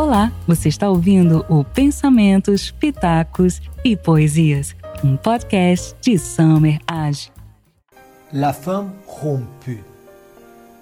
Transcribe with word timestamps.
Olá, 0.00 0.32
você 0.46 0.70
está 0.70 0.88
ouvindo 0.88 1.44
o 1.46 1.62
Pensamentos, 1.62 2.70
Pitacos 2.70 3.60
e 3.84 3.94
Poesias, 3.94 4.74
um 5.04 5.14
podcast 5.14 5.94
de 6.00 6.18
Summer 6.18 6.80
Age. 6.86 7.30
La 8.32 8.54
femme 8.54 8.92
rompue, 9.06 9.84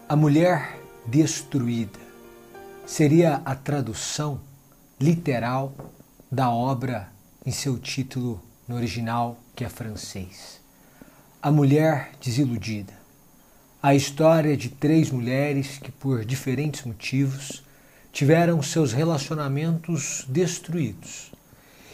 a 0.08 0.14
mulher 0.14 0.78
destruída, 1.04 1.98
seria 2.86 3.42
a 3.44 3.56
tradução 3.56 4.40
literal 5.00 5.74
da 6.30 6.48
obra 6.48 7.08
em 7.44 7.50
seu 7.50 7.76
título 7.76 8.40
no 8.68 8.76
original, 8.76 9.36
que 9.56 9.64
é 9.64 9.68
francês. 9.68 10.60
A 11.42 11.50
mulher 11.50 12.12
desiludida. 12.20 12.92
A 13.82 13.96
história 13.96 14.56
de 14.56 14.68
três 14.68 15.10
mulheres 15.10 15.76
que, 15.76 15.90
por 15.90 16.24
diferentes 16.24 16.84
motivos, 16.84 17.66
tiveram 18.18 18.60
seus 18.60 18.92
relacionamentos 18.92 20.24
destruídos. 20.26 21.30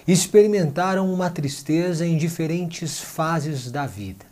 Experimentaram 0.09 1.13
uma 1.13 1.29
tristeza 1.29 2.07
em 2.07 2.17
diferentes 2.17 2.99
fases 2.99 3.71
da 3.71 3.85
vida. 3.87 4.25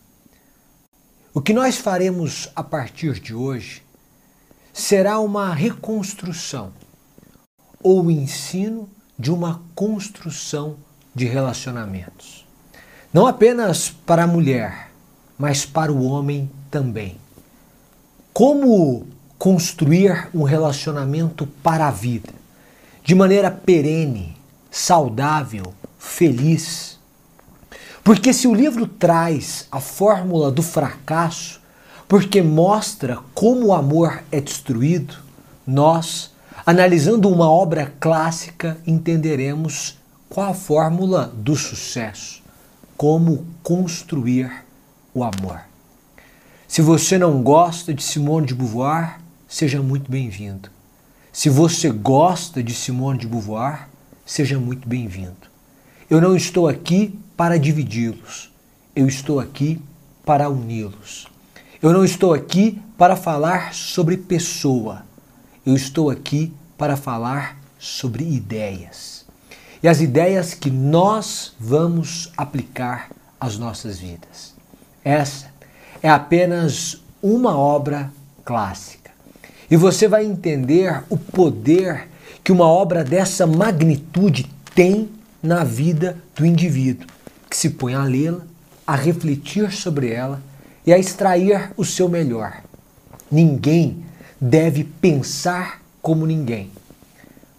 O 1.34 1.42
que 1.42 1.52
nós 1.52 1.76
faremos 1.76 2.48
a 2.56 2.64
partir 2.64 3.20
de 3.20 3.34
hoje 3.34 3.82
será 4.72 5.18
uma 5.18 5.52
reconstrução 5.52 6.72
ou 7.82 8.10
ensino 8.10 8.88
de 9.18 9.30
uma 9.30 9.62
construção 9.74 10.78
de 11.14 11.26
relacionamentos. 11.26 12.46
Não 13.12 13.26
apenas 13.26 13.90
para 13.90 14.24
a 14.24 14.26
mulher, 14.26 14.90
mas 15.38 15.66
para 15.66 15.92
o 15.92 16.04
homem 16.04 16.50
também. 16.70 17.18
Como 18.32 19.06
construir 19.42 20.28
um 20.32 20.44
relacionamento 20.44 21.48
para 21.64 21.88
a 21.88 21.90
vida, 21.90 22.32
de 23.02 23.12
maneira 23.12 23.50
perene, 23.50 24.36
saudável, 24.70 25.74
feliz. 25.98 26.96
Porque 28.04 28.32
se 28.32 28.46
o 28.46 28.54
livro 28.54 28.86
traz 28.86 29.66
a 29.68 29.80
fórmula 29.80 30.48
do 30.48 30.62
fracasso, 30.62 31.60
porque 32.06 32.40
mostra 32.40 33.18
como 33.34 33.66
o 33.66 33.72
amor 33.72 34.22
é 34.30 34.40
destruído, 34.40 35.16
nós, 35.66 36.30
analisando 36.64 37.28
uma 37.28 37.50
obra 37.50 37.92
clássica, 37.98 38.78
entenderemos 38.86 39.98
qual 40.28 40.50
a 40.50 40.54
fórmula 40.54 41.32
do 41.34 41.56
sucesso, 41.56 42.40
como 42.96 43.44
construir 43.60 44.64
o 45.12 45.24
amor. 45.24 45.62
Se 46.68 46.80
você 46.80 47.18
não 47.18 47.42
gosta 47.42 47.92
de 47.92 48.04
Simone 48.04 48.46
de 48.46 48.54
Beauvoir, 48.54 49.20
seja 49.52 49.82
muito 49.82 50.10
bem-vindo. 50.10 50.70
Se 51.30 51.50
você 51.50 51.90
gosta 51.90 52.62
de 52.62 52.74
Simone 52.74 53.18
de 53.18 53.26
Beauvoir, 53.26 53.86
seja 54.24 54.58
muito 54.58 54.88
bem-vindo. 54.88 55.36
Eu 56.08 56.22
não 56.22 56.34
estou 56.34 56.66
aqui 56.66 57.20
para 57.36 57.58
dividi-los, 57.58 58.50
eu 58.96 59.06
estou 59.06 59.38
aqui 59.38 59.78
para 60.24 60.48
uni-los. 60.48 61.28
Eu 61.82 61.92
não 61.92 62.02
estou 62.02 62.32
aqui 62.32 62.80
para 62.96 63.14
falar 63.14 63.74
sobre 63.74 64.16
pessoa, 64.16 65.04
eu 65.66 65.74
estou 65.74 66.08
aqui 66.08 66.50
para 66.78 66.96
falar 66.96 67.58
sobre 67.78 68.24
ideias. 68.24 69.26
E 69.82 69.88
as 69.88 70.00
ideias 70.00 70.54
que 70.54 70.70
nós 70.70 71.54
vamos 71.60 72.32
aplicar 72.38 73.10
às 73.38 73.58
nossas 73.58 73.98
vidas. 73.98 74.54
Essa 75.04 75.52
é 76.02 76.08
apenas 76.08 77.02
uma 77.22 77.54
obra 77.54 78.10
clássica. 78.46 79.01
E 79.72 79.76
você 79.78 80.06
vai 80.06 80.26
entender 80.26 81.02
o 81.08 81.16
poder 81.16 82.06
que 82.44 82.52
uma 82.52 82.66
obra 82.66 83.02
dessa 83.02 83.46
magnitude 83.46 84.44
tem 84.74 85.08
na 85.42 85.64
vida 85.64 86.18
do 86.36 86.44
indivíduo, 86.44 87.06
que 87.48 87.56
se 87.56 87.70
põe 87.70 87.94
a 87.94 88.04
lê-la, 88.04 88.42
a 88.86 88.94
refletir 88.94 89.72
sobre 89.72 90.10
ela 90.10 90.42
e 90.86 90.92
a 90.92 90.98
extrair 90.98 91.72
o 91.74 91.86
seu 91.86 92.06
melhor. 92.06 92.62
Ninguém 93.30 94.04
deve 94.38 94.84
pensar 94.84 95.80
como 96.02 96.26
ninguém, 96.26 96.70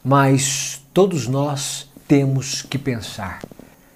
mas 0.05 0.83
todos 0.93 1.27
nós 1.27 1.89
temos 2.07 2.61
que 2.61 2.77
pensar. 2.77 3.41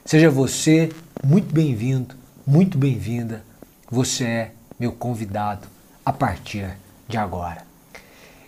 Seja 0.03 0.31
você 0.31 0.91
muito 1.23 1.53
bem-vindo, 1.53 2.15
muito 2.47 2.79
bem-vinda. 2.79 3.43
Você 3.91 4.23
é 4.23 4.51
meu 4.79 4.91
convidado 4.91 5.67
a 6.03 6.11
partir 6.11 6.75
de 7.07 7.15
agora. 7.15 7.66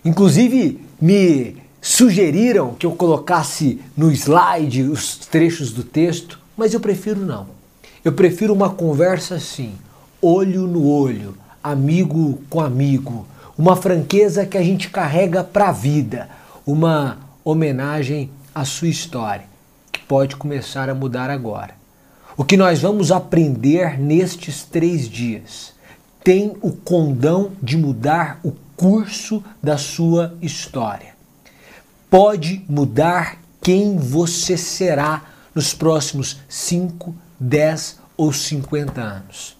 Inclusive, 0.04 0.80
me 1.00 1.56
sugeriram 1.80 2.74
que 2.74 2.86
eu 2.86 2.92
colocasse 2.92 3.80
no 3.96 4.10
slide 4.12 4.82
os 4.82 5.16
trechos 5.16 5.72
do 5.72 5.82
texto, 5.82 6.38
mas 6.56 6.74
eu 6.74 6.80
prefiro 6.80 7.24
não. 7.24 7.46
Eu 8.04 8.12
prefiro 8.12 8.54
uma 8.54 8.70
conversa 8.70 9.34
assim, 9.34 9.74
olho 10.20 10.66
no 10.66 10.86
olho, 10.86 11.34
amigo 11.62 12.40
com 12.48 12.60
amigo, 12.60 13.26
uma 13.56 13.76
franqueza 13.76 14.46
que 14.46 14.56
a 14.56 14.62
gente 14.62 14.88
carrega 14.88 15.44
para 15.44 15.68
a 15.68 15.72
vida, 15.72 16.28
uma 16.66 17.18
homenagem 17.44 18.30
à 18.54 18.64
sua 18.64 18.88
história, 18.88 19.44
que 19.92 20.00
pode 20.00 20.36
começar 20.36 20.88
a 20.88 20.94
mudar 20.94 21.28
agora. 21.28 21.74
O 22.36 22.44
que 22.44 22.56
nós 22.56 22.80
vamos 22.80 23.12
aprender 23.12 24.00
nestes 24.00 24.64
três 24.64 25.08
dias 25.08 25.74
tem 26.24 26.56
o 26.62 26.72
condão 26.72 27.52
de 27.62 27.76
mudar 27.76 28.40
o 28.42 28.52
curso 28.80 29.44
da 29.62 29.76
sua 29.76 30.34
história. 30.40 31.14
Pode 32.08 32.64
mudar 32.66 33.36
quem 33.60 33.98
você 33.98 34.56
será 34.56 35.22
nos 35.54 35.74
próximos 35.74 36.40
5, 36.48 37.14
10 37.38 37.98
ou 38.16 38.32
50 38.32 38.98
anos. 38.98 39.54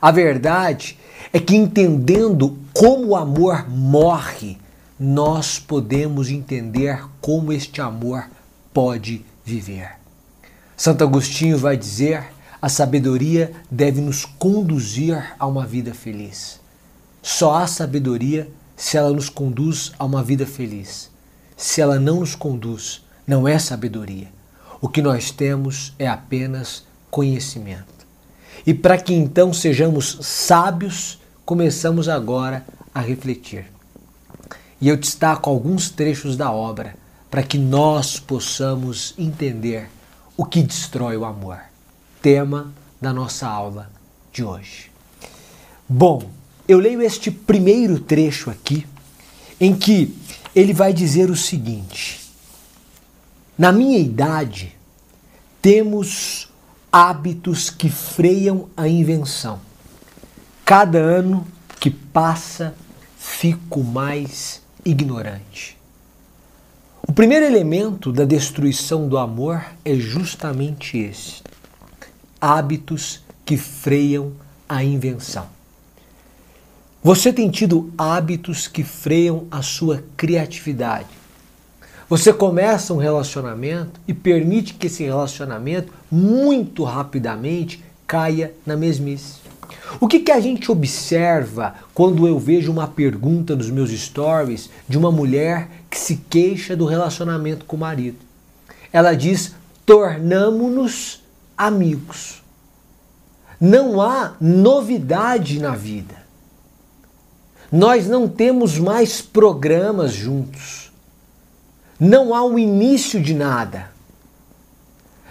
A 0.00 0.10
verdade 0.10 0.98
é 1.30 1.38
que 1.38 1.54
entendendo 1.54 2.58
como 2.72 3.08
o 3.08 3.16
amor 3.16 3.68
morre, 3.68 4.56
nós 4.98 5.58
podemos 5.58 6.30
entender 6.30 7.04
como 7.20 7.52
este 7.52 7.82
amor 7.82 8.30
pode 8.72 9.26
viver. 9.44 9.90
Santo 10.74 11.04
Agostinho 11.04 11.58
vai 11.58 11.76
dizer: 11.76 12.32
a 12.62 12.70
sabedoria 12.70 13.52
deve 13.70 14.00
nos 14.00 14.24
conduzir 14.24 15.34
a 15.38 15.46
uma 15.46 15.66
vida 15.66 15.92
feliz. 15.92 16.61
Só 17.22 17.54
há 17.54 17.66
sabedoria 17.68 18.50
se 18.76 18.96
ela 18.96 19.12
nos 19.12 19.28
conduz 19.28 19.92
a 19.96 20.04
uma 20.04 20.24
vida 20.24 20.44
feliz. 20.44 21.08
Se 21.56 21.80
ela 21.80 22.00
não 22.00 22.20
nos 22.20 22.34
conduz, 22.34 23.04
não 23.24 23.46
é 23.46 23.58
sabedoria. 23.60 24.26
O 24.80 24.88
que 24.88 25.00
nós 25.00 25.30
temos 25.30 25.94
é 25.98 26.08
apenas 26.08 26.84
conhecimento. 27.08 28.04
E 28.66 28.74
para 28.74 28.98
que 28.98 29.14
então 29.14 29.52
sejamos 29.52 30.18
sábios, 30.22 31.20
começamos 31.44 32.08
agora 32.08 32.66
a 32.92 33.00
refletir. 33.00 33.66
E 34.80 34.88
eu 34.88 34.96
destaco 34.96 35.48
alguns 35.48 35.90
trechos 35.90 36.36
da 36.36 36.50
obra 36.50 36.96
para 37.30 37.44
que 37.44 37.56
nós 37.56 38.18
possamos 38.18 39.14
entender 39.16 39.88
o 40.36 40.44
que 40.44 40.60
destrói 40.60 41.16
o 41.16 41.24
amor. 41.24 41.60
Tema 42.20 42.72
da 43.00 43.12
nossa 43.12 43.46
aula 43.46 43.88
de 44.32 44.42
hoje. 44.42 44.90
Bom, 45.88 46.28
eu 46.66 46.78
leio 46.78 47.02
este 47.02 47.30
primeiro 47.30 47.98
trecho 47.98 48.50
aqui, 48.50 48.86
em 49.60 49.74
que 49.74 50.14
ele 50.54 50.72
vai 50.72 50.92
dizer 50.92 51.30
o 51.30 51.36
seguinte: 51.36 52.20
Na 53.56 53.72
minha 53.72 53.98
idade, 53.98 54.74
temos 55.60 56.48
hábitos 56.90 57.70
que 57.70 57.88
freiam 57.88 58.68
a 58.76 58.86
invenção. 58.86 59.60
Cada 60.64 60.98
ano 60.98 61.46
que 61.80 61.90
passa, 61.90 62.74
fico 63.18 63.82
mais 63.82 64.62
ignorante. 64.84 65.76
O 67.06 67.12
primeiro 67.12 67.44
elemento 67.44 68.12
da 68.12 68.24
destruição 68.24 69.08
do 69.08 69.18
amor 69.18 69.64
é 69.84 69.94
justamente 69.96 70.96
esse: 70.96 71.42
hábitos 72.40 73.22
que 73.44 73.56
freiam 73.56 74.32
a 74.68 74.84
invenção. 74.84 75.48
Você 77.04 77.32
tem 77.32 77.50
tido 77.50 77.92
hábitos 77.98 78.68
que 78.68 78.84
freiam 78.84 79.48
a 79.50 79.60
sua 79.60 80.04
criatividade. 80.16 81.08
Você 82.08 82.32
começa 82.32 82.94
um 82.94 82.98
relacionamento 82.98 84.00
e 84.06 84.14
permite 84.14 84.74
que 84.74 84.86
esse 84.86 85.02
relacionamento 85.02 85.92
muito 86.08 86.84
rapidamente 86.84 87.82
caia 88.06 88.54
na 88.64 88.76
mesmice. 88.76 89.40
O 89.98 90.06
que, 90.06 90.20
que 90.20 90.30
a 90.30 90.38
gente 90.38 90.70
observa 90.70 91.74
quando 91.92 92.28
eu 92.28 92.38
vejo 92.38 92.70
uma 92.70 92.86
pergunta 92.86 93.56
nos 93.56 93.68
meus 93.68 93.90
stories 93.90 94.70
de 94.88 94.96
uma 94.96 95.10
mulher 95.10 95.68
que 95.90 95.98
se 95.98 96.16
queixa 96.30 96.76
do 96.76 96.84
relacionamento 96.84 97.64
com 97.64 97.74
o 97.74 97.80
marido? 97.80 98.18
Ela 98.92 99.14
diz: 99.14 99.56
tornamo-nos 99.84 101.20
amigos. 101.58 102.44
Não 103.60 104.00
há 104.00 104.34
novidade 104.40 105.58
na 105.58 105.74
vida. 105.74 106.21
Nós 107.72 108.06
não 108.06 108.28
temos 108.28 108.78
mais 108.78 109.22
programas 109.22 110.12
juntos. 110.12 110.92
não 111.98 112.34
há 112.34 112.44
um 112.44 112.58
início 112.58 113.22
de 113.22 113.32
nada. 113.32 113.90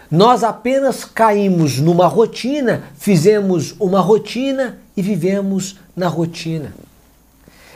Nós 0.10 0.44
apenas 0.44 1.06
caímos 1.06 1.78
numa 1.80 2.08
rotina, 2.08 2.84
fizemos 2.98 3.76
uma 3.80 4.00
rotina 4.00 4.80
e 4.96 5.02
vivemos 5.02 5.78
na 5.96 6.08
rotina. 6.08 6.74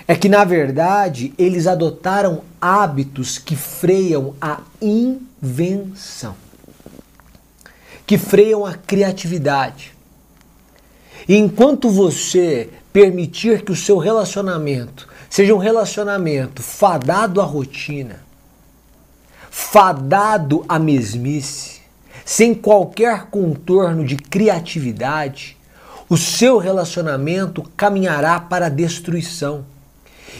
É 0.08 0.16
que, 0.16 0.30
na 0.30 0.44
verdade, 0.44 1.34
eles 1.38 1.68
adotaram 1.68 2.42
hábitos 2.60 3.38
que 3.38 3.56
freiam 3.56 4.34
a 4.40 4.62
invenção, 4.82 6.36
que 8.08 8.18
freiam 8.18 8.66
a 8.66 8.74
criatividade. 8.74 9.94
E 11.28 11.36
enquanto 11.36 11.90
você 11.90 12.70
permitir 12.96 13.62
que 13.62 13.74
o 13.74 13.76
seu 13.76 13.98
relacionamento 13.98 15.06
seja 15.30 15.54
um 15.54 15.58
relacionamento 15.58 16.64
fadado 16.64 17.42
à 17.42 17.44
rotina, 17.44 18.24
fadado 19.52 20.64
à 20.70 20.80
mesmice, 20.80 21.82
sem 22.24 22.56
qualquer 22.56 23.26
contorno 23.26 24.06
de 24.06 24.16
criatividade, 24.16 25.58
o 26.08 26.16
seu 26.16 26.58
relacionamento 26.58 27.70
caminhará 27.76 28.40
para 28.40 28.68
a 28.68 28.70
destruição. 28.70 29.66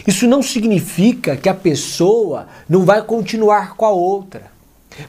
Isso 0.08 0.26
não 0.26 0.42
significa 0.42 1.36
que 1.36 1.50
a 1.50 1.54
pessoa 1.54 2.48
não 2.70 2.86
vai 2.86 3.02
continuar 3.02 3.76
com 3.76 3.86
a 3.86 3.92
outra. 3.92 4.50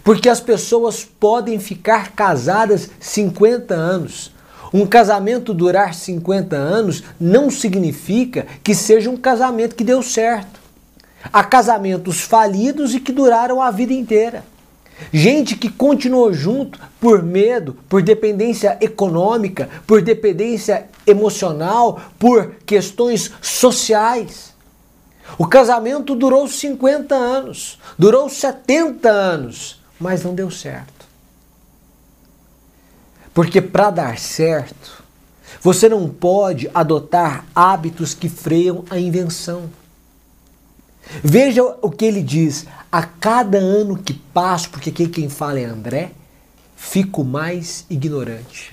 Porque 0.03 0.29
as 0.29 0.41
pessoas 0.41 1.05
podem 1.05 1.61
ficar 1.61 2.11
casadas 2.11 2.91
50 2.99 3.73
anos. 3.73 4.35
Um 4.73 4.87
casamento 4.87 5.55
durar 5.55 5.95
50 5.95 6.57
anos 6.57 7.03
não 7.21 7.51
significa 7.51 8.47
que 8.63 8.75
seja 8.75 9.11
um 9.11 9.17
casamento 9.17 9.75
que 9.75 9.85
deu 9.85 10.03
certo. 10.03 10.61
Há 11.33 11.43
casamentos 11.45 12.21
falidos 12.21 12.95
e 12.95 13.01
que 13.01 13.13
duraram 13.13 13.61
a 13.61 13.71
vida 13.71 13.93
inteira. 13.93 14.45
Gente 15.13 15.57
que 15.57 15.69
continuou 15.69 16.33
junto 16.33 16.79
por 17.01 17.23
medo, 17.23 17.77
por 17.89 18.03
dependência 18.03 18.79
econômica, 18.81 19.69
por 19.87 20.01
dependência 20.01 20.87
emocional, 21.07 22.01
por 22.19 22.55
questões 22.65 23.31
sociais. 23.43 24.55
O 25.37 25.47
casamento 25.47 26.15
durou 26.15 26.49
50 26.49 27.15
anos, 27.15 27.79
durou 27.99 28.29
70 28.29 29.09
anos, 29.09 29.81
mas 30.01 30.25
não 30.25 30.35
deu 30.35 30.51
certo. 30.51 30.96
Porque 33.37 33.61
para 33.61 33.91
dar 33.91 34.19
certo, 34.19 35.05
você 35.61 35.91
não 35.91 36.09
pode 36.09 36.71
adotar 36.73 37.45
hábitos 37.55 38.15
que 38.15 38.31
freiam 38.31 38.83
a 38.89 38.99
invenção. 38.99 39.71
Veja 41.23 41.63
o 41.83 41.91
que 41.91 42.07
ele 42.07 42.23
diz: 42.23 42.65
a 42.91 43.03
cada 43.03 43.59
ano 43.59 43.99
que 43.99 44.15
passa, 44.15 44.71
porque 44.71 44.89
aqui 44.89 45.07
quem 45.07 45.29
fala 45.29 45.61
é 45.61 45.67
André, 45.67 46.13
fico 46.77 47.23
mais 47.23 47.85
ignorante. 47.91 48.71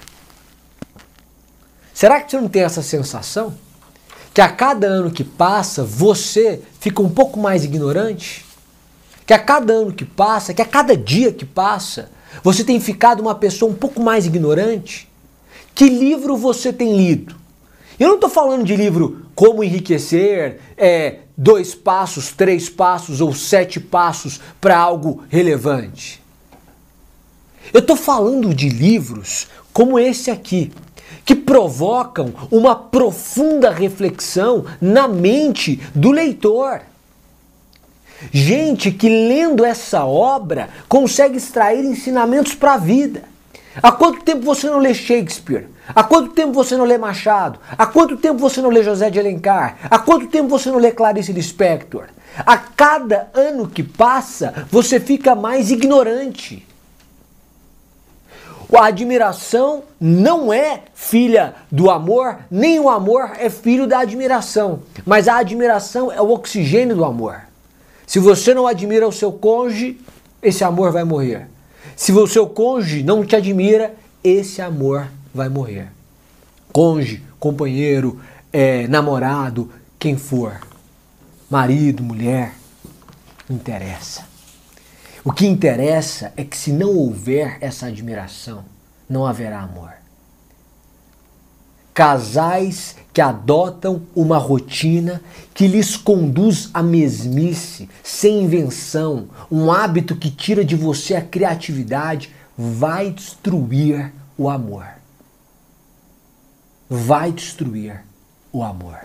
Será 1.94 2.22
que 2.22 2.32
você 2.32 2.40
não 2.40 2.48
tem 2.48 2.64
essa 2.64 2.82
sensação? 2.82 3.54
Que 4.34 4.40
a 4.40 4.48
cada 4.48 4.88
ano 4.88 5.12
que 5.12 5.26
passa, 5.26 5.84
você 5.84 6.62
fica 6.80 7.02
um 7.02 7.10
pouco 7.10 7.38
mais 7.38 7.66
ignorante? 7.66 8.46
Que 9.26 9.34
a 9.34 9.40
cada 9.40 9.74
ano 9.74 9.92
que 9.92 10.06
passa, 10.06 10.54
que 10.54 10.62
a 10.62 10.66
cada 10.66 10.96
dia 10.96 11.34
que 11.34 11.46
passa, 11.46 12.10
você 12.42 12.64
tem 12.64 12.80
ficado 12.80 13.20
uma 13.20 13.36
pessoa 13.36 13.72
um 13.72 13.76
pouco 13.76 14.02
mais 14.02 14.26
ignorante? 14.26 15.08
Que 15.76 15.90
livro 15.90 16.38
você 16.38 16.72
tem 16.72 16.96
lido? 16.96 17.36
Eu 18.00 18.08
não 18.08 18.16
estou 18.16 18.30
falando 18.30 18.64
de 18.64 18.76
livro 18.76 19.26
como 19.36 19.64
enriquecer, 19.64 20.60
é, 20.78 21.20
dois 21.38 21.76
passos, 21.76 22.32
três 22.32 22.70
passos 22.70 23.22
ou 23.22 23.34
sete 23.34 23.80
passos 23.80 24.40
para 24.60 24.78
algo 24.78 25.24
relevante. 25.30 26.22
Eu 27.74 27.80
estou 27.80 27.96
falando 27.96 28.54
de 28.54 28.70
livros 28.70 29.48
como 29.72 29.98
esse 29.98 30.30
aqui, 30.30 30.72
que 31.26 31.36
provocam 31.36 32.34
uma 32.52 32.76
profunda 32.76 33.72
reflexão 33.72 34.66
na 34.80 35.08
mente 35.08 35.82
do 35.96 36.12
leitor. 36.12 36.82
Gente 38.32 38.92
que 38.92 39.10
lendo 39.10 39.66
essa 39.66 40.06
obra 40.06 40.70
consegue 40.88 41.38
extrair 41.38 41.84
ensinamentos 41.84 42.56
para 42.56 42.74
a 42.74 42.78
vida. 42.78 43.24
Há 43.82 43.92
quanto 43.92 44.24
tempo 44.24 44.44
você 44.44 44.70
não 44.70 44.78
lê 44.78 44.94
Shakespeare? 44.94 45.68
Há 45.88 46.04
quanto 46.04 46.34
tempo 46.34 46.54
você 46.54 46.78
não 46.78 46.86
lê 46.86 46.98
Machado? 46.98 47.60
Há 47.78 47.86
quanto 47.86 48.18
tempo 48.18 48.38
você 48.38 48.62
não 48.62 48.70
lê 48.70 48.84
José 48.84 49.10
de 49.10 49.20
Alencar? 49.20 49.78
Há 49.90 49.98
quanto 50.00 50.28
tempo 50.28 50.48
você 50.48 50.70
não 50.70 50.78
lê 50.78 50.92
Clarice 50.92 51.34
Lispector? 51.34 52.06
A 52.38 52.58
cada 52.58 53.30
ano 53.34 53.68
que 53.68 53.84
passa, 53.84 54.66
você 54.72 55.00
fica 55.00 55.36
mais 55.36 55.72
ignorante. 55.72 56.66
A 58.76 58.88
admiração 58.88 59.84
não 60.00 60.52
é 60.52 60.82
filha 60.96 61.54
do 61.72 61.92
amor, 61.92 62.40
nem 62.50 62.80
o 62.80 62.90
amor 62.90 63.34
é 63.38 63.50
filho 63.50 63.86
da 63.86 64.00
admiração. 64.00 64.80
Mas 65.06 65.28
a 65.28 65.38
admiração 65.38 66.12
é 66.12 66.20
o 66.20 66.32
oxigênio 66.32 66.96
do 66.96 67.06
amor. 67.06 67.42
Se 68.06 68.20
você 68.20 68.54
não 68.54 68.68
admira 68.68 69.08
o 69.08 69.12
seu 69.12 69.32
cônjuge, 69.32 70.00
esse 70.42 70.64
amor 70.64 70.92
vai 70.92 71.04
morrer. 71.04 71.48
Se 71.96 72.12
o 72.12 72.28
seu 72.28 72.48
cônjuge 72.48 73.04
não 73.04 73.26
te 73.26 73.36
admira, 73.36 73.96
esse 74.24 74.62
amor 74.62 75.08
vai 75.34 75.50
morrer. 75.50 75.88
Cônjuge, 76.72 77.24
companheiro, 77.40 78.20
é, 78.52 78.88
namorado, 78.88 79.72
quem 80.00 80.18
for, 80.18 80.60
marido, 81.50 82.04
mulher, 82.04 82.54
interessa. 83.50 84.26
O 85.24 85.32
que 85.32 85.46
interessa 85.46 86.34
é 86.36 86.44
que 86.44 86.58
se 86.58 86.72
não 86.72 86.90
houver 86.90 87.58
essa 87.62 87.86
admiração, 87.86 88.66
não 89.10 89.26
haverá 89.26 89.62
amor. 89.62 90.03
Casais 91.94 92.96
que 93.14 93.22
adotam 93.22 94.02
uma 94.16 94.38
rotina 94.38 95.22
que 95.54 95.68
lhes 95.68 95.96
conduz 95.96 96.70
à 96.74 96.82
mesmice, 96.82 97.88
sem 98.04 98.44
invenção, 98.44 99.30
um 99.52 99.72
hábito 99.72 100.16
que 100.16 100.32
tira 100.32 100.66
de 100.66 100.76
você 100.76 101.16
a 101.16 101.22
criatividade, 101.22 102.34
vai 102.58 103.12
destruir 103.12 104.12
o 104.36 104.50
amor. 104.50 104.88
Vai 106.90 107.32
destruir 107.32 108.04
o 108.52 108.64
amor. 108.64 109.00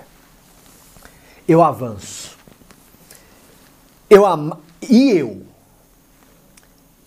Eu 1.46 1.62
avanço. 1.62 2.37
Eu 4.09 4.25
am... 4.25 4.57
E 4.83 5.11
eu? 5.11 5.42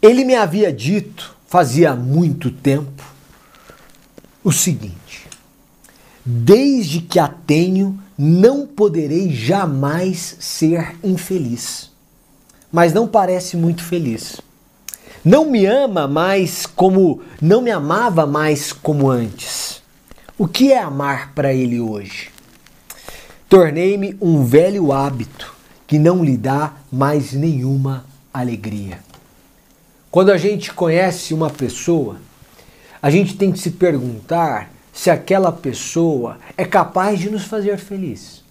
Ele 0.02 0.26
me 0.26 0.36
havia 0.36 0.72
dito, 0.74 1.36
fazia 1.48 1.96
muito 1.96 2.52
tempo, 2.52 3.04
o 4.44 4.52
seguinte: 4.52 5.01
desde 6.26 7.02
que 7.02 7.20
a 7.20 7.28
tenho, 7.28 8.00
não 8.18 8.66
poderei 8.68 9.32
jamais 9.34 10.38
ser 10.40 10.96
infeliz. 11.04 11.90
Mas 12.72 12.94
não 12.94 13.08
parece 13.08 13.58
muito 13.58 13.84
feliz. 13.84 14.40
Não 15.24 15.50
me 15.50 15.66
ama 15.66 16.08
mais 16.08 16.66
como 16.66 17.22
não 17.42 17.62
me 17.62 17.70
amava 17.70 18.26
mais 18.26 18.74
como 18.74 19.10
antes. 19.10 19.82
O 20.38 20.48
que 20.48 20.72
é 20.72 20.80
amar 20.80 21.34
para 21.34 21.54
ele 21.54 21.80
hoje? 21.80 22.30
Tornei-me 23.48 24.18
um 24.22 24.44
velho 24.44 24.92
hábito 24.92 25.54
que 25.86 26.00
não 26.00 26.24
lhe 26.24 26.38
dá 26.38 26.74
mais 26.92 27.34
nenhuma 27.34 28.06
alegria. 28.34 29.00
Quando 30.10 30.32
a 30.32 30.38
gente 30.38 30.74
conhece 30.74 31.34
uma 31.34 31.50
pessoa, 31.50 32.18
a 33.02 33.10
gente 33.10 33.36
tem 33.36 33.52
que 33.52 33.60
se 33.60 33.72
perguntar 33.72 34.72
se 34.94 35.10
aquela 35.10 35.52
pessoa 35.52 36.38
é 36.58 36.66
capaz 36.66 37.20
de 37.20 37.30
nos 37.30 37.46
fazer 37.46 37.78
feliz. 37.78 38.42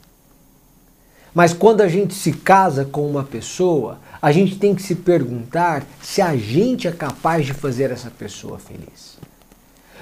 Mas 1.35 1.53
quando 1.53 1.81
a 1.81 1.89
gente 1.89 2.15
se 2.15 2.33
casa 2.33 2.85
com 2.85 3.09
uma 3.09 3.23
pessoa, 3.23 3.99
a 4.21 4.33
gente 4.33 4.57
tem 4.57 4.75
que 4.75 4.83
se 4.83 4.97
perguntar 4.97 5.85
se 6.03 6.21
a 6.21 6.37
gente 6.37 6.89
é 6.89 6.93
capaz 6.93 7.47
de 7.47 7.55
fazer 7.55 7.91
essa 7.91 8.11
pessoa 8.11 8.59
feliz. 8.59 9.19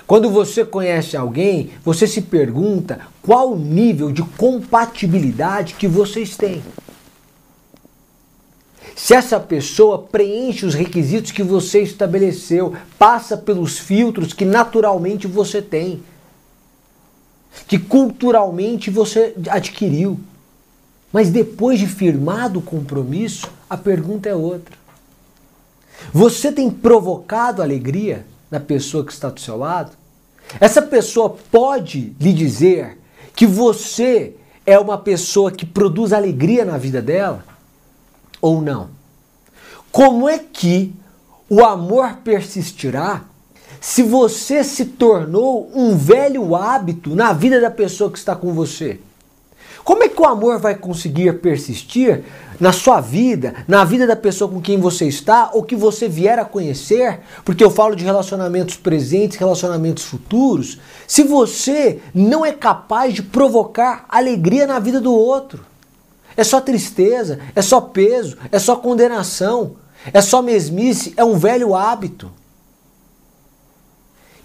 Quando 0.07 0.31
você 0.31 0.65
conhece 0.65 1.19
alguém, 1.19 1.71
você 1.85 2.07
se 2.07 2.23
pergunta 2.23 3.01
qual 3.21 3.53
o 3.53 3.59
nível 3.59 4.11
de 4.11 4.23
compatibilidade 4.23 5.75
que 5.75 5.87
vocês 5.87 6.35
têm. 6.35 6.63
Se 8.97 9.13
essa 9.13 9.39
pessoa 9.39 9.99
preenche 9.99 10.65
os 10.65 10.75
requisitos 10.75 11.31
que 11.31 11.43
você 11.43 11.83
estabeleceu, 11.83 12.75
passa 12.99 13.37
pelos 13.37 13.79
filtros 13.79 14.33
que 14.33 14.47
naturalmente 14.47 15.27
você 15.27 15.61
tem, 15.61 16.03
que 17.67 17.79
culturalmente 17.79 18.91
você 18.91 19.35
adquiriu. 19.49 20.19
Mas 21.13 21.31
depois 21.31 21.79
de 21.79 21.87
firmado 21.87 22.59
o 22.59 22.63
compromisso, 22.63 23.49
a 23.69 23.77
pergunta 23.77 24.29
é 24.29 24.35
outra. 24.35 24.77
Você 26.13 26.53
tem 26.53 26.71
provocado 26.71 27.63
alegria 27.63 28.27
na 28.51 28.61
pessoa 28.61 29.05
que 29.05 29.13
está 29.13 29.29
do 29.29 29.41
seu 29.41 29.57
lado? 29.57 29.93
Essa 30.61 30.81
pessoa 30.81 31.37
pode 31.51 32.15
lhe 32.21 32.33
dizer 32.33 32.99
que 33.35 33.47
você 33.47 34.35
é 34.65 34.79
uma 34.79 34.99
pessoa 34.99 35.51
que 35.51 35.67
produz 35.67 36.13
alegria 36.13 36.65
na 36.65 36.79
vida 36.79 37.03
dela? 37.03 37.45
Ou 38.41 38.63
não? 38.63 38.91
Como 39.91 40.29
é 40.29 40.39
que 40.39 40.95
o 41.49 41.65
amor 41.65 42.19
persistirá 42.23 43.25
se 43.81 44.03
você 44.03 44.65
se 44.65 44.85
tornou 44.85 45.71
um 45.75 45.97
velho 45.97 46.55
hábito 46.55 47.15
na 47.15 47.33
vida 47.33 47.61
da 47.61 47.71
pessoa 47.71 48.11
que 48.11 48.19
está 48.19 48.35
com 48.35 48.53
você? 48.53 48.99
Como 49.89 50.03
é 50.03 50.09
que 50.09 50.21
o 50.21 50.27
amor 50.27 50.59
vai 50.59 50.75
conseguir 50.75 51.41
persistir 51.41 52.23
na 52.61 52.73
sua 52.73 53.01
vida, 53.01 53.55
na 53.67 53.85
vida 53.85 54.07
da 54.07 54.15
pessoa 54.15 54.51
com 54.51 54.61
quem 54.61 54.79
você 54.79 55.07
está 55.07 55.51
ou 55.55 55.63
que 55.63 55.75
você 55.75 56.07
vier 56.07 56.39
a 56.39 56.45
conhecer? 56.45 57.21
Porque 57.43 57.65
eu 57.65 57.71
falo 57.71 57.97
de 57.97 58.05
relacionamentos 58.05 58.77
presentes, 58.77 59.39
relacionamentos 59.39 60.05
futuros. 60.05 60.79
Se 61.07 61.23
você 61.23 62.01
não 62.15 62.45
é 62.45 62.53
capaz 62.53 63.15
de 63.15 63.23
provocar 63.23 64.05
alegria 64.11 64.67
na 64.67 64.79
vida 64.79 65.01
do 65.01 65.15
outro, 65.15 65.65
é 66.37 66.45
só 66.45 66.61
tristeza, 66.61 67.39
é 67.55 67.63
só 67.63 67.81
peso, 67.81 68.37
é 68.53 68.59
só 68.59 68.77
condenação, 68.77 69.77
é 70.13 70.21
só 70.21 70.43
mesmice, 70.43 71.15
é 71.17 71.25
um 71.25 71.39
velho 71.39 71.75
hábito. 71.75 72.31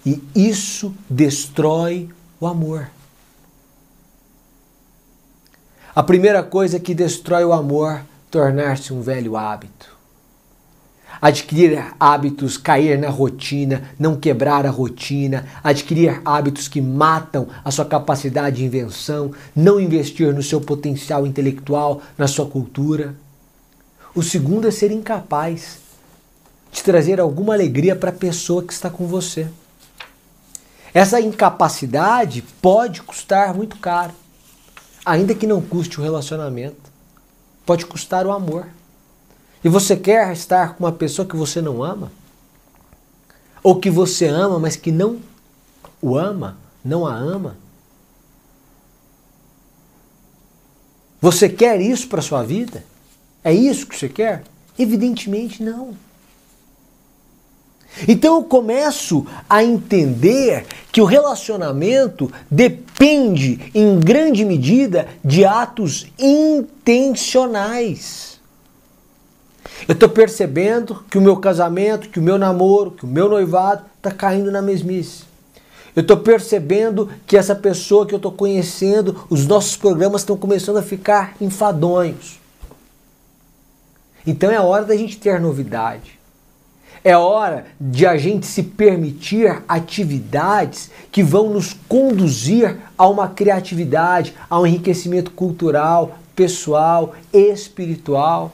E 0.06 0.22
isso 0.36 0.94
destrói 1.10 2.10
o 2.40 2.46
amor. 2.46 2.90
A 5.96 6.02
primeira 6.02 6.42
coisa 6.42 6.80
que 6.80 6.94
destrói 6.94 7.46
o 7.46 7.54
amor, 7.54 8.02
tornar-se 8.30 8.92
um 8.92 9.02
velho 9.02 9.38
hábito. 9.38 9.94
Adquirir 11.22 11.94
hábitos, 12.00 12.58
cair 12.58 12.98
na 12.98 13.10
rotina, 13.10 13.92
não 13.98 14.16
quebrar 14.16 14.66
a 14.66 14.72
rotina, 14.72 15.46
adquirir 15.64 16.20
hábitos 16.26 16.68
que 16.68 16.82
matam 16.82 17.48
a 17.64 17.70
sua 17.70 17.86
capacidade 17.86 18.58
de 18.58 18.66
invenção, 18.66 19.32
não 19.56 19.80
investir 19.80 20.34
no 20.34 20.42
seu 20.42 20.60
potencial 20.60 21.26
intelectual, 21.26 22.02
na 22.18 22.28
sua 22.28 22.48
cultura. 22.48 23.16
O 24.16 24.24
segundo 24.24 24.68
é 24.68 24.72
ser 24.72 24.92
incapaz 24.92 25.78
de 26.72 26.84
trazer 26.84 27.22
alguma 27.22 27.54
alegria 27.54 27.96
para 27.96 28.10
a 28.10 28.14
pessoa 28.14 28.64
que 28.64 28.74
está 28.74 28.90
com 28.90 29.06
você. 29.06 29.48
Essa 30.94 31.20
incapacidade 31.20 32.44
pode 32.62 33.02
custar 33.02 33.54
muito 33.54 33.78
caro 33.78 34.14
ainda 35.06 35.36
que 35.36 35.48
não 35.48 35.62
custe 35.62 36.00
o 36.00 36.04
relacionamento, 36.04 36.92
pode 37.66 37.86
custar 37.86 38.26
o 38.26 38.32
amor. 38.32 38.68
E 39.64 39.70
você 39.70 39.96
quer 39.96 40.32
estar 40.34 40.76
com 40.76 40.84
uma 40.84 40.92
pessoa 40.92 41.28
que 41.28 41.36
você 41.36 41.62
não 41.62 41.84
ama? 41.84 42.12
Ou 43.62 43.80
que 43.80 43.90
você 43.90 44.28
ama, 44.28 44.60
mas 44.60 44.76
que 44.76 44.92
não 44.92 45.20
o 46.02 46.18
ama, 46.18 46.58
não 46.84 47.06
a 47.06 47.16
ama? 47.16 47.58
Você 51.22 51.48
quer 51.48 51.80
isso 51.80 52.10
para 52.10 52.22
sua 52.22 52.44
vida? 52.44 52.84
É 53.44 53.54
isso 53.54 53.88
que 53.88 53.96
você 53.96 54.10
quer? 54.10 54.44
Evidentemente 54.78 55.64
não. 55.64 55.96
Então 58.08 58.36
eu 58.36 58.44
começo 58.44 59.26
a 59.50 59.64
entender 59.64 60.66
que 60.92 61.02
o 61.02 61.06
relacionamento 61.06 62.32
depende, 62.50 63.72
em 63.74 64.00
grande 64.00 64.44
medida, 64.44 65.08
de 65.24 65.46
atos 65.46 66.08
intencionais. 66.18 68.34
Eu 69.88 69.94
estou 69.94 70.10
percebendo 70.10 71.04
que 71.10 71.18
o 71.18 71.22
meu 71.22 71.38
casamento, 71.38 72.10
que 72.10 72.20
o 72.20 72.24
meu 72.24 72.38
namoro, 72.38 72.92
que 72.92 73.06
o 73.06 73.08
meu 73.08 73.30
noivado 73.30 73.86
está 73.98 74.12
caindo 74.12 74.52
na 74.52 74.62
mesmice. 74.62 75.24
Eu 75.96 76.02
estou 76.02 76.18
percebendo 76.18 77.10
que 77.28 77.38
essa 77.38 77.54
pessoa 77.54 78.06
que 78.06 78.14
eu 78.14 78.18
estou 78.18 78.32
conhecendo, 78.32 79.28
os 79.30 79.46
nossos 79.46 79.78
programas 79.78 80.22
estão 80.22 80.36
começando 80.36 80.78
a 80.78 80.84
ficar 80.84 81.36
enfadonhos. 81.40 82.40
Então 84.26 84.50
é 84.50 84.60
hora 84.60 84.86
da 84.86 84.96
gente 84.96 85.20
ter 85.20 85.40
novidade. 85.40 86.23
É 87.04 87.18
hora 87.18 87.66
de 87.80 88.06
a 88.06 88.16
gente 88.16 88.46
se 88.46 88.64
permitir 88.64 89.62
atividades 89.68 90.90
que 91.12 91.22
vão 91.22 91.50
nos 91.50 91.74
conduzir 91.74 92.78
a 92.98 93.08
uma 93.10 93.28
criatividade, 93.28 94.34
a 94.50 94.58
um 94.60 94.66
enriquecimento 94.66 95.32
cultural, 95.32 96.18
pessoal, 96.34 97.14
espiritual. 97.34 98.54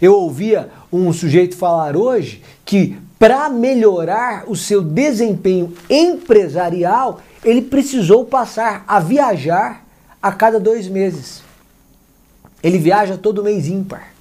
Eu 0.00 0.14
ouvia 0.14 0.70
um 0.92 1.10
sujeito 1.12 1.56
falar 1.56 1.96
hoje 1.96 2.42
que 2.64 2.98
para 3.18 3.48
melhorar 3.48 4.44
o 4.46 4.54
seu 4.54 4.82
desempenho 4.82 5.72
empresarial, 5.88 7.20
ele 7.42 7.62
precisou 7.62 8.26
passar 8.26 8.84
a 8.86 9.00
viajar 9.00 9.86
a 10.20 10.32
cada 10.32 10.60
dois 10.60 10.86
meses. 10.86 11.42
Ele 12.62 12.76
viaja 12.76 13.16
todo 13.16 13.42
mês 13.42 13.66
ímpar. 13.66 14.13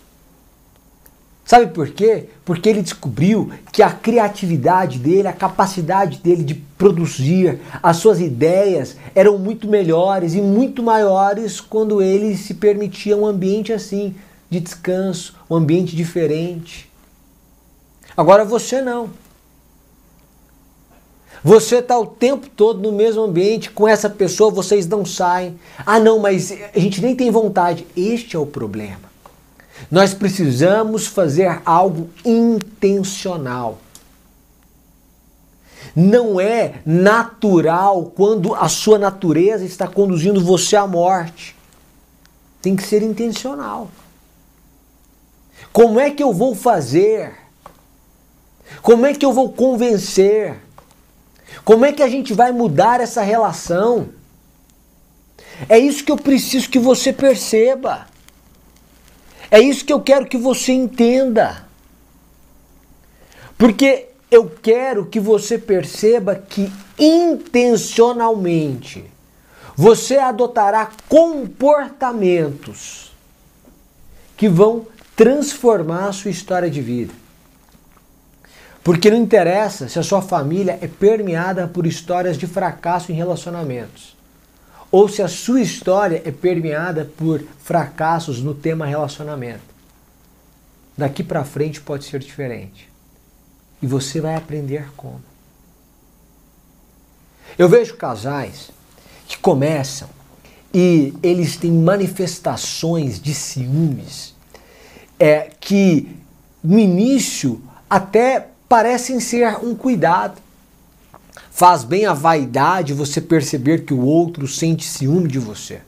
Sabe 1.45 1.67
por 1.67 1.89
quê? 1.89 2.29
Porque 2.45 2.69
ele 2.69 2.81
descobriu 2.81 3.51
que 3.71 3.83
a 3.83 3.91
criatividade 3.91 4.97
dele, 4.97 5.27
a 5.27 5.33
capacidade 5.33 6.19
dele 6.19 6.43
de 6.43 6.55
produzir, 6.55 7.59
as 7.81 7.97
suas 7.97 8.21
ideias 8.21 8.95
eram 9.13 9.37
muito 9.37 9.67
melhores 9.67 10.35
e 10.35 10.41
muito 10.41 10.81
maiores 10.81 11.59
quando 11.59 12.01
ele 12.01 12.37
se 12.37 12.53
permitia 12.53 13.17
um 13.17 13.25
ambiente 13.25 13.73
assim, 13.73 14.15
de 14.49 14.59
descanso, 14.61 15.35
um 15.49 15.55
ambiente 15.55 15.95
diferente. 15.95 16.89
Agora 18.15 18.45
você 18.45 18.81
não. 18.81 19.09
Você 21.43 21.77
está 21.77 21.99
o 21.99 22.05
tempo 22.05 22.47
todo 22.47 22.79
no 22.79 22.95
mesmo 22.95 23.21
ambiente 23.21 23.69
com 23.69 23.85
essa 23.85 24.09
pessoa, 24.09 24.49
vocês 24.49 24.87
não 24.87 25.05
saem. 25.05 25.59
Ah, 25.85 25.99
não, 25.99 26.19
mas 26.19 26.53
a 26.73 26.79
gente 26.79 27.01
nem 27.01 27.13
tem 27.13 27.29
vontade. 27.29 27.85
Este 27.97 28.37
é 28.37 28.39
o 28.39 28.45
problema. 28.45 29.12
Nós 29.89 30.13
precisamos 30.13 31.07
fazer 31.07 31.61
algo 31.65 32.09
intencional. 32.25 33.79
Não 35.95 36.39
é 36.39 36.81
natural 36.85 38.11
quando 38.15 38.55
a 38.55 38.67
sua 38.67 38.97
natureza 38.97 39.63
está 39.63 39.87
conduzindo 39.87 40.43
você 40.43 40.75
à 40.75 40.87
morte. 40.87 41.55
Tem 42.61 42.75
que 42.75 42.83
ser 42.83 43.03
intencional. 43.03 43.89
Como 45.71 45.99
é 45.99 46.09
que 46.09 46.23
eu 46.23 46.33
vou 46.33 46.55
fazer? 46.55 47.33
Como 48.81 49.05
é 49.05 49.13
que 49.13 49.25
eu 49.25 49.33
vou 49.33 49.51
convencer? 49.51 50.59
Como 51.63 51.85
é 51.85 51.91
que 51.91 52.01
a 52.01 52.09
gente 52.09 52.33
vai 52.33 52.51
mudar 52.51 53.01
essa 53.01 53.21
relação? 53.21 54.09
É 55.69 55.77
isso 55.77 56.03
que 56.03 56.11
eu 56.11 56.17
preciso 56.17 56.69
que 56.69 56.79
você 56.79 57.13
perceba. 57.13 58.07
É 59.53 59.59
isso 59.59 59.85
que 59.85 59.93
eu 59.93 60.01
quero 60.01 60.25
que 60.25 60.35
você 60.35 60.73
entenda. 60.73 61.67
Porque 63.55 64.07
eu 64.31 64.49
quero 64.49 65.05
que 65.05 65.19
você 65.19 65.59
perceba 65.59 66.33
que 66.33 66.73
intencionalmente 66.97 69.05
você 69.75 70.17
adotará 70.17 70.89
comportamentos 71.07 73.13
que 74.35 74.49
vão 74.49 74.87
transformar 75.15 76.07
a 76.07 76.13
sua 76.13 76.31
história 76.31 76.67
de 76.67 76.81
vida. 76.81 77.13
Porque 78.83 79.11
não 79.11 79.17
interessa 79.17 79.87
se 79.87 79.99
a 79.99 80.03
sua 80.03 80.23
família 80.23 80.79
é 80.81 80.87
permeada 80.87 81.67
por 81.67 81.85
histórias 81.85 82.39
de 82.39 82.47
fracasso 82.47 83.11
em 83.11 83.15
relacionamentos 83.15 84.12
ou 84.93 85.09
se 85.09 85.23
a 85.23 85.27
sua 85.27 85.59
história 85.59 86.21
é 86.23 86.29
permeada 86.31 87.11
por 87.17 87.43
fracassos 87.63 88.43
no 88.43 88.53
tema 88.53 88.85
relacionamento. 88.85 89.73
Daqui 90.95 91.23
para 91.23 91.43
frente 91.43 91.81
pode 91.81 92.05
ser 92.05 92.19
diferente. 92.19 92.87
E 93.81 93.87
você 93.87 94.21
vai 94.21 94.35
aprender 94.35 94.91
como. 94.95 95.19
Eu 97.57 97.67
vejo 97.67 97.97
casais 97.97 98.69
que 99.27 99.35
começam 99.39 100.07
e 100.71 101.11
eles 101.23 101.57
têm 101.57 101.71
manifestações 101.71 103.19
de 103.19 103.33
ciúmes 103.33 104.35
é, 105.19 105.49
que 105.59 106.15
no 106.63 106.77
início 106.77 107.59
até 107.89 108.49
parecem 108.69 109.19
ser 109.19 109.57
um 109.65 109.73
cuidado. 109.73 110.39
Faz 111.51 111.83
bem 111.83 112.05
a 112.05 112.13
vaidade 112.13 112.93
você 112.93 113.21
perceber 113.21 113.85
que 113.85 113.93
o 113.93 114.05
outro 114.05 114.47
sente 114.47 114.85
ciúme 114.85 115.27
de 115.27 115.39
você. 115.39 115.81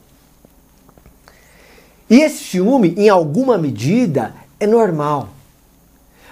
E 2.08 2.20
esse 2.20 2.44
ciúme, 2.44 2.94
em 2.96 3.08
alguma 3.08 3.58
medida, 3.58 4.34
é 4.60 4.66
normal. 4.66 5.30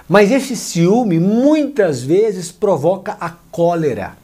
Mas 0.09 0.31
esse 0.31 0.57
ciúme 0.57 1.19
muitas 1.19 2.03
vezes 2.03 2.53
provoca 2.53 3.17
a 3.21 3.31
cólera. 3.51 4.17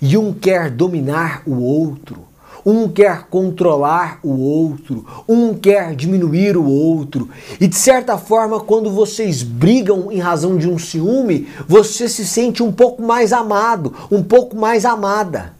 E 0.00 0.16
um 0.16 0.32
quer 0.32 0.70
dominar 0.70 1.42
o 1.46 1.60
outro 1.62 2.33
um 2.64 2.88
quer 2.88 3.24
controlar 3.24 4.18
o 4.22 4.30
outro, 4.30 5.06
um 5.28 5.54
quer 5.54 5.94
diminuir 5.94 6.56
o 6.56 6.64
outro. 6.64 7.28
E 7.60 7.66
de 7.66 7.76
certa 7.76 8.16
forma, 8.16 8.60
quando 8.60 8.90
vocês 8.90 9.42
brigam 9.42 10.10
em 10.10 10.18
razão 10.18 10.56
de 10.56 10.68
um 10.68 10.78
ciúme, 10.78 11.48
você 11.68 12.08
se 12.08 12.26
sente 12.26 12.62
um 12.62 12.72
pouco 12.72 13.02
mais 13.02 13.32
amado, 13.32 13.94
um 14.10 14.22
pouco 14.22 14.56
mais 14.56 14.84
amada. 14.84 15.54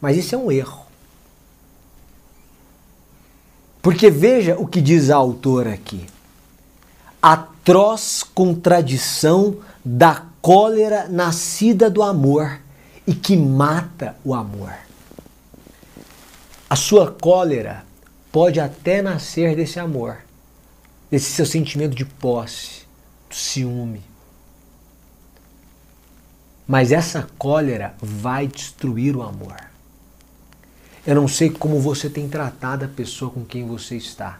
Mas 0.00 0.16
isso 0.16 0.34
é 0.34 0.38
um 0.38 0.50
erro. 0.50 0.82
Porque 3.80 4.08
veja 4.10 4.56
o 4.58 4.66
que 4.66 4.80
diz 4.80 5.10
a 5.10 5.16
autora 5.16 5.74
aqui. 5.74 6.06
Atroz 7.20 8.22
contradição 8.22 9.56
da 9.84 10.22
cólera 10.40 11.08
nascida 11.08 11.90
do 11.90 12.02
amor 12.02 12.60
e 13.06 13.12
que 13.12 13.36
mata 13.36 14.16
o 14.24 14.34
amor. 14.34 14.72
A 16.72 16.74
sua 16.74 17.12
cólera 17.12 17.84
pode 18.32 18.58
até 18.58 19.02
nascer 19.02 19.54
desse 19.54 19.78
amor, 19.78 20.16
desse 21.10 21.30
seu 21.30 21.44
sentimento 21.44 21.94
de 21.94 22.06
posse, 22.06 22.86
do 23.28 23.34
ciúme. 23.34 24.00
Mas 26.66 26.90
essa 26.90 27.28
cólera 27.36 27.94
vai 28.00 28.46
destruir 28.46 29.14
o 29.14 29.22
amor. 29.22 29.54
Eu 31.06 31.14
não 31.14 31.28
sei 31.28 31.50
como 31.50 31.78
você 31.78 32.08
tem 32.08 32.26
tratado 32.26 32.86
a 32.86 32.88
pessoa 32.88 33.30
com 33.30 33.44
quem 33.44 33.66
você 33.66 33.98
está. 33.98 34.38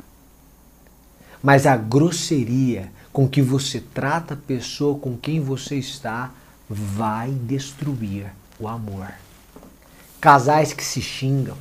Mas 1.42 1.66
a 1.66 1.76
grosseria 1.76 2.90
com 3.12 3.28
que 3.28 3.42
você 3.42 3.78
trata 3.78 4.32
a 4.32 4.38
pessoa 4.38 4.98
com 4.98 5.18
quem 5.18 5.38
você 5.38 5.76
está 5.76 6.32
vai 6.66 7.30
destruir 7.30 8.32
o 8.58 8.66
amor. 8.66 9.12
Casais 10.18 10.72
que 10.72 10.82
se 10.82 11.02
xingam, 11.02 11.58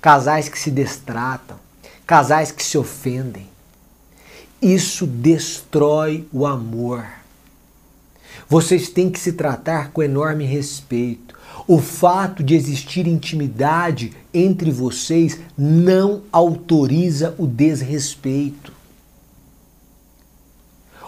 casais 0.00 0.48
que 0.48 0.58
se 0.58 0.70
destratam, 0.70 1.56
casais 2.06 2.50
que 2.50 2.64
se 2.64 2.78
ofendem. 2.78 3.48
Isso 4.60 5.06
destrói 5.06 6.26
o 6.32 6.46
amor. 6.46 7.06
Vocês 8.48 8.88
têm 8.88 9.10
que 9.10 9.18
se 9.18 9.32
tratar 9.32 9.90
com 9.90 10.02
enorme 10.02 10.44
respeito. 10.44 11.38
O 11.66 11.78
fato 11.78 12.42
de 12.42 12.54
existir 12.54 13.06
intimidade 13.06 14.12
entre 14.34 14.70
vocês 14.70 15.38
não 15.56 16.22
autoriza 16.32 17.34
o 17.38 17.46
desrespeito. 17.46 18.72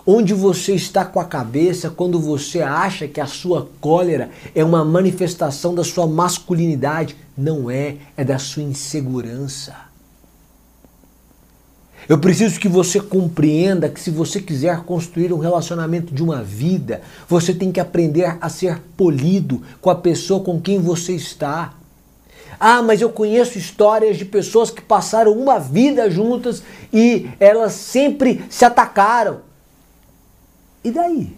Onde 0.07 0.35
você 0.35 0.75
está 0.75 1.05
com 1.05 1.21
a 1.21 1.25
cabeça 1.25 1.89
quando 1.89 2.19
você 2.19 2.61
acha 2.61 3.07
que 3.07 3.21
a 3.21 3.27
sua 3.27 3.69
cólera 3.81 4.31
é 4.55 4.65
uma 4.65 4.85
manifestação 4.85 5.75
da 5.75 5.85
sua 5.85 6.07
masculinidade? 6.07 7.17
Não 7.37 7.71
é, 7.71 7.97
é 8.17 8.25
da 8.25 8.39
sua 8.39 8.63
insegurança. 8.63 9.93
Eu 12.09 12.19
preciso 12.19 12.59
que 12.59 12.69
você 12.69 13.01
compreenda 13.01 13.89
que 13.89 14.01
se 14.01 14.11
você 14.11 14.41
quiser 14.41 14.81
construir 14.81 15.33
um 15.33 15.39
relacionamento 15.39 16.13
de 16.13 16.23
uma 16.23 16.43
vida, 16.43 17.01
você 17.29 17.55
tem 17.55 17.71
que 17.71 17.79
aprender 17.79 18.37
a 18.41 18.49
ser 18.49 18.81
polido 18.97 19.63
com 19.81 19.89
a 19.89 19.95
pessoa 19.95 20.43
com 20.43 20.61
quem 20.61 20.81
você 20.81 21.15
está. 21.15 21.75
Ah, 22.59 22.83
mas 22.83 23.01
eu 23.01 23.11
conheço 23.11 23.57
histórias 23.57 24.17
de 24.17 24.25
pessoas 24.25 24.71
que 24.71 24.83
passaram 24.83 25.33
uma 25.33 25.59
vida 25.59 26.11
juntas 26.11 26.63
e 26.93 27.31
elas 27.39 27.73
sempre 27.73 28.45
se 28.51 28.65
atacaram. 28.65 29.41
E 30.85 30.91
daí? 30.91 31.37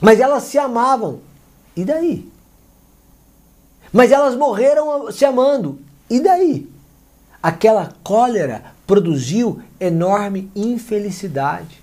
Mas 0.00 0.20
elas 0.20 0.44
se 0.44 0.58
amavam. 0.58 1.20
E 1.74 1.84
daí? 1.84 2.30
Mas 3.92 4.12
elas 4.12 4.36
morreram 4.36 5.10
se 5.10 5.24
amando. 5.24 5.78
E 6.08 6.20
daí? 6.20 6.68
Aquela 7.42 7.92
cólera 8.02 8.64
produziu 8.86 9.62
enorme 9.78 10.50
infelicidade. 10.54 11.80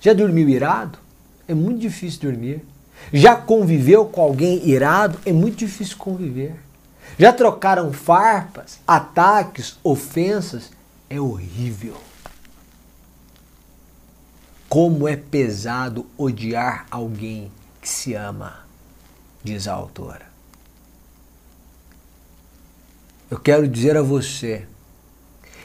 Já 0.00 0.12
dormiu 0.12 0.48
irado? 0.48 0.98
É 1.46 1.54
muito 1.54 1.80
difícil 1.80 2.20
dormir. 2.30 2.64
Já 3.12 3.34
conviveu 3.34 4.04
com 4.06 4.20
alguém 4.20 4.66
irado? 4.68 5.18
É 5.26 5.32
muito 5.32 5.56
difícil 5.56 5.96
conviver. 5.96 6.54
Já 7.18 7.32
trocaram 7.32 7.92
farpas, 7.92 8.78
ataques, 8.86 9.76
ofensas? 9.82 10.70
É 11.10 11.20
horrível. 11.20 11.96
Como 14.68 15.06
é 15.06 15.16
pesado 15.16 16.06
odiar 16.16 16.86
alguém 16.90 17.52
que 17.80 17.88
se 17.88 18.14
ama, 18.14 18.60
diz 19.44 19.68
a 19.68 19.74
autora. 19.74 20.31
Eu 23.32 23.38
quero 23.38 23.66
dizer 23.66 23.96
a 23.96 24.02
você 24.02 24.66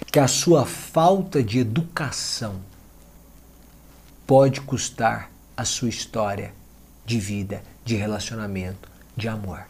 que 0.10 0.20
a 0.20 0.28
sua 0.30 0.66
falta 0.66 1.44
de 1.44 1.60
educação 1.60 2.62
pode 4.26 4.62
custar 4.62 5.30
a 5.58 5.66
sua 5.66 5.90
história 5.90 6.54
de 7.06 7.20
vida, 7.20 7.62
de 7.84 7.98
relacionamento, 7.98 8.88
de 9.18 9.28
amor. 9.28 9.66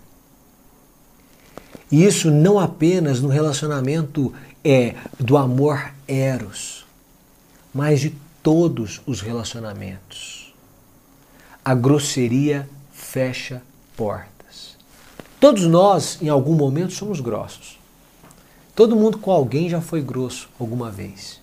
E 1.92 2.06
isso 2.06 2.30
não 2.30 2.60
apenas 2.60 3.20
no 3.20 3.30
relacionamento 3.30 4.32
é 4.64 4.94
do 5.20 5.36
amor 5.36 5.92
eros, 6.08 6.86
mas 7.74 8.00
de 8.00 8.16
todos 8.44 9.02
os 9.08 9.22
relacionamentos. 9.22 10.54
A 11.66 11.74
grosseria 11.74 12.70
fecha 12.94 13.60
portas. 13.96 14.78
Todos 15.40 15.66
nós, 15.66 16.22
em 16.22 16.30
algum 16.30 16.54
momento, 16.54 16.94
somos 16.94 17.20
grossos. 17.20 17.78
Todo 18.78 18.96
mundo 18.96 19.18
com 19.18 19.32
alguém 19.32 19.68
já 19.68 19.82
foi 19.82 20.04
grosso 20.04 20.48
alguma 20.60 20.92
vez. 20.92 21.42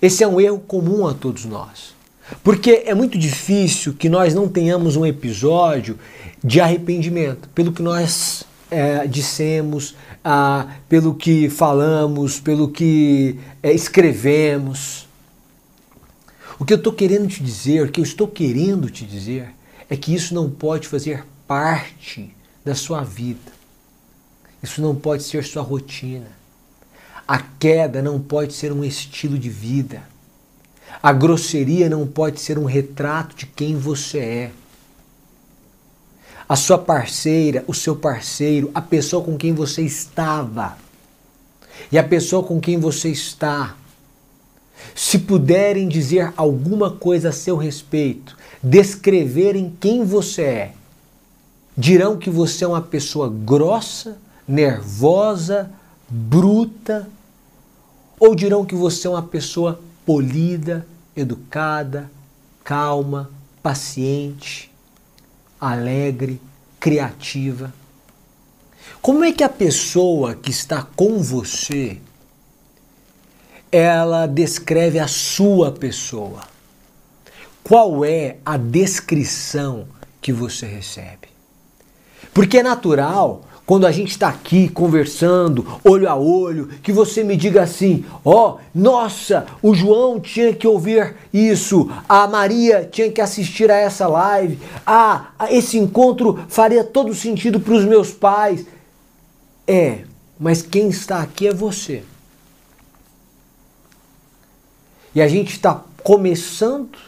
Esse 0.00 0.22
é 0.22 0.28
um 0.28 0.40
erro 0.40 0.60
comum 0.60 1.04
a 1.04 1.12
todos 1.12 1.44
nós. 1.44 1.96
Porque 2.44 2.84
é 2.86 2.94
muito 2.94 3.18
difícil 3.18 3.92
que 3.92 4.08
nós 4.08 4.34
não 4.34 4.48
tenhamos 4.48 4.94
um 4.94 5.04
episódio 5.04 5.98
de 6.44 6.60
arrependimento 6.60 7.48
pelo 7.48 7.72
que 7.72 7.82
nós 7.82 8.44
é, 8.70 9.04
dissemos, 9.04 9.96
ah, 10.24 10.76
pelo 10.88 11.12
que 11.12 11.50
falamos, 11.50 12.38
pelo 12.38 12.68
que 12.68 13.36
é, 13.64 13.72
escrevemos. 13.72 15.08
O 16.56 16.64
que 16.64 16.72
eu 16.72 16.78
estou 16.78 16.92
querendo 16.92 17.26
te 17.26 17.42
dizer, 17.42 17.82
o 17.82 17.90
que 17.90 17.98
eu 17.98 18.04
estou 18.04 18.28
querendo 18.28 18.88
te 18.88 19.04
dizer, 19.04 19.48
é 19.88 19.96
que 19.96 20.14
isso 20.14 20.32
não 20.36 20.48
pode 20.48 20.86
fazer 20.86 21.26
parte 21.48 22.32
da 22.64 22.76
sua 22.76 23.02
vida. 23.02 23.50
Isso 24.62 24.80
não 24.80 24.94
pode 24.94 25.24
ser 25.24 25.42
sua 25.42 25.64
rotina. 25.64 26.38
A 27.30 27.38
queda 27.38 28.02
não 28.02 28.18
pode 28.18 28.52
ser 28.54 28.72
um 28.72 28.82
estilo 28.82 29.38
de 29.38 29.48
vida. 29.48 30.02
A 31.00 31.12
grosseria 31.12 31.88
não 31.88 32.04
pode 32.04 32.40
ser 32.40 32.58
um 32.58 32.64
retrato 32.64 33.36
de 33.36 33.46
quem 33.46 33.76
você 33.76 34.18
é. 34.18 34.50
A 36.48 36.56
sua 36.56 36.76
parceira, 36.76 37.62
o 37.68 37.72
seu 37.72 37.94
parceiro, 37.94 38.68
a 38.74 38.82
pessoa 38.82 39.24
com 39.24 39.38
quem 39.38 39.54
você 39.54 39.80
estava 39.82 40.76
e 41.92 41.96
a 41.96 42.02
pessoa 42.02 42.42
com 42.42 42.60
quem 42.60 42.80
você 42.80 43.10
está 43.10 43.76
se 44.92 45.16
puderem 45.16 45.86
dizer 45.86 46.32
alguma 46.36 46.90
coisa 46.90 47.28
a 47.28 47.32
seu 47.32 47.56
respeito, 47.56 48.36
descreverem 48.60 49.72
quem 49.78 50.04
você 50.04 50.42
é, 50.42 50.74
dirão 51.78 52.18
que 52.18 52.28
você 52.28 52.64
é 52.64 52.66
uma 52.66 52.82
pessoa 52.82 53.32
grossa, 53.32 54.18
nervosa, 54.48 55.70
bruta, 56.08 57.08
ou 58.20 58.34
dirão 58.34 58.64
que 58.64 58.74
você 58.76 59.08
é 59.08 59.10
uma 59.10 59.22
pessoa 59.22 59.80
polida, 60.06 60.86
educada, 61.16 62.08
calma, 62.62 63.30
paciente, 63.60 64.70
alegre, 65.60 66.40
criativa. 66.78 67.74
Como 69.02 69.24
é 69.24 69.32
que 69.32 69.42
a 69.42 69.48
pessoa 69.48 70.34
que 70.34 70.50
está 70.50 70.82
com 70.82 71.20
você 71.20 71.98
ela 73.70 74.26
descreve 74.26 74.98
a 74.98 75.06
sua 75.06 75.70
pessoa. 75.70 76.42
Qual 77.62 78.04
é 78.04 78.38
a 78.44 78.56
descrição 78.56 79.86
que 80.20 80.32
você 80.32 80.66
recebe? 80.66 81.28
Porque 82.34 82.58
é 82.58 82.62
natural, 82.62 83.44
quando 83.70 83.86
a 83.86 83.92
gente 83.92 84.10
está 84.10 84.30
aqui 84.30 84.68
conversando, 84.68 85.64
olho 85.84 86.10
a 86.10 86.16
olho, 86.16 86.66
que 86.82 86.90
você 86.90 87.22
me 87.22 87.36
diga 87.36 87.62
assim: 87.62 88.04
ó, 88.24 88.54
oh, 88.54 88.58
nossa, 88.74 89.46
o 89.62 89.72
João 89.76 90.18
tinha 90.18 90.52
que 90.52 90.66
ouvir 90.66 91.14
isso, 91.32 91.88
a 92.08 92.26
Maria 92.26 92.88
tinha 92.90 93.12
que 93.12 93.20
assistir 93.20 93.70
a 93.70 93.76
essa 93.76 94.08
live, 94.08 94.58
ah, 94.84 95.28
esse 95.50 95.78
encontro 95.78 96.44
faria 96.48 96.82
todo 96.82 97.14
sentido 97.14 97.60
para 97.60 97.74
os 97.74 97.84
meus 97.84 98.10
pais. 98.10 98.66
É, 99.68 100.00
mas 100.36 100.62
quem 100.62 100.88
está 100.88 101.20
aqui 101.22 101.46
é 101.46 101.54
você. 101.54 102.02
E 105.14 105.22
a 105.22 105.28
gente 105.28 105.52
está 105.52 105.80
começando 106.02 106.98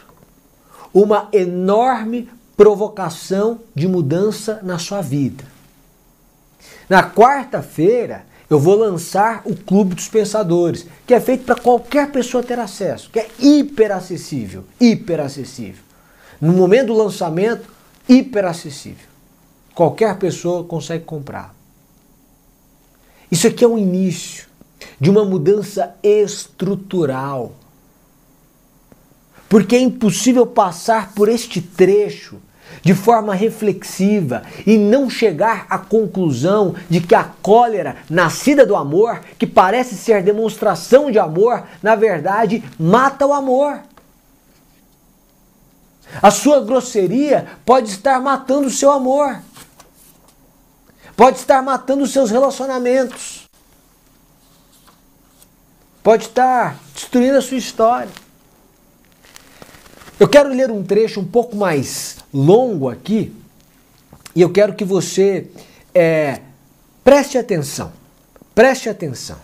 uma 0.93 1.27
enorme 1.33 2.29
provocação 2.55 3.59
de 3.75 3.85
mudança 3.85 4.61
na 4.63 4.79
sua 4.79 5.01
vida. 5.01 5.51
Na 6.89 7.09
quarta-feira, 7.09 8.25
eu 8.49 8.59
vou 8.59 8.75
lançar 8.75 9.41
o 9.45 9.55
Clube 9.55 9.95
dos 9.95 10.07
Pensadores, 10.07 10.85
que 11.07 11.13
é 11.13 11.19
feito 11.19 11.45
para 11.45 11.55
qualquer 11.55 12.11
pessoa 12.11 12.43
ter 12.43 12.59
acesso, 12.59 13.09
que 13.09 13.19
é 13.19 13.27
hiper 13.39 13.91
acessível, 13.91 14.63
hiper 14.79 15.19
acessível. 15.19 15.83
No 16.39 16.53
momento 16.53 16.87
do 16.87 16.93
lançamento, 16.93 17.67
hiper 18.07 18.45
acessível. 18.45 19.07
Qualquer 19.73 20.17
pessoa 20.17 20.63
consegue 20.63 21.03
comprar. 21.03 21.55
Isso 23.31 23.47
aqui 23.47 23.63
é 23.63 23.67
um 23.67 23.77
início 23.77 24.45
de 24.99 25.09
uma 25.09 25.25
mudança 25.25 25.95
estrutural. 26.03 27.53
Porque 29.49 29.75
é 29.75 29.79
impossível 29.79 30.45
passar 30.45 31.13
por 31.13 31.29
este 31.29 31.61
trecho 31.61 32.39
de 32.81 32.93
forma 32.93 33.33
reflexiva 33.33 34.43
e 34.65 34.77
não 34.77 35.09
chegar 35.09 35.65
à 35.69 35.77
conclusão 35.77 36.75
de 36.89 36.99
que 36.99 37.15
a 37.15 37.23
cólera, 37.41 37.97
nascida 38.09 38.65
do 38.65 38.75
amor, 38.75 39.21
que 39.37 39.45
parece 39.45 39.95
ser 39.95 40.23
demonstração 40.23 41.11
de 41.11 41.19
amor, 41.19 41.63
na 41.81 41.95
verdade 41.95 42.63
mata 42.79 43.25
o 43.25 43.33
amor. 43.33 43.79
A 46.21 46.29
sua 46.29 46.61
grosseria 46.61 47.47
pode 47.65 47.89
estar 47.89 48.19
matando 48.21 48.67
o 48.67 48.71
seu 48.71 48.91
amor, 48.91 49.39
pode 51.15 51.37
estar 51.37 51.61
matando 51.61 52.03
os 52.03 52.11
seus 52.11 52.29
relacionamentos, 52.29 53.47
pode 56.03 56.25
estar 56.25 56.77
destruindo 56.93 57.37
a 57.37 57.41
sua 57.41 57.57
história. 57.57 58.22
Eu 60.23 60.29
quero 60.29 60.47
ler 60.47 60.71
um 60.71 60.81
trecho 60.81 61.19
um 61.19 61.25
pouco 61.25 61.53
mais 61.53 62.15
longo 62.33 62.89
aqui 62.89 63.35
e 64.33 64.41
eu 64.41 64.49
quero 64.49 64.73
que 64.73 64.85
você 64.85 65.47
é, 65.93 66.39
preste 67.03 67.37
atenção. 67.37 67.91
Preste 68.55 68.87
atenção. 68.87 69.35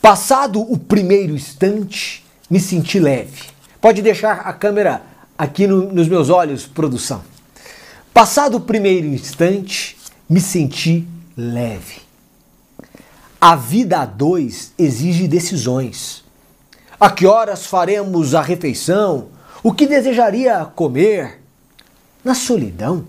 Passado 0.00 0.60
o 0.60 0.78
primeiro 0.78 1.34
instante, 1.34 2.24
me 2.48 2.60
senti 2.60 3.00
leve. 3.00 3.46
Pode 3.80 4.00
deixar 4.02 4.42
a 4.42 4.52
câmera 4.52 5.02
aqui 5.36 5.66
no, 5.66 5.92
nos 5.92 6.06
meus 6.06 6.30
olhos, 6.30 6.64
produção. 6.64 7.24
Passado 8.14 8.58
o 8.58 8.60
primeiro 8.60 9.08
instante, 9.08 9.98
me 10.30 10.40
senti 10.40 11.04
leve. 11.36 12.02
A 13.40 13.56
vida 13.56 13.98
a 13.98 14.06
dois 14.06 14.72
exige 14.78 15.26
decisões. 15.26 16.24
A 16.98 17.10
que 17.10 17.26
horas 17.26 17.66
faremos 17.66 18.34
a 18.34 18.40
refeição? 18.40 19.26
O 19.62 19.70
que 19.70 19.86
desejaria 19.86 20.64
comer? 20.74 21.42
Na 22.24 22.34
solidão, 22.34 23.04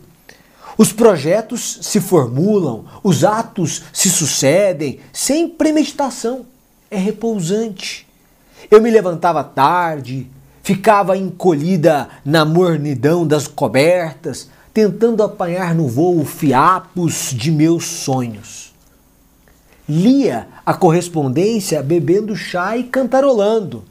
os 0.77 0.91
projetos 0.91 1.79
se 1.81 2.01
formulam, 2.01 2.85
os 3.01 3.23
atos 3.23 3.83
se 3.93 4.09
sucedem 4.09 4.99
sem 5.13 5.47
premeditação. 5.47 6.45
É 6.91 6.97
repousante. 6.97 8.05
Eu 8.69 8.81
me 8.81 8.91
levantava 8.91 9.41
tarde, 9.41 10.27
ficava 10.61 11.15
encolhida 11.15 12.09
na 12.25 12.43
mornidão 12.43 13.25
das 13.25 13.47
cobertas, 13.47 14.49
tentando 14.73 15.23
apanhar 15.23 15.73
no 15.73 15.87
voo 15.87 16.25
fiapos 16.25 17.31
de 17.33 17.49
meus 17.49 17.85
sonhos 17.85 18.66
lia 19.87 20.47
a 20.65 20.73
correspondência 20.73 21.81
bebendo 21.81 22.35
chá 22.35 22.77
e 22.77 22.83
cantarolando. 22.83 23.83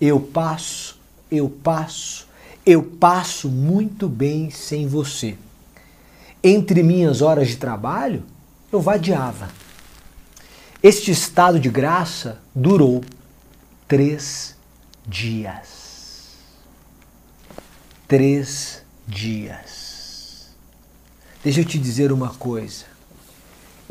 Eu 0.00 0.18
passo, 0.18 0.98
eu 1.30 1.48
passo, 1.48 2.26
eu 2.64 2.82
passo 2.82 3.48
muito 3.48 4.08
bem 4.08 4.50
sem 4.50 4.86
você. 4.86 5.36
Entre 6.42 6.82
minhas 6.82 7.20
horas 7.22 7.48
de 7.48 7.56
trabalho, 7.56 8.22
eu 8.72 8.80
vadiava. 8.80 9.48
Este 10.82 11.12
estado 11.12 11.60
de 11.60 11.68
graça 11.68 12.40
durou 12.54 13.04
três 13.86 14.56
dias. 15.06 16.32
Três 18.08 18.82
dias. 19.06 20.48
Deixa 21.44 21.60
eu 21.60 21.64
te 21.64 21.78
dizer 21.78 22.10
uma 22.10 22.30
coisa. 22.30 22.84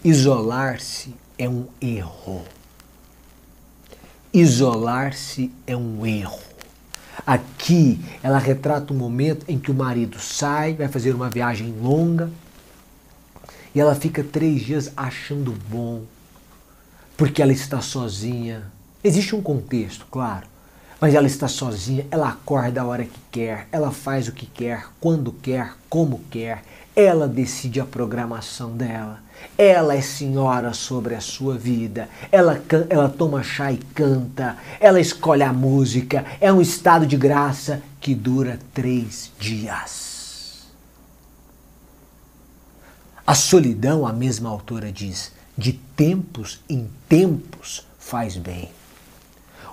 Isolar-se 0.04 1.16
é 1.42 1.50
um 1.50 1.66
erro. 1.82 2.44
Isolar-se 4.32 5.52
é 5.66 5.76
um 5.76 6.06
erro. 6.06 6.40
Aqui 7.26 8.00
ela 8.22 8.38
retrata 8.38 8.94
o 8.94 8.96
um 8.96 9.00
momento 9.00 9.44
em 9.48 9.58
que 9.58 9.72
o 9.72 9.74
marido 9.74 10.20
sai, 10.20 10.76
vai 10.76 10.88
fazer 10.88 11.16
uma 11.16 11.32
viagem 11.32 11.74
longa 11.82 12.30
e 13.74 13.80
ela 13.80 13.96
fica 13.96 14.24
três 14.24 14.62
dias 14.62 14.92
achando 14.96 15.52
bom, 15.68 16.04
porque 17.18 17.42
ela 17.42 17.52
está 17.52 17.82
sozinha. 17.82 18.72
Existe 19.04 19.36
um 19.36 19.42
contexto, 19.42 20.06
claro, 20.12 20.46
mas 21.00 21.16
ela 21.16 21.26
está 21.26 21.48
sozinha, 21.48 22.06
ela 22.12 22.30
acorda 22.30 22.82
a 22.82 22.86
hora 22.86 23.06
que 23.06 23.20
quer, 23.32 23.68
ela 23.72 23.90
faz 23.90 24.28
o 24.28 24.32
que 24.32 24.46
quer, 24.46 24.86
quando 25.00 25.32
quer, 25.32 25.74
como 25.90 26.22
quer, 26.30 26.64
ela 26.96 27.28
decide 27.28 27.80
a 27.80 27.86
programação 27.86 28.78
dela. 28.78 29.31
Ela 29.58 29.96
é 29.96 30.02
senhora 30.02 30.74
sobre 30.74 31.16
a 31.16 31.22
sua 31.22 31.58
vida. 31.58 32.10
Ela, 32.32 32.62
ela 32.90 33.10
toma 33.10 33.44
chá 33.44 33.72
e 33.72 33.78
canta. 33.78 34.58
Ela 34.80 35.00
escolhe 35.00 35.44
a 35.44 35.54
música. 35.54 36.26
É 36.40 36.52
um 36.52 36.62
estado 36.62 37.06
de 37.06 37.18
graça 37.18 37.82
que 38.00 38.16
dura 38.16 38.60
três 38.74 39.32
dias. 39.40 40.68
A 43.26 43.36
solidão, 43.36 44.06
a 44.06 44.12
mesma 44.12 44.50
autora 44.50 44.92
diz, 44.92 45.32
de 45.58 45.74
tempos 45.74 46.60
em 46.68 46.90
tempos 47.08 47.86
faz 48.00 48.36
bem. 48.36 48.70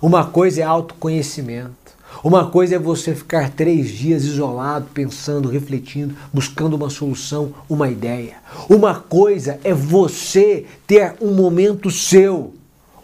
Uma 0.00 0.26
coisa 0.26 0.60
é 0.60 0.64
autoconhecimento. 0.64 1.77
Uma 2.22 2.50
coisa 2.50 2.74
é 2.74 2.78
você 2.78 3.14
ficar 3.14 3.50
três 3.50 3.90
dias 3.90 4.24
isolado, 4.24 4.88
pensando, 4.92 5.48
refletindo, 5.48 6.16
buscando 6.32 6.74
uma 6.74 6.90
solução, 6.90 7.54
uma 7.68 7.88
ideia. 7.88 8.36
Uma 8.68 8.96
coisa 8.96 9.60
é 9.62 9.72
você 9.72 10.66
ter 10.86 11.14
um 11.20 11.32
momento 11.32 11.90
seu. 11.90 12.54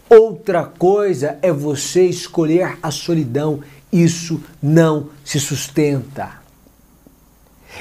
Outra 0.09 0.64
coisa 0.64 1.38
é 1.42 1.53
você 1.53 2.07
escolher 2.07 2.77
a 2.83 2.90
solidão. 2.90 3.61
Isso 3.92 4.40
não 4.61 5.11
se 5.24 5.38
sustenta. 5.38 6.42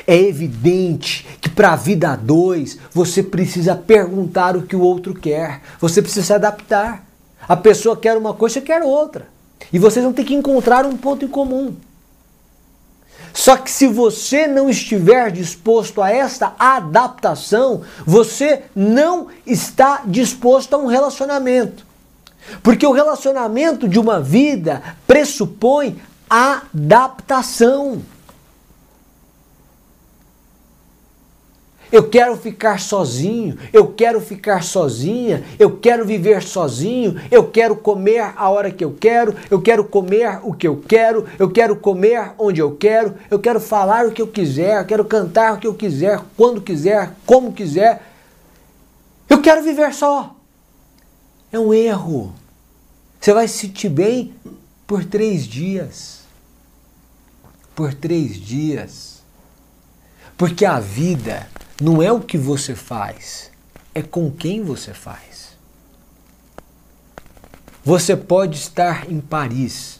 É 0.06 0.16
evidente 0.16 1.26
que 1.42 1.50
para 1.50 1.74
a 1.74 1.76
vida 1.76 2.12
a 2.12 2.16
dois 2.16 2.78
você 2.92 3.24
precisa 3.24 3.76
perguntar 3.76 4.56
o 4.56 4.64
que 4.64 4.76
o 4.76 4.82
outro 4.82 5.16
quer. 5.16 5.62
Você 5.80 6.02
precisa 6.02 6.26
se 6.26 6.34
adaptar. 6.34 7.06
A 7.48 7.56
pessoa 7.56 7.98
quer 7.98 8.16
uma 8.16 8.34
coisa, 8.34 8.62
quer 8.62 8.84
outra. 8.84 9.33
E 9.72 9.80
vocês 9.80 10.04
vão 10.04 10.14
ter 10.14 10.24
que 10.24 10.34
encontrar 10.34 10.86
um 10.86 10.98
ponto 10.98 11.26
em 11.26 11.28
comum. 11.28 11.76
Só 13.34 13.58
que 13.58 13.72
se 13.72 13.88
você 13.88 14.46
não 14.46 14.70
estiver 14.70 15.32
disposto 15.32 16.02
a 16.02 16.12
esta 16.12 16.54
adaptação, 16.60 17.82
você 18.06 18.64
não 18.76 19.28
está 19.46 20.04
disposto 20.06 20.76
a 20.76 20.78
um 20.78 20.86
relacionamento. 20.86 21.86
Porque 22.62 22.86
o 22.86 22.92
relacionamento 22.92 23.88
de 23.88 24.00
uma 24.00 24.20
vida 24.20 24.84
pressupõe 25.08 26.00
adaptação. 26.30 28.04
Eu 31.94 32.10
quero 32.10 32.36
ficar 32.36 32.80
sozinho, 32.80 33.56
eu 33.72 33.86
quero 33.86 34.20
ficar 34.20 34.64
sozinha, 34.64 35.44
eu 35.60 35.78
quero 35.78 36.04
viver 36.04 36.42
sozinho, 36.42 37.22
eu 37.30 37.48
quero 37.48 37.76
comer 37.76 38.34
a 38.36 38.50
hora 38.50 38.72
que 38.72 38.84
eu 38.84 38.98
quero, 39.00 39.36
eu 39.48 39.62
quero 39.62 39.84
comer 39.84 40.40
o 40.42 40.56
que 40.56 40.68
eu 40.68 40.82
quero, 40.88 41.28
eu 41.38 41.52
quero 41.52 41.76
comer 41.76 42.32
onde 42.40 42.60
eu 42.60 42.76
quero, 42.76 43.14
eu 43.30 43.38
quero 43.38 43.60
falar 43.60 44.08
o 44.08 44.12
que 44.12 44.24
eu 44.24 44.28
quiser, 44.28 44.82
eu 44.82 44.86
quero 44.88 45.06
cantar 45.06 45.54
o 45.54 45.60
que 45.60 45.68
eu 45.68 45.76
quiser, 45.76 46.20
quando 46.36 46.62
quiser, 46.62 47.12
como 47.28 47.54
quiser. 47.54 48.02
Eu 49.30 49.40
quero 49.40 49.62
viver 49.62 49.94
só. 49.94 50.36
É 51.52 51.60
um 51.60 51.72
erro. 51.72 52.34
Você 53.22 53.36
vai 53.36 53.48
se 53.48 53.60
sentir 53.60 53.90
bem 53.90 54.34
por 54.88 55.06
três 55.06 55.46
dias. 55.46 56.22
Por 57.76 57.94
três 57.94 58.36
dias. 58.36 59.22
Porque 60.36 60.66
a 60.66 60.80
vida 60.80 61.53
não 61.82 62.02
é 62.02 62.12
o 62.12 62.20
que 62.20 62.38
você 62.38 62.76
faz, 62.76 63.50
é 63.94 64.02
com 64.02 64.30
quem 64.30 64.64
você 64.64 64.94
faz. 64.94 65.54
Você 67.84 68.16
pode 68.16 68.58
estar 68.58 69.12
em 69.12 69.20
Paris 69.20 70.00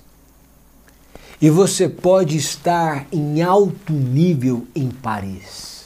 e 1.42 1.50
você 1.50 1.90
pode 1.90 2.38
estar 2.38 3.06
em 3.12 3.42
alto 3.42 3.92
nível 3.92 4.66
em 4.74 4.90
Paris. 4.90 5.86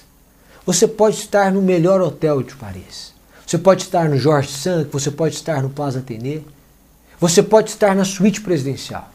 Você 0.66 0.88
pode 0.88 1.16
estar 1.16 1.52
no 1.52 1.62
melhor 1.62 2.02
hotel 2.02 2.44
de 2.44 2.56
Paris. 2.56 3.14
Você 3.46 3.58
pode 3.58 3.84
estar 3.84 4.10
no 4.10 4.18
Georges 4.18 4.52
Sand, 4.58 4.90
você 4.92 5.10
pode 5.10 5.36
estar 5.36 5.64
no 5.64 5.70
Plaza 5.70 6.00
Athénée. 6.00 6.46
Você 7.20 7.42
pode 7.42 7.70
estar 7.70 7.96
na 7.96 8.06
suíte 8.06 8.42
presidencial. 8.42 9.10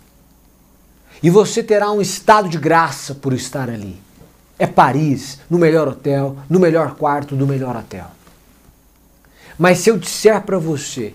E 1.23 1.31
você 1.31 1.63
terá 1.63 1.93
um 1.93 2.01
estado 2.01 2.49
de 2.49 2.59
graça 2.59 3.15
por 3.15 3.33
estar 3.33 3.71
ali 3.71 4.01
é 4.59 4.67
Paris, 4.67 5.39
no 5.49 5.59
melhor 5.59 5.89
hotel, 5.89 6.37
no 6.49 6.61
melhor 6.61 6.95
quarto 6.97 7.35
do 7.35 7.47
melhor 7.47 7.77
hotel. 7.77 8.07
Mas 9.59 9.79
se 9.79 9.91
eu 9.91 9.99
disser 9.99 10.41
para 10.43 10.59
você 10.59 11.15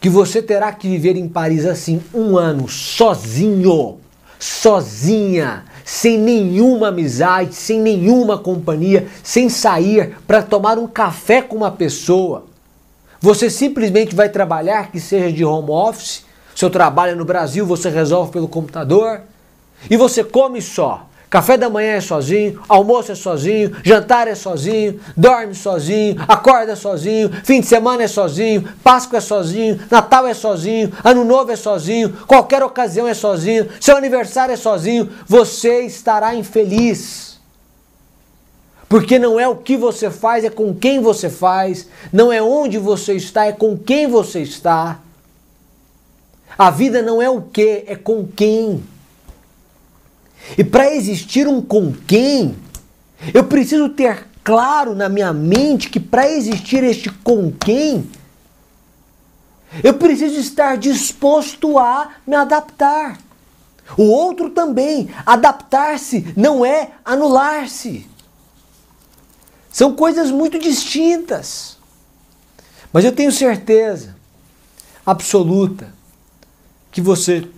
que 0.00 0.08
você 0.08 0.42
terá 0.42 0.72
que 0.72 0.88
viver 0.88 1.16
em 1.16 1.28
Paris 1.28 1.64
assim 1.64 2.02
um 2.12 2.36
ano 2.36 2.68
sozinho, 2.68 3.98
sozinha, 4.38 5.64
sem 5.84 6.18
nenhuma 6.18 6.88
amizade, 6.88 7.54
sem 7.54 7.80
nenhuma 7.80 8.36
companhia, 8.36 9.06
sem 9.22 9.48
sair 9.48 10.16
para 10.26 10.42
tomar 10.42 10.78
um 10.78 10.86
café 10.86 11.40
com 11.40 11.56
uma 11.56 11.70
pessoa, 11.70 12.46
Você 13.22 13.48
simplesmente 13.48 14.16
vai 14.16 14.28
trabalhar, 14.28 14.90
que 14.90 14.98
seja 14.98 15.32
de 15.32 15.44
home 15.44 15.70
office, 15.70 16.24
seu 16.56 16.68
trabalho 16.68 17.12
é 17.12 17.14
no 17.14 17.24
Brasil, 17.24 17.64
você 17.64 17.88
resolve 17.88 18.32
pelo 18.32 18.48
computador, 18.48 19.20
e 19.88 19.96
você 19.96 20.24
come 20.24 20.60
só. 20.60 21.06
Café 21.32 21.56
da 21.56 21.70
manhã 21.70 21.92
é 21.92 22.00
sozinho, 22.02 22.60
almoço 22.68 23.10
é 23.10 23.14
sozinho, 23.14 23.74
jantar 23.82 24.28
é 24.28 24.34
sozinho, 24.34 25.00
dorme 25.16 25.54
sozinho, 25.54 26.22
acorda 26.28 26.76
sozinho, 26.76 27.30
fim 27.42 27.62
de 27.62 27.66
semana 27.66 28.02
é 28.02 28.06
sozinho, 28.06 28.68
Páscoa 28.84 29.16
é 29.16 29.20
sozinho, 29.22 29.80
Natal 29.90 30.26
é 30.26 30.34
sozinho, 30.34 30.92
Ano 31.02 31.24
Novo 31.24 31.50
é 31.50 31.56
sozinho, 31.56 32.12
qualquer 32.26 32.62
ocasião 32.62 33.08
é 33.08 33.14
sozinho, 33.14 33.66
seu 33.80 33.96
aniversário 33.96 34.52
é 34.52 34.56
sozinho, 34.58 35.08
você 35.26 35.86
estará 35.86 36.34
infeliz. 36.34 37.40
Porque 38.86 39.18
não 39.18 39.40
é 39.40 39.48
o 39.48 39.56
que 39.56 39.74
você 39.74 40.10
faz, 40.10 40.44
é 40.44 40.50
com 40.50 40.74
quem 40.74 41.00
você 41.00 41.30
faz, 41.30 41.88
não 42.12 42.30
é 42.30 42.42
onde 42.42 42.76
você 42.76 43.14
está, 43.14 43.46
é 43.46 43.52
com 43.52 43.74
quem 43.74 44.06
você 44.06 44.42
está. 44.42 45.00
A 46.58 46.70
vida 46.70 47.00
não 47.00 47.22
é 47.22 47.30
o 47.30 47.40
que, 47.40 47.84
é 47.86 47.96
com 47.96 48.26
quem. 48.26 48.84
E 50.56 50.64
para 50.64 50.92
existir 50.94 51.46
um 51.46 51.62
com 51.62 51.92
quem, 51.92 52.56
eu 53.32 53.44
preciso 53.44 53.88
ter 53.88 54.26
claro 54.42 54.94
na 54.94 55.08
minha 55.08 55.32
mente 55.32 55.88
que 55.88 56.00
para 56.00 56.28
existir 56.28 56.82
este 56.82 57.10
com 57.10 57.52
quem, 57.52 58.10
eu 59.82 59.94
preciso 59.94 60.38
estar 60.38 60.76
disposto 60.76 61.78
a 61.78 62.10
me 62.26 62.34
adaptar. 62.34 63.18
O 63.96 64.04
outro 64.04 64.50
também. 64.50 65.10
Adaptar-se 65.24 66.32
não 66.36 66.64
é 66.64 66.92
anular-se. 67.04 68.06
São 69.70 69.94
coisas 69.94 70.30
muito 70.30 70.58
distintas. 70.58 71.78
Mas 72.92 73.04
eu 73.04 73.12
tenho 73.12 73.32
certeza 73.32 74.14
absoluta 75.04 75.92
que 76.90 77.00
você 77.00 77.48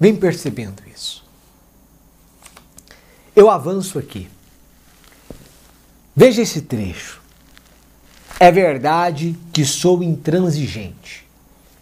vem 0.00 0.16
percebendo 0.16 0.82
isso. 0.92 1.21
Eu 3.34 3.48
avanço 3.48 3.98
aqui. 3.98 4.28
Veja 6.14 6.42
esse 6.42 6.60
trecho. 6.60 7.22
É 8.38 8.52
verdade 8.52 9.36
que 9.52 9.64
sou 9.64 10.02
intransigente. 10.02 11.26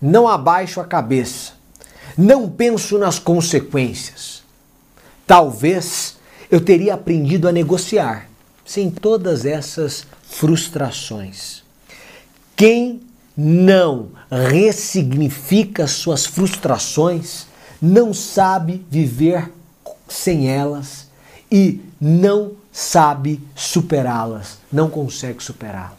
Não 0.00 0.28
abaixo 0.28 0.80
a 0.80 0.84
cabeça. 0.84 1.52
Não 2.16 2.48
penso 2.48 2.98
nas 2.98 3.18
consequências. 3.18 4.42
Talvez 5.26 6.16
eu 6.50 6.60
teria 6.60 6.94
aprendido 6.94 7.48
a 7.48 7.52
negociar 7.52 8.28
sem 8.64 8.90
todas 8.90 9.44
essas 9.44 10.06
frustrações. 10.22 11.64
Quem 12.54 13.00
não 13.36 14.10
ressignifica 14.30 15.88
suas 15.88 16.26
frustrações 16.26 17.46
não 17.82 18.14
sabe 18.14 18.84
viver 18.88 19.50
sem 20.08 20.48
elas 20.48 21.09
e 21.50 21.80
não 22.00 22.52
sabe 22.72 23.42
superá-las, 23.54 24.58
não 24.72 24.88
consegue 24.88 25.42
superá-las. 25.42 25.90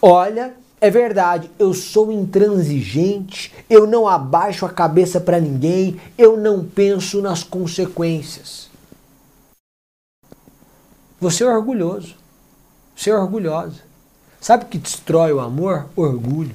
Olha, 0.00 0.54
é 0.80 0.90
verdade, 0.90 1.50
eu 1.58 1.74
sou 1.74 2.10
intransigente, 2.10 3.52
eu 3.68 3.86
não 3.86 4.08
abaixo 4.08 4.64
a 4.64 4.70
cabeça 4.70 5.20
para 5.20 5.38
ninguém, 5.38 6.00
eu 6.16 6.38
não 6.38 6.64
penso 6.64 7.20
nas 7.20 7.42
consequências. 7.42 8.70
Você 11.20 11.44
é 11.44 11.46
orgulhoso, 11.46 12.14
você 12.96 13.10
é 13.10 13.14
orgulhosa. 13.14 13.82
Sabe 14.40 14.64
o 14.64 14.68
que 14.68 14.78
destrói 14.78 15.34
o 15.34 15.40
amor? 15.40 15.86
Orgulho. 15.94 16.54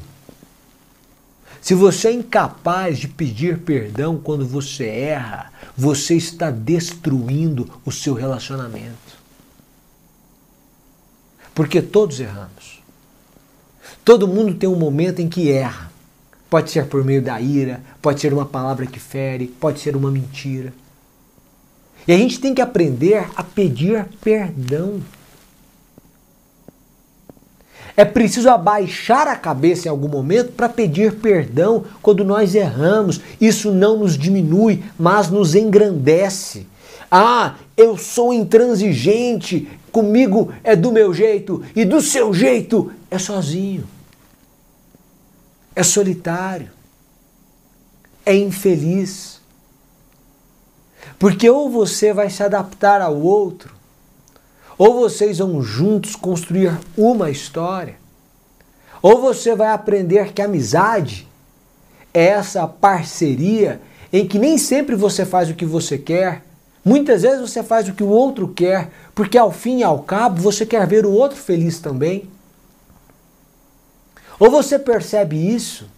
Se 1.66 1.74
você 1.74 2.10
é 2.10 2.14
incapaz 2.14 3.00
de 3.00 3.08
pedir 3.08 3.58
perdão 3.58 4.20
quando 4.20 4.46
você 4.46 4.86
erra, 4.86 5.52
você 5.76 6.14
está 6.14 6.52
destruindo 6.52 7.68
o 7.84 7.92
seu 7.92 8.14
relacionamento. 8.14 9.18
Porque 11.56 11.82
todos 11.82 12.20
erramos. 12.20 12.84
Todo 14.04 14.28
mundo 14.28 14.54
tem 14.54 14.70
um 14.70 14.76
momento 14.76 15.24
em 15.24 15.28
que 15.28 15.52
erra. 15.52 15.92
Pode 16.52 16.70
ser 16.70 16.86
por 16.86 17.04
meio 17.04 17.24
da 17.24 17.42
ira, 17.42 17.82
pode 18.00 18.22
ser 18.22 18.32
uma 18.32 18.46
palavra 18.46 18.86
que 18.86 19.00
fere, 19.00 19.48
pode 19.48 19.80
ser 19.80 19.96
uma 19.96 20.12
mentira. 20.12 20.72
E 22.08 22.14
a 22.14 22.18
gente 22.20 22.40
tem 22.40 22.54
que 22.54 22.62
aprender 22.62 23.28
a 23.36 23.44
pedir 23.44 24.06
perdão. 24.24 25.02
É 27.98 28.04
preciso 28.04 28.50
abaixar 28.50 29.28
a 29.28 29.38
cabeça 29.38 29.88
em 29.88 29.92
algum 29.92 30.10
momento 30.10 30.52
para 30.52 30.68
pedir 30.68 31.16
perdão 31.16 31.86
quando 32.02 32.26
nós 32.26 32.54
erramos. 32.54 33.22
Isso 33.40 33.72
não 33.72 34.00
nos 34.00 34.18
diminui, 34.18 34.84
mas 35.00 35.30
nos 35.30 35.56
engrandece. 35.56 36.68
Ah, 37.10 37.56
eu 37.78 37.98
sou 37.98 38.34
intransigente, 38.34 39.70
comigo 39.92 40.54
é 40.62 40.76
do 40.76 40.92
meu 40.92 41.14
jeito 41.14 41.64
e 41.74 41.86
do 41.86 42.02
seu 42.02 42.34
jeito 42.34 42.92
é 43.10 43.18
sozinho. 43.18 43.88
É 45.74 45.84
solitário. 45.84 46.70
É 48.26 48.36
infeliz. 48.36 49.40
Porque 51.18 51.50
ou 51.50 51.70
você 51.70 52.12
vai 52.12 52.30
se 52.30 52.44
adaptar 52.44 53.02
ao 53.02 53.16
outro, 53.16 53.74
ou 54.78 55.00
vocês 55.00 55.38
vão 55.40 55.62
juntos 55.62 56.16
construir 56.16 56.78
uma 56.98 57.30
história, 57.30 57.96
ou 59.02 59.22
você 59.22 59.56
vai 59.56 59.70
aprender 59.70 60.34
que 60.34 60.42
amizade 60.42 61.28
é 62.14 62.26
essa 62.28 62.68
parceria 62.68 63.82
em 64.12 64.28
que 64.28 64.40
nem 64.40 64.58
sempre 64.58 64.96
você 64.96 65.26
faz 65.26 65.50
o 65.50 65.54
que 65.54 65.66
você 65.66 65.98
quer, 65.98 66.44
muitas 66.84 67.22
vezes 67.24 67.42
você 67.42 67.62
faz 67.62 67.88
o 67.88 67.94
que 67.94 68.04
o 68.04 68.10
outro 68.10 68.48
quer, 68.48 68.90
porque 69.14 69.38
ao 69.38 69.52
fim 69.52 69.80
e 69.80 69.84
ao 69.84 70.00
cabo 70.00 70.42
você 70.42 70.66
quer 70.66 70.88
ver 70.88 71.06
o 71.06 71.12
outro 71.12 71.38
feliz 71.38 71.80
também. 71.80 72.30
Ou 74.40 74.50
você 74.50 74.80
percebe 74.80 75.36
isso, 75.36 75.90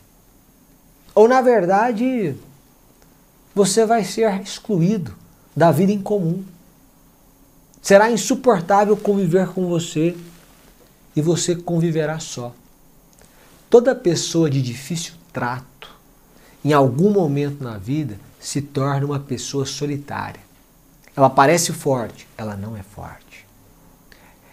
ou 1.13 1.27
na 1.27 1.41
verdade 1.41 2.35
você 3.53 3.85
vai 3.85 4.03
ser 4.03 4.41
excluído 4.41 5.15
da 5.55 5.71
vida 5.71 5.91
em 5.91 6.01
comum. 6.01 6.43
Será 7.87 8.11
insuportável 8.11 8.97
conviver 8.97 9.47
com 9.47 9.69
você 9.69 10.13
e 11.15 11.21
você 11.21 11.55
conviverá 11.55 12.19
só. 12.19 12.53
Toda 13.69 13.95
pessoa 13.95 14.49
de 14.49 14.61
difícil 14.61 15.13
trato, 15.31 15.89
em 16.65 16.73
algum 16.73 17.11
momento 17.11 17.63
na 17.63 17.77
vida, 17.77 18.19
se 18.41 18.61
torna 18.61 19.05
uma 19.05 19.21
pessoa 19.21 19.65
solitária. 19.65 20.41
Ela 21.15 21.29
parece 21.29 21.71
forte, 21.71 22.27
ela 22.37 22.57
não 22.57 22.75
é 22.75 22.83
forte. 22.83 23.45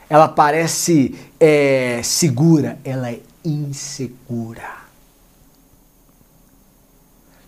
Ela 0.08 0.28
parece 0.28 1.18
é, 1.40 2.00
segura, 2.04 2.78
ela 2.84 3.10
é 3.10 3.18
insegura. 3.44 4.76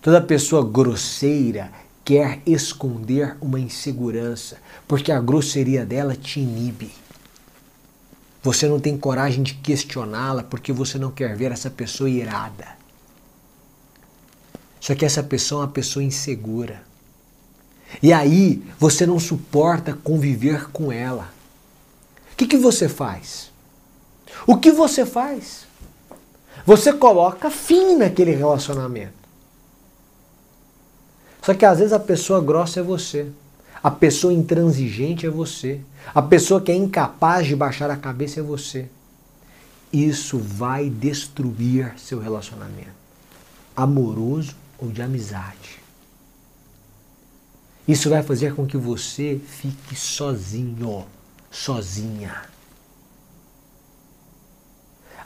Toda 0.01 0.19
pessoa 0.19 0.69
grosseira 0.69 1.71
quer 2.07 2.41
esconder 2.45 3.35
uma 3.41 3.59
insegurança, 3.59 4.59
porque 4.87 5.11
a 5.11 5.19
grosseria 5.19 5.85
dela 5.85 6.15
te 6.15 6.39
inibe. 6.39 6.89
Você 8.41 8.65
não 8.65 8.79
tem 8.79 8.97
coragem 8.97 9.43
de 9.43 9.55
questioná-la 9.55 10.41
porque 10.41 10.71
você 10.71 10.97
não 10.97 11.11
quer 11.11 11.35
ver 11.35 11.51
essa 11.51 11.69
pessoa 11.69 12.09
irada. 12.09 12.65
Só 14.79 14.95
que 14.95 15.03
essa 15.03 15.21
pessoa 15.21 15.63
é 15.63 15.65
uma 15.65 15.71
pessoa 15.73 16.01
insegura. 16.01 16.81
E 18.01 18.13
aí 18.13 18.63
você 18.79 19.05
não 19.05 19.19
suporta 19.19 19.91
conviver 19.93 20.71
com 20.71 20.89
ela. 20.89 21.29
O 22.31 22.37
que, 22.37 22.47
que 22.47 22.57
você 22.57 22.87
faz? 22.87 23.51
O 24.47 24.55
que 24.55 24.71
você 24.71 25.05
faz? 25.05 25.67
Você 26.65 26.93
coloca 26.93 27.51
fim 27.51 27.97
naquele 27.97 28.31
relacionamento. 28.31 29.16
Só 31.47 31.53
que 31.53 31.63
às 31.63 31.79
vezes 31.79 31.93
a 31.93 31.99
pessoa 31.99 32.41
grossa 32.41 32.81
é 32.81 32.83
você. 32.83 33.31
A 33.81 33.89
pessoa 33.89 34.33
intransigente 34.33 35.25
é 35.25 35.29
você. 35.29 35.79
A 36.13 36.21
pessoa 36.21 36.59
que 36.59 36.73
é 36.73 36.75
incapaz 36.75 37.47
de 37.47 37.55
baixar 37.55 37.89
a 37.89 37.95
cabeça 37.95 38.41
é 38.41 38.43
você. 38.43 38.89
Isso 39.93 40.37
vai 40.37 40.89
destruir 40.89 41.93
seu 41.97 42.19
relacionamento, 42.19 42.91
amoroso 43.73 44.57
ou 44.77 44.91
de 44.91 45.01
amizade. 45.01 45.79
Isso 47.87 48.09
vai 48.09 48.21
fazer 48.21 48.53
com 48.53 48.67
que 48.67 48.75
você 48.75 49.39
fique 49.47 49.95
sozinho, 49.95 51.05
sozinha. 51.49 52.41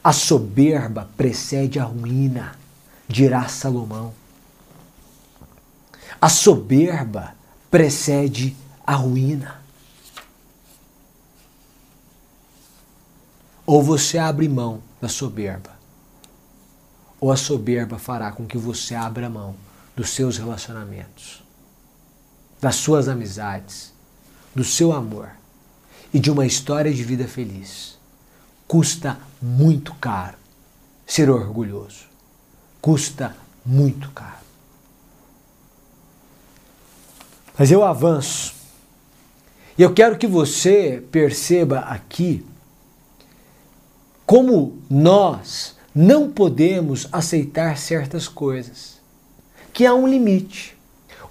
A 0.03 0.13
soberba 0.13 1.10
precede 1.17 1.79
a 1.79 1.84
ruína, 1.84 2.55
dirá 3.07 3.47
Salomão. 3.47 4.20
A 6.21 6.29
soberba 6.29 7.36
precede 7.71 8.55
a 8.86 8.93
ruína. 8.93 9.60
Ou 13.65 13.81
você 13.81 14.19
abre 14.19 14.47
mão 14.47 14.84
da 15.01 15.10
soberba, 15.10 15.71
ou 17.19 17.31
a 17.31 17.38
soberba 17.38 17.97
fará 17.97 18.31
com 18.31 18.45
que 18.45 18.57
você 18.57 18.93
abra 18.93 19.29
mão 19.29 19.55
dos 19.95 20.12
seus 20.12 20.38
relacionamentos, 20.38 21.41
das 22.60 22.75
suas 22.75 23.07
amizades, 23.07 23.91
do 24.53 24.63
seu 24.63 24.91
amor 24.91 25.31
e 26.13 26.19
de 26.19 26.29
uma 26.29 26.45
história 26.45 26.93
de 26.93 27.03
vida 27.03 27.27
feliz. 27.27 27.97
Custa 28.67 29.17
muito 29.41 29.93
caro 29.95 30.38
ser 31.05 31.29
orgulhoso. 31.29 32.05
Custa 32.79 33.36
muito 33.65 34.10
caro. 34.12 34.50
Mas 37.62 37.69
eu 37.69 37.84
avanço. 37.84 38.56
E 39.78 39.84
eu 39.84 39.93
quero 39.93 40.17
que 40.17 40.26
você 40.26 41.04
perceba 41.12 41.78
aqui 41.82 42.43
como 44.26 44.80
nós 44.89 45.76
não 45.93 46.32
podemos 46.32 47.08
aceitar 47.12 47.78
certas 47.78 48.28
coisas, 48.28 49.00
que 49.71 49.86
há 49.86 49.93
um 49.93 50.08
limite. 50.08 50.76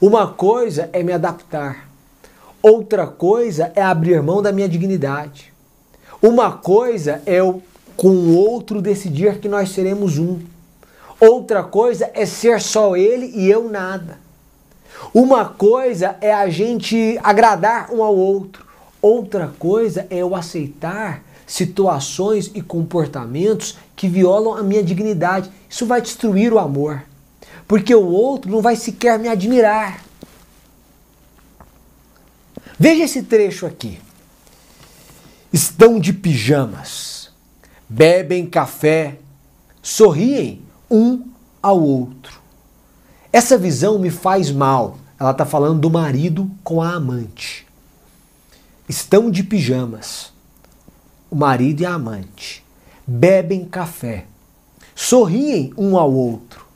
Uma 0.01 0.29
coisa 0.29 0.89
é 0.93 1.03
me 1.03 1.13
adaptar, 1.13 1.91
outra 2.63 3.09
coisa 3.09 3.73
é 3.75 3.83
abrir 3.83 4.23
mão 4.23 4.41
da 4.41 4.53
minha 4.53 4.69
dignidade. 4.69 5.53
Uma 6.23 6.53
coisa 6.53 7.21
é 7.27 7.41
eu 7.41 7.61
com 7.97 8.11
o 8.11 8.37
outro 8.37 8.81
decidir 8.81 9.41
que 9.41 9.49
nós 9.49 9.71
seremos 9.71 10.17
um. 10.17 10.39
Outra 11.19 11.65
coisa 11.65 12.09
é 12.15 12.25
ser 12.25 12.61
só 12.61 12.95
ele 12.95 13.33
e 13.35 13.51
eu 13.51 13.69
nada. 13.69 14.30
Uma 15.13 15.45
coisa 15.45 16.17
é 16.21 16.33
a 16.33 16.49
gente 16.49 17.19
agradar 17.23 17.91
um 17.91 18.03
ao 18.03 18.17
outro. 18.17 18.67
Outra 19.03 19.53
coisa 19.59 20.07
é 20.11 20.19
eu 20.19 20.35
aceitar 20.35 21.23
situações 21.47 22.51
e 22.55 22.63
comportamentos 22.63 23.77
que 23.97 24.09
violam 24.09 24.55
a 24.55 24.63
minha 24.63 24.83
dignidade. 24.83 25.51
Isso 25.69 25.85
vai 25.87 26.01
destruir 26.01 26.53
o 26.53 26.59
amor. 26.59 27.03
Porque 27.67 27.95
o 27.95 28.07
outro 28.07 28.51
não 28.51 28.61
vai 28.61 28.77
sequer 28.77 29.19
me 29.19 29.29
admirar. 29.29 30.05
Veja 32.79 33.05
esse 33.05 33.23
trecho 33.23 33.67
aqui. 33.67 34.01
Estão 35.53 35.99
de 35.99 36.13
pijamas, 36.13 37.31
bebem 37.89 38.47
café, 38.47 39.19
sorriem 39.83 40.63
um 40.91 41.25
ao 41.63 41.81
outro. 41.83 42.40
Essa 43.33 43.57
visão 43.57 43.99
me 43.99 44.11
faz 44.11 44.51
mal. 44.51 44.99
Ela 45.19 45.31
está 45.31 45.45
falando 45.45 45.81
do 45.81 45.91
marido 45.91 46.51
com 46.65 46.83
a 46.83 46.95
amante. 46.95 47.67
Estão 48.89 49.31
de 49.31 49.43
pijamas, 49.45 50.33
o 51.31 51.37
marido 51.37 51.83
e 51.83 51.87
a 51.87 51.95
amante. 51.95 52.65
Bebem 53.07 53.65
café, 53.65 54.27
sorriem 54.95 55.73
um 55.77 55.97
ao 55.97 56.13
outro. 56.13 56.67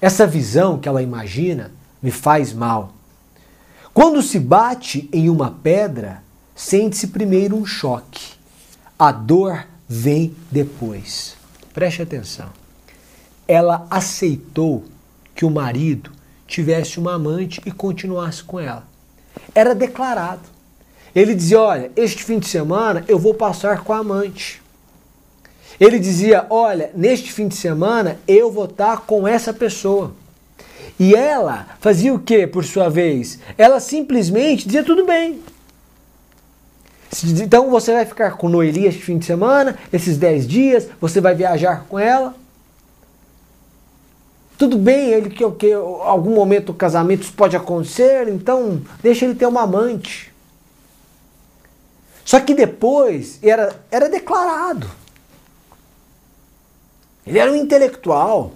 Essa 0.00 0.26
visão 0.26 0.78
que 0.78 0.88
ela 0.88 1.02
imagina 1.02 1.72
me 2.02 2.10
faz 2.10 2.52
mal. 2.52 2.94
Quando 3.92 4.22
se 4.22 4.38
bate 4.38 5.08
em 5.12 5.28
uma 5.28 5.50
pedra, 5.50 6.22
sente-se 6.54 7.08
primeiro 7.08 7.56
um 7.56 7.66
choque. 7.66 8.34
A 8.98 9.12
dor 9.12 9.66
vem 9.88 10.34
depois. 10.50 11.36
Preste 11.74 12.00
atenção 12.00 12.62
ela 13.46 13.86
aceitou 13.90 14.84
que 15.34 15.44
o 15.44 15.50
marido 15.50 16.10
tivesse 16.46 16.98
uma 16.98 17.14
amante 17.14 17.60
e 17.64 17.70
continuasse 17.70 18.42
com 18.42 18.60
ela. 18.60 18.84
Era 19.54 19.74
declarado. 19.74 20.42
Ele 21.14 21.34
dizia: 21.34 21.60
Olha, 21.60 21.90
este 21.96 22.22
fim 22.24 22.38
de 22.38 22.48
semana 22.48 23.04
eu 23.08 23.18
vou 23.18 23.34
passar 23.34 23.82
com 23.84 23.92
a 23.92 23.98
amante. 23.98 24.62
Ele 25.78 25.98
dizia: 25.98 26.46
Olha, 26.48 26.90
neste 26.94 27.32
fim 27.32 27.48
de 27.48 27.56
semana 27.56 28.18
eu 28.26 28.50
vou 28.50 28.66
estar 28.66 29.02
com 29.02 29.26
essa 29.26 29.52
pessoa. 29.52 30.12
E 30.98 31.14
ela 31.14 31.66
fazia 31.80 32.14
o 32.14 32.18
que, 32.18 32.46
por 32.46 32.64
sua 32.64 32.88
vez? 32.88 33.38
Ela 33.56 33.80
simplesmente 33.80 34.66
dizia: 34.66 34.84
Tudo 34.84 35.04
bem. 35.04 35.40
Então 37.42 37.70
você 37.70 37.92
vai 37.92 38.06
ficar 38.06 38.36
com 38.38 38.48
Noeli 38.48 38.86
este 38.86 39.02
fim 39.02 39.18
de 39.18 39.26
semana, 39.26 39.76
esses 39.92 40.16
10 40.16 40.46
dias, 40.46 40.88
você 40.98 41.20
vai 41.20 41.34
viajar 41.34 41.84
com 41.86 41.98
ela. 41.98 42.34
Tudo 44.58 44.78
bem, 44.78 45.10
ele 45.10 45.30
que, 45.30 45.50
que 45.52 45.72
algum 45.72 46.34
momento 46.34 46.70
o 46.70 46.74
casamento 46.74 47.32
pode 47.32 47.56
acontecer, 47.56 48.28
então 48.28 48.80
deixa 49.02 49.24
ele 49.24 49.34
ter 49.34 49.46
uma 49.46 49.62
amante. 49.62 50.32
Só 52.24 52.38
que 52.40 52.54
depois 52.54 53.38
era, 53.42 53.74
era 53.90 54.08
declarado. 54.08 54.88
Ele 57.26 57.38
era 57.38 57.50
um 57.50 57.56
intelectual. 57.56 58.52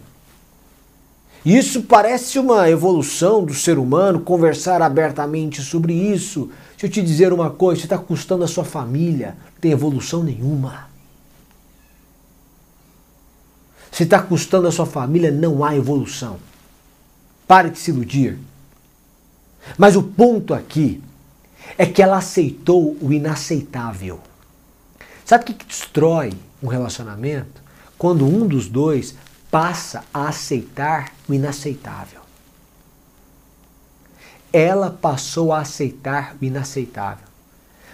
Isso 1.44 1.82
parece 1.84 2.38
uma 2.38 2.68
evolução 2.68 3.44
do 3.44 3.54
ser 3.54 3.78
humano, 3.78 4.20
conversar 4.20 4.82
abertamente 4.82 5.62
sobre 5.62 5.92
isso. 5.92 6.50
Deixa 6.70 6.86
eu 6.86 6.90
te 6.90 7.02
dizer 7.02 7.32
uma 7.32 7.50
coisa: 7.50 7.80
você 7.80 7.86
está 7.86 7.98
custando 7.98 8.42
a 8.42 8.48
sua 8.48 8.64
família, 8.64 9.36
não 9.52 9.60
tem 9.60 9.70
evolução 9.70 10.24
nenhuma. 10.24 10.88
Se 13.96 14.02
está 14.02 14.22
custando 14.22 14.68
a 14.68 14.70
sua 14.70 14.84
família, 14.84 15.30
não 15.30 15.64
há 15.64 15.74
evolução. 15.74 16.36
Pare 17.48 17.70
de 17.70 17.78
se 17.78 17.90
iludir. 17.90 18.38
Mas 19.78 19.96
o 19.96 20.02
ponto 20.02 20.52
aqui 20.52 21.02
é 21.78 21.86
que 21.86 22.02
ela 22.02 22.18
aceitou 22.18 22.94
o 23.00 23.10
inaceitável. 23.10 24.20
Sabe 25.24 25.44
o 25.44 25.46
que, 25.46 25.54
que 25.54 25.64
destrói 25.64 26.34
um 26.62 26.66
relacionamento? 26.66 27.62
Quando 27.96 28.26
um 28.26 28.46
dos 28.46 28.68
dois 28.68 29.14
passa 29.50 30.04
a 30.12 30.28
aceitar 30.28 31.14
o 31.26 31.32
inaceitável. 31.32 32.20
Ela 34.52 34.90
passou 34.90 35.54
a 35.54 35.60
aceitar 35.60 36.36
o 36.38 36.44
inaceitável. 36.44 37.26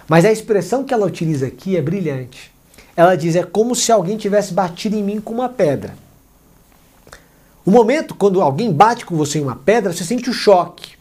Mas 0.05 0.25
a 0.25 0.31
expressão 0.33 0.83
que 0.83 0.93
ela 0.93 1.05
utiliza 1.05 1.47
aqui 1.47 1.77
é 1.77 1.81
brilhante. 1.81 2.52
Ela 2.95 3.15
diz: 3.15 3.35
é 3.35 3.43
como 3.43 3.75
se 3.75 3.91
alguém 3.91 4.17
tivesse 4.17 4.53
batido 4.53 4.95
em 4.95 5.03
mim 5.03 5.19
com 5.19 5.33
uma 5.33 5.49
pedra. 5.49 5.95
O 7.65 7.71
momento 7.71 8.13
quando 8.13 8.41
alguém 8.41 8.71
bate 8.71 9.05
com 9.05 9.15
você 9.15 9.39
em 9.39 9.43
uma 9.43 9.55
pedra, 9.55 9.93
você 9.93 10.03
sente 10.03 10.29
o 10.29 10.33
choque. 10.33 10.93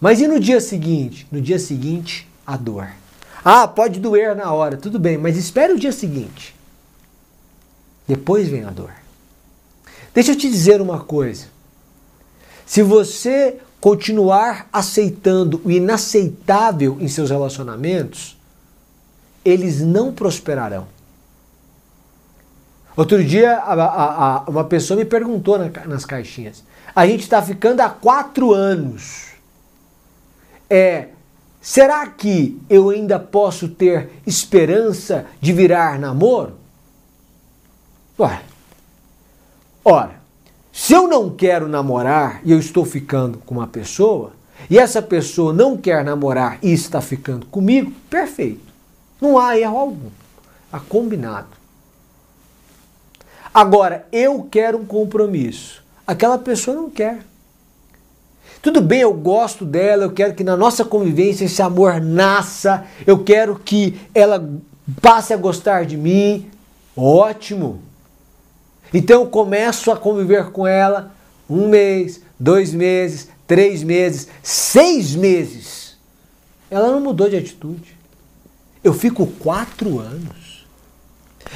Mas 0.00 0.20
e 0.20 0.28
no 0.28 0.40
dia 0.40 0.60
seguinte? 0.60 1.26
No 1.30 1.40
dia 1.40 1.58
seguinte, 1.58 2.28
a 2.46 2.56
dor. 2.56 2.88
Ah, 3.44 3.68
pode 3.68 4.00
doer 4.00 4.34
na 4.34 4.52
hora, 4.52 4.76
tudo 4.76 4.98
bem, 4.98 5.18
mas 5.18 5.36
espere 5.36 5.72
o 5.72 5.78
dia 5.78 5.92
seguinte. 5.92 6.54
Depois 8.06 8.48
vem 8.48 8.64
a 8.64 8.70
dor. 8.70 8.92
Deixa 10.14 10.32
eu 10.32 10.36
te 10.36 10.48
dizer 10.48 10.80
uma 10.80 11.00
coisa. 11.00 11.46
Se 12.64 12.82
você 12.82 13.58
continuar 13.80 14.68
aceitando 14.72 15.60
o 15.64 15.70
inaceitável 15.70 16.96
em 17.00 17.08
seus 17.08 17.30
relacionamentos, 17.30 18.37
eles 19.44 19.80
não 19.80 20.12
prosperarão. 20.12 20.86
Outro 22.96 23.22
dia, 23.22 23.58
a, 23.58 23.74
a, 23.74 24.36
a, 24.36 24.40
uma 24.48 24.64
pessoa 24.64 24.98
me 24.98 25.04
perguntou 25.04 25.56
na, 25.58 25.68
nas 25.86 26.04
caixinhas: 26.04 26.64
a 26.94 27.06
gente 27.06 27.22
está 27.22 27.40
ficando 27.40 27.80
há 27.80 27.88
quatro 27.88 28.52
anos. 28.52 29.28
É, 30.68 31.08
será 31.60 32.06
que 32.06 32.60
eu 32.68 32.90
ainda 32.90 33.18
posso 33.18 33.68
ter 33.68 34.10
esperança 34.26 35.26
de 35.40 35.52
virar 35.52 35.98
namoro? 35.98 36.54
Ué, 38.18 38.42
ora, 39.84 40.18
se 40.72 40.92
eu 40.92 41.06
não 41.06 41.30
quero 41.30 41.68
namorar 41.68 42.40
e 42.44 42.50
eu 42.50 42.58
estou 42.58 42.84
ficando 42.84 43.38
com 43.38 43.54
uma 43.54 43.66
pessoa, 43.66 44.32
e 44.68 44.78
essa 44.78 45.00
pessoa 45.00 45.52
não 45.52 45.76
quer 45.76 46.04
namorar 46.04 46.58
e 46.62 46.72
está 46.72 47.00
ficando 47.00 47.46
comigo, 47.46 47.92
perfeito. 48.10 48.67
Não 49.20 49.38
há 49.38 49.58
erro 49.58 49.76
algum. 49.76 50.10
Há 50.72 50.78
combinado. 50.80 51.48
Agora, 53.52 54.06
eu 54.12 54.46
quero 54.50 54.78
um 54.78 54.86
compromisso. 54.86 55.82
Aquela 56.06 56.38
pessoa 56.38 56.76
não 56.76 56.88
quer. 56.88 57.20
Tudo 58.62 58.80
bem, 58.80 59.00
eu 59.00 59.12
gosto 59.12 59.64
dela, 59.64 60.04
eu 60.04 60.12
quero 60.12 60.34
que 60.34 60.42
na 60.42 60.56
nossa 60.56 60.84
convivência 60.84 61.44
esse 61.44 61.62
amor 61.62 62.00
nasça, 62.00 62.86
eu 63.06 63.22
quero 63.22 63.58
que 63.58 64.00
ela 64.14 64.48
passe 65.00 65.32
a 65.32 65.36
gostar 65.36 65.84
de 65.84 65.96
mim. 65.96 66.50
Ótimo! 66.96 67.82
Então 68.92 69.22
eu 69.22 69.28
começo 69.28 69.90
a 69.90 69.96
conviver 69.96 70.50
com 70.50 70.66
ela 70.66 71.12
um 71.48 71.68
mês, 71.68 72.22
dois 72.38 72.72
meses, 72.72 73.28
três 73.46 73.82
meses, 73.82 74.28
seis 74.42 75.14
meses. 75.14 75.96
Ela 76.70 76.90
não 76.90 77.00
mudou 77.00 77.28
de 77.28 77.36
atitude. 77.36 77.97
Eu 78.82 78.92
fico 78.92 79.26
quatro 79.26 79.98
anos. 79.98 80.66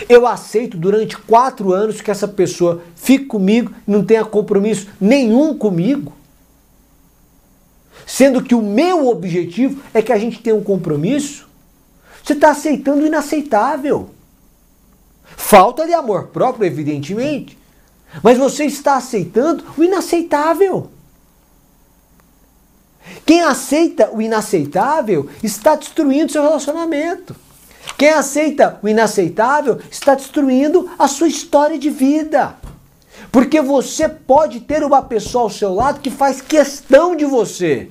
Eu 0.08 0.26
aceito 0.26 0.76
durante 0.76 1.16
quatro 1.16 1.72
anos 1.72 2.00
que 2.00 2.10
essa 2.10 2.26
pessoa 2.26 2.82
fique 2.96 3.26
comigo 3.26 3.74
não 3.86 4.04
tenha 4.04 4.24
compromisso 4.24 4.88
nenhum 5.00 5.56
comigo. 5.56 6.12
Sendo 8.06 8.42
que 8.42 8.54
o 8.54 8.62
meu 8.62 9.08
objetivo 9.08 9.82
é 9.92 10.02
que 10.02 10.12
a 10.12 10.18
gente 10.18 10.40
tenha 10.40 10.56
um 10.56 10.62
compromisso. 10.62 11.48
Você 12.22 12.32
está 12.32 12.50
aceitando 12.50 13.02
o 13.02 13.06
inaceitável. 13.06 14.10
Falta 15.24 15.86
de 15.86 15.92
amor 15.92 16.28
próprio, 16.28 16.66
evidentemente. 16.66 17.58
Mas 18.22 18.38
você 18.38 18.64
está 18.64 18.96
aceitando 18.96 19.64
o 19.76 19.82
inaceitável. 19.82 20.90
Quem 23.24 23.42
aceita 23.42 24.10
o 24.12 24.20
inaceitável 24.20 25.28
está 25.42 25.74
destruindo 25.74 26.32
seu 26.32 26.42
relacionamento. 26.42 27.34
Quem 27.98 28.10
aceita 28.10 28.78
o 28.82 28.88
inaceitável 28.88 29.78
está 29.90 30.14
destruindo 30.14 30.90
a 30.98 31.08
sua 31.08 31.28
história 31.28 31.78
de 31.78 31.90
vida. 31.90 32.56
Porque 33.30 33.60
você 33.60 34.08
pode 34.08 34.60
ter 34.60 34.82
uma 34.82 35.02
pessoa 35.02 35.44
ao 35.44 35.50
seu 35.50 35.74
lado 35.74 36.00
que 36.00 36.10
faz 36.10 36.40
questão 36.40 37.16
de 37.16 37.24
você. 37.24 37.90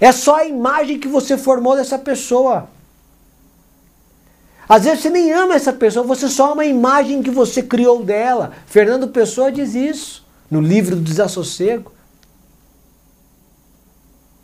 É 0.00 0.12
só 0.12 0.36
a 0.36 0.44
imagem 0.44 0.98
que 0.98 1.08
você 1.08 1.36
formou 1.36 1.76
dessa 1.76 1.98
pessoa. 1.98 2.68
Às 4.68 4.84
vezes 4.84 5.00
você 5.00 5.10
nem 5.10 5.32
ama 5.32 5.54
essa 5.54 5.72
pessoa, 5.72 6.04
você 6.04 6.28
só 6.28 6.52
ama 6.52 6.62
a 6.62 6.66
imagem 6.66 7.22
que 7.22 7.30
você 7.30 7.62
criou 7.62 8.04
dela. 8.04 8.52
Fernando 8.66 9.08
Pessoa 9.08 9.50
diz 9.50 9.74
isso 9.74 10.26
no 10.50 10.60
livro 10.60 10.94
do 10.94 11.02
Desassossego. 11.02 11.90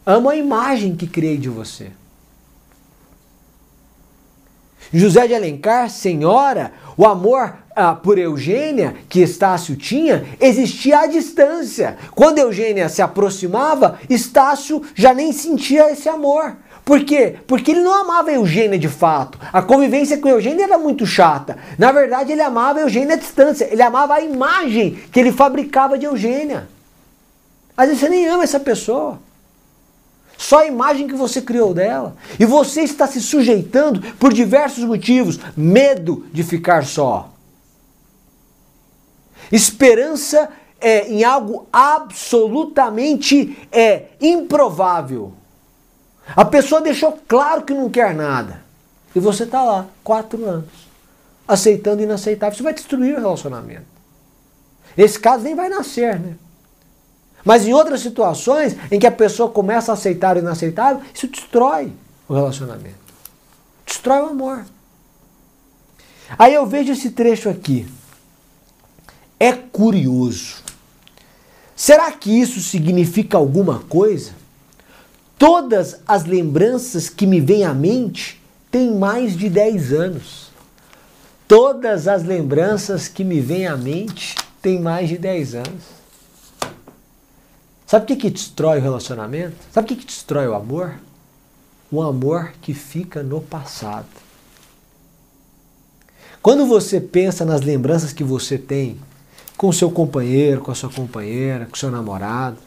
Amo 0.06 0.28
a 0.28 0.36
imagem 0.36 0.94
que 0.94 1.06
criei 1.06 1.38
de 1.38 1.48
você. 1.48 1.90
José 4.92 5.26
de 5.26 5.34
Alencar, 5.34 5.90
senhora, 5.90 6.72
o 6.96 7.06
amor 7.06 7.54
ah, 7.74 7.94
por 7.94 8.18
Eugênia, 8.18 8.94
que 9.08 9.20
Estácio 9.20 9.76
tinha, 9.76 10.24
existia 10.40 11.00
à 11.00 11.06
distância. 11.06 11.96
Quando 12.14 12.38
Eugênia 12.38 12.88
se 12.88 13.02
aproximava, 13.02 13.98
Estácio 14.08 14.82
já 14.94 15.12
nem 15.12 15.32
sentia 15.32 15.90
esse 15.90 16.08
amor. 16.08 16.56
Por 16.84 17.02
quê? 17.02 17.36
Porque 17.46 17.70
ele 17.70 17.80
não 17.80 18.02
amava 18.02 18.30
Eugênia 18.30 18.78
de 18.78 18.88
fato. 18.88 19.38
A 19.52 19.62
convivência 19.62 20.18
com 20.18 20.28
Eugênia 20.28 20.64
era 20.64 20.78
muito 20.78 21.06
chata. 21.06 21.56
Na 21.78 21.90
verdade, 21.90 22.30
ele 22.30 22.42
amava 22.42 22.80
Eugênia 22.80 23.14
à 23.14 23.18
distância. 23.18 23.66
Ele 23.72 23.82
amava 23.82 24.14
a 24.14 24.20
imagem 24.20 24.98
que 25.10 25.18
ele 25.18 25.32
fabricava 25.32 25.96
de 25.96 26.04
Eugênia. 26.04 26.68
Às 27.74 27.86
vezes 27.86 28.00
você 28.00 28.08
nem 28.10 28.26
ama 28.28 28.44
essa 28.44 28.60
pessoa. 28.60 29.18
Só 30.36 30.60
a 30.60 30.66
imagem 30.66 31.06
que 31.06 31.14
você 31.14 31.40
criou 31.40 31.72
dela. 31.72 32.16
E 32.38 32.44
você 32.44 32.82
está 32.82 33.06
se 33.06 33.20
sujeitando 33.20 34.00
por 34.14 34.32
diversos 34.32 34.84
motivos. 34.84 35.38
Medo 35.56 36.26
de 36.32 36.42
ficar 36.42 36.84
só. 36.84 37.30
Esperança 39.50 40.48
é, 40.80 41.08
em 41.08 41.24
algo 41.24 41.66
absolutamente 41.72 43.58
é, 43.70 44.06
improvável. 44.20 45.32
A 46.34 46.44
pessoa 46.44 46.80
deixou 46.80 47.18
claro 47.28 47.62
que 47.62 47.74
não 47.74 47.88
quer 47.90 48.14
nada. 48.14 48.62
E 49.14 49.20
você 49.20 49.44
está 49.44 49.62
lá, 49.62 49.86
quatro 50.02 50.44
anos, 50.44 50.70
aceitando 51.46 52.02
inaceitável. 52.02 52.54
Isso 52.54 52.62
vai 52.62 52.74
destruir 52.74 53.14
o 53.14 53.20
relacionamento. 53.20 53.86
Nesse 54.96 55.18
caso 55.18 55.44
nem 55.44 55.54
vai 55.54 55.68
nascer, 55.68 56.18
né? 56.18 56.36
Mas 57.44 57.66
em 57.66 57.74
outras 57.74 58.00
situações 58.00 58.76
em 58.90 58.98
que 58.98 59.06
a 59.06 59.12
pessoa 59.12 59.50
começa 59.50 59.92
a 59.92 59.94
aceitar 59.94 60.36
o 60.36 60.40
inaceitável, 60.40 61.02
isso 61.12 61.28
destrói 61.28 61.92
o 62.26 62.34
relacionamento. 62.34 62.94
Destrói 63.84 64.22
o 64.22 64.28
amor. 64.28 64.64
Aí 66.38 66.54
eu 66.54 66.66
vejo 66.66 66.92
esse 66.92 67.10
trecho 67.10 67.48
aqui. 67.48 67.86
É 69.38 69.52
curioso. 69.52 70.62
Será 71.76 72.10
que 72.12 72.30
isso 72.30 72.60
significa 72.60 73.36
alguma 73.36 73.80
coisa? 73.80 74.32
Todas 75.38 76.00
as 76.06 76.24
lembranças 76.24 77.08
que 77.10 77.26
me 77.26 77.40
vêm 77.40 77.64
à 77.64 77.74
mente 77.74 78.40
têm 78.70 78.94
mais 78.94 79.36
de 79.36 79.50
10 79.50 79.92
anos. 79.92 80.50
Todas 81.46 82.08
as 82.08 82.22
lembranças 82.22 83.06
que 83.06 83.22
me 83.22 83.40
vêm 83.40 83.66
à 83.66 83.76
mente 83.76 84.34
têm 84.62 84.80
mais 84.80 85.08
de 85.08 85.18
10 85.18 85.56
anos. 85.56 86.03
Sabe 87.86 88.04
o 88.04 88.06
que, 88.06 88.16
que 88.16 88.30
destrói 88.30 88.78
o 88.78 88.82
relacionamento? 88.82 89.56
Sabe 89.70 89.84
o 89.84 89.88
que, 89.88 89.96
que 89.96 90.06
destrói 90.06 90.48
o 90.48 90.54
amor? 90.54 90.94
O 91.90 92.02
amor 92.02 92.52
que 92.62 92.72
fica 92.72 93.22
no 93.22 93.40
passado. 93.40 94.06
Quando 96.42 96.66
você 96.66 97.00
pensa 97.00 97.44
nas 97.44 97.60
lembranças 97.60 98.12
que 98.12 98.24
você 98.24 98.58
tem 98.58 98.98
com 99.56 99.72
seu 99.72 99.90
companheiro, 99.90 100.60
com 100.60 100.70
a 100.70 100.74
sua 100.74 100.90
companheira, 100.90 101.66
com 101.66 101.76
seu 101.76 101.90
namorado, 101.90 102.58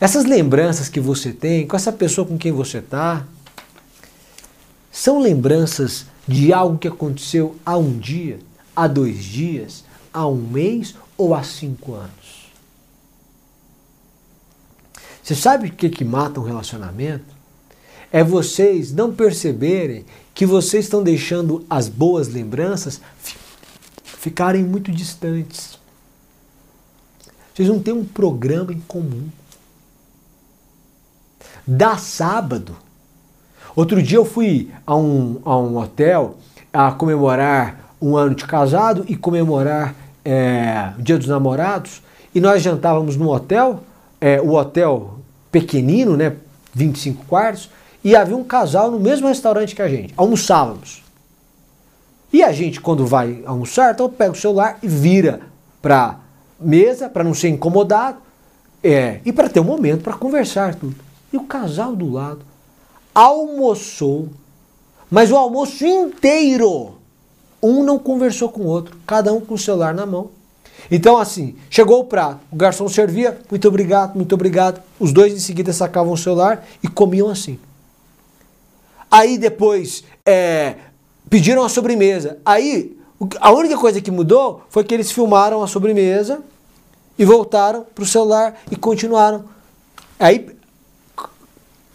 essas 0.00 0.24
lembranças 0.24 0.88
que 0.88 0.98
você 0.98 1.32
tem 1.32 1.66
com 1.66 1.76
essa 1.76 1.92
pessoa 1.92 2.26
com 2.26 2.38
quem 2.38 2.50
você 2.50 2.78
está, 2.78 3.26
são 4.90 5.20
lembranças 5.20 6.06
de 6.26 6.52
algo 6.52 6.78
que 6.78 6.88
aconteceu 6.88 7.56
há 7.64 7.76
um 7.76 7.98
dia, 7.98 8.38
há 8.74 8.86
dois 8.86 9.22
dias, 9.22 9.84
há 10.12 10.26
um 10.26 10.36
mês 10.36 10.94
ou 11.18 11.34
há 11.34 11.42
cinco 11.42 11.94
anos. 11.94 12.39
Você 15.22 15.34
sabe 15.34 15.68
o 15.68 15.72
que, 15.72 15.88
que 15.88 16.04
mata 16.04 16.40
um 16.40 16.44
relacionamento? 16.44 17.40
É 18.12 18.24
vocês 18.24 18.92
não 18.92 19.14
perceberem 19.14 20.04
que 20.34 20.44
vocês 20.44 20.86
estão 20.86 21.02
deixando 21.02 21.64
as 21.68 21.88
boas 21.88 22.28
lembranças 22.28 23.00
ficarem 24.02 24.64
muito 24.64 24.90
distantes. 24.90 25.78
Vocês 27.54 27.68
não 27.68 27.78
têm 27.78 27.94
um 27.94 28.04
programa 28.04 28.72
em 28.72 28.80
comum. 28.80 29.28
Dá 31.66 31.96
sábado. 31.96 32.76
Outro 33.76 34.02
dia 34.02 34.18
eu 34.18 34.24
fui 34.24 34.70
a 34.86 34.96
um, 34.96 35.40
a 35.44 35.56
um 35.56 35.76
hotel 35.76 36.36
a 36.72 36.90
comemorar 36.92 37.94
um 38.00 38.16
ano 38.16 38.34
de 38.34 38.44
casado 38.44 39.04
e 39.08 39.16
comemorar 39.16 39.94
é, 40.24 40.92
o 40.98 41.02
Dia 41.02 41.18
dos 41.18 41.28
Namorados. 41.28 42.02
E 42.34 42.40
nós 42.40 42.62
jantávamos 42.62 43.16
no 43.16 43.30
hotel, 43.30 43.82
é, 44.20 44.40
o 44.40 44.52
hotel 44.52 45.18
pequenino, 45.50 46.16
né, 46.16 46.36
25 46.74 47.24
quartos, 47.26 47.70
e 48.02 48.14
havia 48.14 48.36
um 48.36 48.44
casal 48.44 48.90
no 48.90 49.00
mesmo 49.00 49.28
restaurante 49.28 49.74
que 49.74 49.82
a 49.82 49.88
gente. 49.88 50.14
Almoçávamos. 50.16 51.02
E 52.32 52.42
a 52.42 52.52
gente, 52.52 52.80
quando 52.80 53.06
vai 53.06 53.42
almoçar, 53.44 53.92
então 53.92 54.08
pega 54.08 54.32
o 54.32 54.36
celular 54.36 54.78
e 54.82 54.88
vira 54.88 55.40
para 55.82 56.18
mesa, 56.58 57.08
para 57.08 57.24
não 57.24 57.34
ser 57.34 57.48
incomodado, 57.48 58.18
é, 58.82 59.20
e 59.24 59.32
para 59.32 59.48
ter 59.48 59.60
um 59.60 59.64
momento 59.64 60.02
para 60.02 60.14
conversar 60.14 60.74
tudo. 60.74 60.96
E 61.32 61.36
o 61.36 61.44
casal 61.44 61.94
do 61.94 62.10
lado 62.10 62.40
almoçou, 63.14 64.28
mas 65.10 65.30
o 65.30 65.36
almoço 65.36 65.84
inteiro, 65.84 66.94
um 67.62 67.82
não 67.82 67.98
conversou 67.98 68.48
com 68.48 68.62
o 68.62 68.66
outro, 68.66 68.96
cada 69.06 69.32
um 69.32 69.40
com 69.40 69.54
o 69.54 69.58
celular 69.58 69.92
na 69.92 70.06
mão. 70.06 70.30
Então, 70.90 71.18
assim, 71.18 71.56
chegou 71.68 72.00
o 72.00 72.04
prato, 72.04 72.40
o 72.50 72.56
garçom 72.56 72.88
servia, 72.88 73.38
muito 73.50 73.66
obrigado, 73.66 74.14
muito 74.14 74.34
obrigado. 74.34 74.80
Os 74.98 75.12
dois 75.12 75.32
em 75.32 75.38
seguida 75.38 75.72
sacavam 75.72 76.12
o 76.12 76.16
celular 76.16 76.66
e 76.82 76.88
comiam 76.88 77.28
assim. 77.28 77.58
Aí 79.10 79.36
depois 79.36 80.04
é, 80.24 80.76
pediram 81.28 81.64
a 81.64 81.68
sobremesa. 81.68 82.38
Aí 82.44 82.96
a 83.40 83.52
única 83.52 83.76
coisa 83.76 84.00
que 84.00 84.10
mudou 84.10 84.62
foi 84.70 84.84
que 84.84 84.94
eles 84.94 85.10
filmaram 85.10 85.62
a 85.62 85.66
sobremesa 85.66 86.40
e 87.18 87.24
voltaram 87.24 87.84
para 87.94 88.04
o 88.04 88.06
celular 88.06 88.60
e 88.70 88.76
continuaram. 88.76 89.44
Aí 90.18 90.56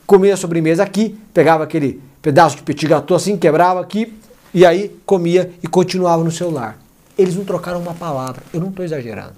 comia 0.05 0.33
a 0.33 0.37
sobremesa 0.37 0.83
aqui, 0.83 1.17
pegava 1.33 1.63
aquele 1.63 2.01
pedaço 2.21 2.57
de 2.57 2.63
petit 2.63 2.87
gâteau 2.87 3.15
assim, 3.15 3.37
quebrava 3.37 3.79
aqui 3.81 4.13
e 4.53 4.65
aí 4.65 4.95
comia 5.05 5.51
e 5.63 5.67
continuava 5.67 6.23
no 6.23 6.31
celular. 6.31 6.77
Eles 7.17 7.35
não 7.35 7.45
trocaram 7.45 7.79
uma 7.79 7.93
palavra. 7.93 8.43
Eu 8.53 8.59
não 8.59 8.69
estou 8.69 8.83
exagerando. 8.83 9.35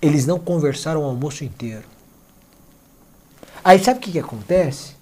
Eles 0.00 0.26
não 0.26 0.38
conversaram 0.38 1.02
o 1.02 1.04
almoço 1.04 1.44
inteiro. 1.44 1.84
Aí 3.64 3.78
sabe 3.82 3.98
o 3.98 4.02
que, 4.02 4.12
que 4.12 4.18
acontece? 4.18 4.92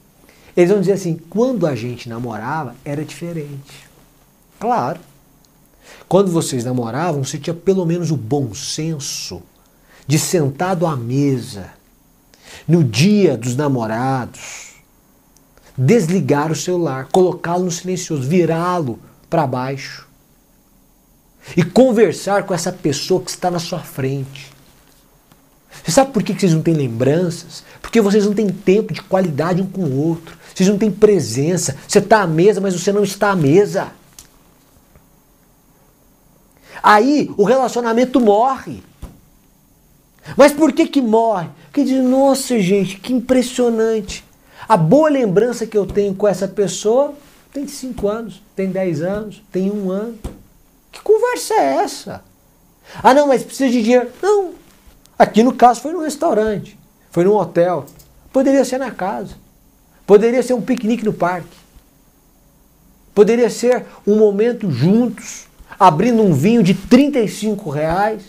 Eles 0.56 0.70
vão 0.70 0.80
dizer 0.80 0.92
assim: 0.92 1.16
quando 1.28 1.66
a 1.66 1.74
gente 1.74 2.08
namorava, 2.08 2.74
era 2.84 3.04
diferente. 3.04 3.88
Claro. 4.58 5.00
Quando 6.08 6.30
vocês 6.30 6.64
namoravam, 6.64 7.24
você 7.24 7.38
tinha 7.38 7.54
pelo 7.54 7.84
menos 7.84 8.10
o 8.10 8.16
bom 8.16 8.54
senso 8.54 9.42
de 10.06 10.18
sentado 10.18 10.86
à 10.86 10.96
mesa, 10.96 11.70
no 12.66 12.82
dia 12.82 13.36
dos 13.36 13.56
namorados, 13.56 14.74
desligar 15.76 16.50
o 16.50 16.56
celular, 16.56 17.08
colocá-lo 17.10 17.64
no 17.64 17.70
silencioso, 17.70 18.22
virá-lo 18.22 18.98
para 19.28 19.46
baixo 19.46 20.05
e 21.54 21.62
conversar 21.62 22.44
com 22.44 22.54
essa 22.54 22.72
pessoa 22.72 23.20
que 23.20 23.30
está 23.30 23.50
na 23.50 23.58
sua 23.58 23.80
frente. 23.80 24.50
Você 25.84 25.92
sabe 25.92 26.10
por 26.12 26.22
que 26.22 26.32
vocês 26.32 26.54
não 26.54 26.62
têm 26.62 26.74
lembranças? 26.74 27.62
Porque 27.80 28.00
vocês 28.00 28.24
não 28.24 28.34
têm 28.34 28.48
tempo 28.48 28.92
de 28.92 29.02
qualidade 29.02 29.62
um 29.62 29.66
com 29.66 29.82
o 29.82 30.08
outro. 30.08 30.36
Vocês 30.54 30.68
não 30.68 30.78
têm 30.78 30.90
presença. 30.90 31.76
Você 31.86 31.98
está 31.98 32.22
à 32.22 32.26
mesa, 32.26 32.60
mas 32.60 32.74
você 32.74 32.90
não 32.90 33.04
está 33.04 33.30
à 33.30 33.36
mesa. 33.36 33.92
Aí 36.82 37.30
o 37.36 37.44
relacionamento 37.44 38.20
morre. 38.20 38.82
Mas 40.36 40.52
por 40.52 40.72
que 40.72 40.88
que 40.88 41.00
morre? 41.00 41.48
Porque 41.66 41.84
diz, 41.84 42.02
nossa 42.02 42.58
gente, 42.58 42.96
que 42.98 43.12
impressionante. 43.12 44.24
A 44.68 44.76
boa 44.76 45.08
lembrança 45.08 45.66
que 45.66 45.78
eu 45.78 45.86
tenho 45.86 46.14
com 46.14 46.26
essa 46.26 46.48
pessoa 46.48 47.14
tem 47.52 47.66
5 47.68 48.08
anos, 48.08 48.42
tem 48.54 48.70
10 48.70 49.02
anos, 49.02 49.42
tem 49.52 49.70
um 49.70 49.90
ano. 49.90 50.18
Que 50.96 51.02
conversa 51.02 51.52
é 51.52 51.74
essa? 51.84 52.24
Ah, 53.02 53.12
não, 53.12 53.28
mas 53.28 53.42
precisa 53.42 53.70
de 53.70 53.82
dinheiro. 53.82 54.10
Não. 54.22 54.54
Aqui 55.18 55.42
no 55.42 55.52
caso 55.52 55.82
foi 55.82 55.92
num 55.92 56.00
restaurante, 56.00 56.78
foi 57.10 57.24
num 57.24 57.34
hotel. 57.34 57.84
Poderia 58.32 58.64
ser 58.64 58.78
na 58.78 58.90
casa. 58.90 59.34
Poderia 60.06 60.42
ser 60.42 60.54
um 60.54 60.62
piquenique 60.62 61.04
no 61.04 61.12
parque. 61.12 61.54
Poderia 63.14 63.50
ser 63.50 63.84
um 64.06 64.16
momento 64.16 64.70
juntos, 64.70 65.46
abrindo 65.78 66.22
um 66.22 66.32
vinho 66.32 66.62
de 66.62 66.72
35 66.72 67.68
reais, 67.68 68.22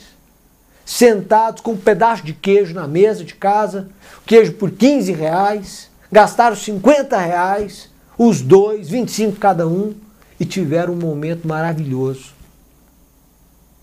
sentados 0.86 1.62
com 1.62 1.72
um 1.72 1.78
pedaço 1.78 2.26
de 2.26 2.34
queijo 2.34 2.74
na 2.74 2.86
mesa 2.86 3.24
de 3.24 3.34
casa, 3.34 3.88
queijo 4.26 4.54
por 4.54 4.72
15 4.72 5.14
reais, 5.14 5.90
gastaram 6.12 6.56
50 6.56 7.18
reais, 7.18 7.90
os 8.18 8.42
dois, 8.42 8.90
25 8.90 9.38
cada 9.38 9.66
um, 9.66 9.96
e 10.38 10.44
tiveram 10.44 10.94
um 10.94 10.98
momento 10.98 11.48
maravilhoso. 11.48 12.37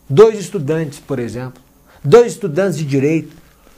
Dois 0.09 0.39
estudantes, 0.39 0.99
por 0.99 1.19
exemplo, 1.19 1.63
dois 2.03 2.33
estudantes 2.33 2.79
de 2.79 2.85
direito, 2.85 3.35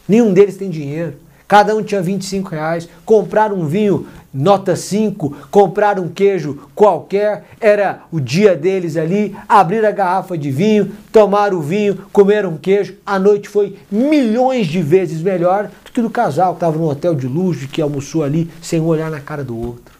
nenhum 0.08 0.32
deles 0.32 0.56
tem 0.56 0.68
dinheiro, 0.68 1.14
cada 1.46 1.74
um 1.74 1.82
tinha 1.82 2.02
25 2.02 2.50
reais, 2.50 2.88
compraram 3.04 3.56
um 3.56 3.66
vinho 3.66 4.06
nota 4.36 4.76
5, 4.76 5.48
comprar 5.50 5.98
um 5.98 6.08
queijo 6.08 6.68
qualquer, 6.74 7.46
era 7.58 8.02
o 8.12 8.20
dia 8.20 8.54
deles 8.54 8.96
ali, 8.96 9.34
abrir 9.48 9.84
a 9.84 9.90
garrafa 9.90 10.36
de 10.36 10.50
vinho, 10.50 10.92
tomar 11.10 11.54
o 11.54 11.62
vinho, 11.62 12.06
comer 12.12 12.44
um 12.44 12.58
queijo. 12.58 12.96
A 13.06 13.18
noite 13.18 13.48
foi 13.48 13.78
milhões 13.90 14.66
de 14.66 14.82
vezes 14.82 15.22
melhor 15.22 15.70
do 15.84 15.90
que 15.90 16.02
do 16.02 16.10
casal 16.10 16.52
que 16.52 16.56
estava 16.58 16.76
no 16.76 16.90
hotel 16.90 17.14
de 17.14 17.26
luxo, 17.26 17.66
que 17.68 17.80
almoçou 17.80 18.22
ali 18.22 18.50
sem 18.60 18.78
olhar 18.78 19.10
na 19.10 19.20
cara 19.20 19.42
do 19.42 19.56
outro. 19.56 19.96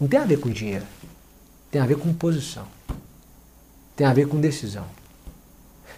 Não 0.00 0.08
tem 0.08 0.18
a 0.18 0.24
ver 0.24 0.40
com 0.40 0.50
dinheiro, 0.50 0.84
tem 1.70 1.80
a 1.80 1.86
ver 1.86 1.96
com 1.96 2.12
posição, 2.12 2.64
tem 3.94 4.06
a 4.06 4.12
ver 4.12 4.26
com 4.26 4.40
decisão, 4.40 4.84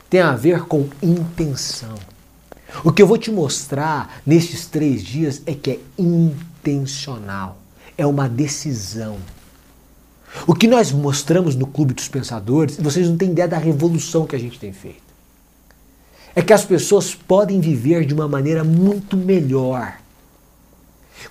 tem 0.08 0.20
a 0.20 0.34
ver 0.34 0.62
com 0.62 0.88
intenção. 1.02 1.94
O 2.84 2.92
que 2.92 3.02
eu 3.02 3.06
vou 3.06 3.18
te 3.18 3.30
mostrar 3.30 4.20
nesses 4.26 4.66
três 4.66 5.02
dias 5.02 5.42
é 5.46 5.54
que 5.54 5.70
é 5.70 5.78
intencional, 5.98 7.58
é 7.96 8.06
uma 8.06 8.28
decisão. 8.28 9.18
O 10.46 10.54
que 10.54 10.66
nós 10.66 10.92
mostramos 10.92 11.54
no 11.54 11.66
Clube 11.66 11.94
dos 11.94 12.08
Pensadores, 12.08 12.76
vocês 12.76 13.08
não 13.08 13.16
têm 13.16 13.30
ideia 13.30 13.48
da 13.48 13.58
revolução 13.58 14.26
que 14.26 14.36
a 14.36 14.38
gente 14.38 14.58
tem 14.58 14.72
feito. 14.72 15.08
É 16.34 16.42
que 16.42 16.52
as 16.52 16.64
pessoas 16.64 17.14
podem 17.14 17.60
viver 17.60 18.04
de 18.04 18.14
uma 18.14 18.28
maneira 18.28 18.62
muito 18.62 19.16
melhor. 19.16 19.94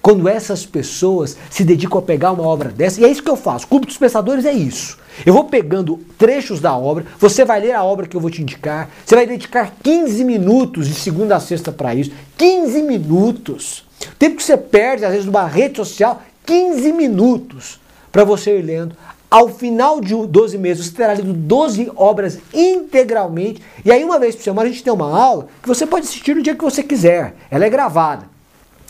Quando 0.01 0.27
essas 0.27 0.65
pessoas 0.65 1.37
se 1.49 1.63
dedicam 1.63 1.99
a 1.99 2.01
pegar 2.01 2.31
uma 2.31 2.43
obra 2.43 2.69
dessa, 2.69 3.01
e 3.01 3.05
é 3.05 3.09
isso 3.09 3.23
que 3.23 3.29
eu 3.29 3.35
faço. 3.35 3.67
Clube 3.67 3.85
dos 3.85 3.97
Pensadores 3.97 4.45
é 4.45 4.53
isso. 4.53 4.97
Eu 5.25 5.33
vou 5.33 5.45
pegando 5.45 5.99
trechos 6.17 6.59
da 6.59 6.77
obra, 6.77 7.05
você 7.19 7.43
vai 7.43 7.59
ler 7.59 7.71
a 7.71 7.83
obra 7.83 8.07
que 8.07 8.15
eu 8.15 8.21
vou 8.21 8.29
te 8.29 8.41
indicar, 8.41 8.89
você 9.05 9.15
vai 9.15 9.25
dedicar 9.25 9.73
15 9.81 10.23
minutos 10.23 10.87
de 10.87 10.93
segunda 10.93 11.35
a 11.35 11.39
sexta 11.39 11.71
para 11.71 11.95
isso. 11.95 12.11
15 12.37 12.83
minutos. 12.83 13.85
O 14.05 14.15
tempo 14.17 14.37
que 14.37 14.43
você 14.43 14.55
perde, 14.55 15.05
às 15.05 15.11
vezes, 15.11 15.25
numa 15.25 15.47
rede 15.47 15.77
social, 15.77 16.21
15 16.45 16.91
minutos 16.93 17.79
para 18.11 18.23
você 18.23 18.57
ir 18.57 18.61
lendo. 18.61 18.95
Ao 19.29 19.49
final 19.49 19.99
de 19.99 20.15
12 20.15 20.57
meses, 20.57 20.85
você 20.85 20.93
terá 20.93 21.13
lido 21.13 21.33
12 21.33 21.91
obras 21.95 22.39
integralmente. 22.53 23.61
E 23.83 23.91
aí, 23.91 24.03
uma 24.03 24.17
vez 24.17 24.35
por 24.35 24.43
semana, 24.43 24.69
a 24.69 24.71
gente 24.71 24.83
tem 24.83 24.93
uma 24.93 25.13
aula 25.13 25.47
que 25.61 25.67
você 25.67 25.85
pode 25.85 26.05
assistir 26.05 26.33
no 26.33 26.41
dia 26.41 26.55
que 26.55 26.63
você 26.63 26.81
quiser. 26.81 27.35
Ela 27.51 27.65
é 27.65 27.69
gravada. 27.69 28.36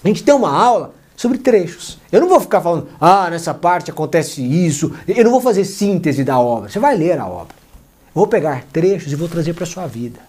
A 0.04 0.08
gente 0.08 0.24
tem 0.24 0.34
uma 0.34 0.52
aula 0.52 0.93
sobre 1.16 1.39
trechos. 1.39 1.98
Eu 2.12 2.22
não 2.22 2.30
vou 2.30 2.39
ficar 2.39 2.62
falando, 2.62 2.88
ah, 3.02 3.30
nessa 3.30 3.54
parte 3.54 3.89
acontece 3.89 4.41
isso. 4.41 4.95
Eu 5.08 5.24
não 5.24 5.32
vou 5.32 5.41
fazer 5.41 5.66
síntese 5.66 6.24
da 6.24 6.39
obra. 6.39 6.70
Você 6.70 6.80
vai 6.80 6.95
ler 6.95 7.20
a 7.20 7.28
obra. 7.28 7.56
Vou 8.14 8.28
pegar 8.28 8.64
trechos 8.72 9.12
e 9.12 9.16
vou 9.16 9.28
trazer 9.28 9.54
para 9.54 9.64
a 9.64 9.68
sua 9.68 9.88
vida. 9.88 10.20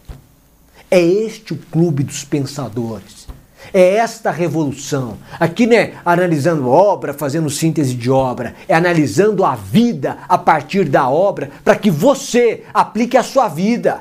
É 0.90 1.00
este 1.00 1.52
o 1.52 1.58
clube 1.70 2.02
dos 2.02 2.24
pensadores. 2.24 3.28
É 3.72 3.96
esta 3.96 4.30
revolução. 4.30 5.18
Aqui 5.38 5.66
não 5.66 5.76
é 5.76 5.94
analisando 6.04 6.68
obra, 6.68 7.12
fazendo 7.12 7.50
síntese 7.50 7.94
de 7.94 8.10
obra, 8.10 8.54
é 8.66 8.74
analisando 8.74 9.44
a 9.44 9.54
vida 9.54 10.18
a 10.28 10.38
partir 10.38 10.88
da 10.88 11.08
obra 11.08 11.50
para 11.62 11.76
que 11.76 11.90
você 11.90 12.64
aplique 12.72 13.16
a 13.16 13.22
sua 13.22 13.48
vida. 13.48 14.00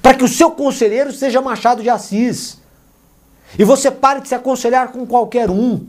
Para 0.00 0.14
que 0.14 0.24
o 0.24 0.28
seu 0.28 0.50
conselheiro 0.50 1.12
seja 1.12 1.40
Machado 1.40 1.82
de 1.82 1.90
Assis. 1.90 2.61
E 3.58 3.64
você 3.64 3.90
pare 3.90 4.20
de 4.20 4.28
se 4.28 4.34
aconselhar 4.34 4.92
com 4.92 5.06
qualquer 5.06 5.50
um 5.50 5.86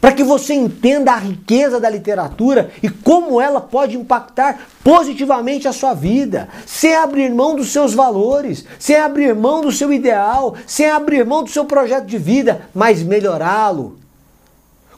para 0.00 0.12
que 0.12 0.24
você 0.24 0.52
entenda 0.52 1.12
a 1.12 1.18
riqueza 1.18 1.78
da 1.78 1.88
literatura 1.88 2.70
e 2.82 2.88
como 2.88 3.40
ela 3.40 3.60
pode 3.60 3.96
impactar 3.96 4.66
positivamente 4.82 5.68
a 5.68 5.72
sua 5.72 5.94
vida, 5.94 6.48
sem 6.66 6.94
abrir 6.94 7.32
mão 7.32 7.54
dos 7.54 7.72
seus 7.72 7.94
valores, 7.94 8.64
sem 8.78 8.96
abrir 8.96 9.34
mão 9.34 9.60
do 9.60 9.70
seu 9.70 9.92
ideal, 9.92 10.56
sem 10.66 10.90
abrir 10.90 11.24
mão 11.24 11.44
do 11.44 11.50
seu 11.50 11.64
projeto 11.64 12.06
de 12.06 12.18
vida, 12.18 12.68
mas 12.74 13.02
melhorá-lo, 13.02 13.98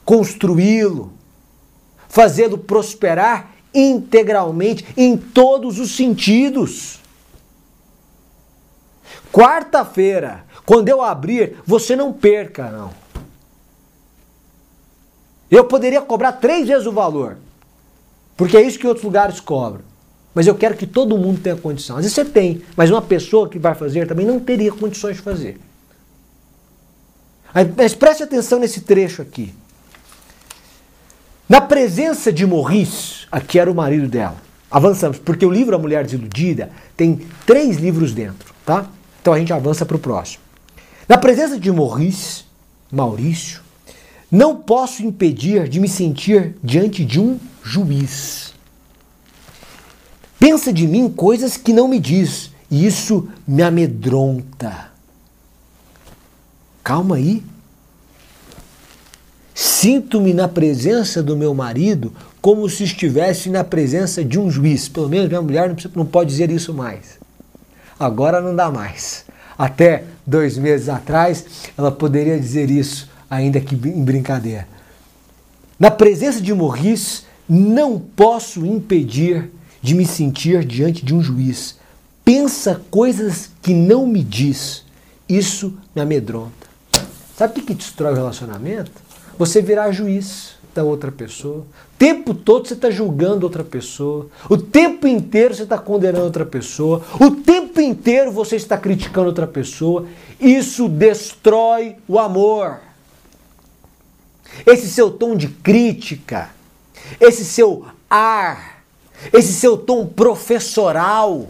construí-lo, 0.03 1.13
fazê-lo 2.07 2.57
prosperar 2.57 3.51
integralmente 3.73 4.85
em 4.97 5.15
todos 5.15 5.79
os 5.79 5.95
sentidos. 5.95 6.99
Quarta-feira, 9.31 10.43
quando 10.69 10.87
eu 10.87 11.01
abrir, 11.01 11.55
você 11.65 11.95
não 11.95 12.13
perca, 12.13 12.69
não. 12.69 12.91
Eu 15.49 15.63
poderia 15.63 15.99
cobrar 15.99 16.33
três 16.33 16.67
vezes 16.67 16.85
o 16.85 16.91
valor, 16.91 17.37
porque 18.37 18.55
é 18.55 18.61
isso 18.61 18.77
que 18.77 18.85
outros 18.85 19.03
lugares 19.03 19.39
cobram. 19.39 19.81
Mas 20.31 20.45
eu 20.45 20.53
quero 20.53 20.77
que 20.77 20.85
todo 20.85 21.17
mundo 21.17 21.41
tenha 21.41 21.55
condição. 21.55 21.95
Às 21.97 22.03
vezes 22.03 22.13
você 22.13 22.23
tem, 22.23 22.61
mas 22.75 22.91
uma 22.91 23.01
pessoa 23.01 23.49
que 23.49 23.57
vai 23.57 23.73
fazer 23.73 24.07
também 24.07 24.27
não 24.27 24.39
teria 24.39 24.71
condições 24.71 25.15
de 25.15 25.23
fazer. 25.23 25.59
Mas 27.75 27.95
preste 27.95 28.21
atenção 28.21 28.59
nesse 28.59 28.81
trecho 28.81 29.23
aqui. 29.23 29.51
Na 31.49 31.61
presença 31.61 32.31
de 32.31 32.45
Maurice, 32.45 33.25
aqui 33.31 33.57
era 33.57 33.71
o 33.71 33.75
marido 33.75 34.07
dela. 34.07 34.37
Avançamos, 34.69 35.17
porque 35.17 35.47
o 35.47 35.49
livro 35.49 35.75
A 35.75 35.79
Mulher 35.79 36.03
Desiludida 36.03 36.69
tem 36.95 37.27
três 37.43 37.77
livros 37.77 38.13
dentro, 38.13 38.53
tá? 38.63 38.85
Então 39.19 39.33
a 39.33 39.39
gente 39.39 39.51
avança 39.51 39.83
para 39.83 39.97
o 39.97 39.99
próximo. 39.99 40.48
Na 41.09 41.17
presença 41.17 41.59
de 41.59 41.71
Maurice, 41.71 42.43
Maurício, 42.91 43.61
não 44.31 44.55
posso 44.55 45.01
impedir 45.01 45.67
de 45.67 45.79
me 45.79 45.89
sentir 45.89 46.55
diante 46.63 47.03
de 47.03 47.19
um 47.19 47.39
juiz. 47.63 48.53
Pensa 50.37 50.71
de 50.71 50.87
mim 50.87 51.09
coisas 51.09 51.57
que 51.57 51.73
não 51.73 51.87
me 51.87 51.99
diz, 51.99 52.51
e 52.69 52.85
isso 52.85 53.27
me 53.47 53.63
amedronta. 53.63 54.91
Calma 56.83 57.15
aí. 57.15 57.43
Sinto-me 59.55 60.31
na 60.31 60.47
presença 60.47 61.23
do 61.23 61.35
meu 61.35 61.55
marido 61.55 62.13
como 62.39 62.69
se 62.69 62.83
estivesse 62.83 63.49
na 63.49 63.63
presença 63.63 64.23
de 64.23 64.39
um 64.39 64.51
juiz. 64.51 64.87
Pelo 64.87 65.09
menos 65.09 65.27
minha 65.27 65.41
mulher 65.41 65.75
não 65.95 66.05
pode 66.05 66.29
dizer 66.29 66.51
isso 66.51 66.71
mais. 66.71 67.17
Agora 67.99 68.39
não 68.39 68.55
dá 68.55 68.69
mais. 68.69 69.25
Até 69.59 70.05
dois 70.25 70.57
meses 70.57 70.87
atrás, 70.87 71.45
ela 71.77 71.91
poderia 71.91 72.39
dizer 72.39 72.71
isso 72.71 73.09
ainda 73.29 73.59
que 73.59 73.75
em 73.75 74.05
brincadeira. 74.05 74.65
Na 75.77 75.91
presença 75.91 76.39
de 76.39 76.53
Morris, 76.53 77.25
não 77.47 77.99
posso 77.99 78.65
impedir 78.65 79.51
de 79.81 79.93
me 79.93 80.05
sentir 80.05 80.63
diante 80.63 81.03
de 81.03 81.13
um 81.13 81.21
juiz. 81.21 81.77
Pensa 82.23 82.81
coisas 82.89 83.49
que 83.61 83.73
não 83.73 84.07
me 84.07 84.23
diz. 84.23 84.85
Isso 85.27 85.77
me 85.93 86.01
amedronta. 86.01 86.69
Sabe 87.35 87.59
o 87.59 87.63
que 87.63 87.73
destrói 87.73 88.13
o 88.13 88.15
relacionamento? 88.15 88.91
Você 89.37 89.61
virar 89.61 89.91
juiz 89.91 90.51
da 90.73 90.83
outra 90.83 91.11
pessoa. 91.11 91.59
O 91.59 91.97
tempo 91.97 92.33
todo 92.33 92.67
você 92.67 92.73
está 92.73 92.89
julgando 92.89 93.45
outra 93.45 93.63
pessoa. 93.63 94.27
O 94.49 94.57
tempo 94.57 95.07
inteiro 95.07 95.53
você 95.53 95.63
está 95.63 95.77
condenando 95.77 96.23
outra 96.25 96.45
pessoa. 96.45 97.03
O 97.19 97.31
tempo 97.31 97.58
inteiro 97.77 98.31
você 98.31 98.55
está 98.55 98.77
criticando 98.77 99.27
outra 99.27 99.47
pessoa. 99.47 100.07
Isso 100.39 100.87
destrói 100.87 101.95
o 102.07 102.17
amor 102.17 102.79
esse 104.65 104.89
seu 104.89 105.11
tom 105.11 105.35
de 105.35 105.47
crítica, 105.47 106.49
esse 107.19 107.45
seu 107.45 107.85
ar, 108.09 108.83
esse 109.33 109.53
seu 109.53 109.77
tom 109.77 110.05
professoral, 110.05 111.47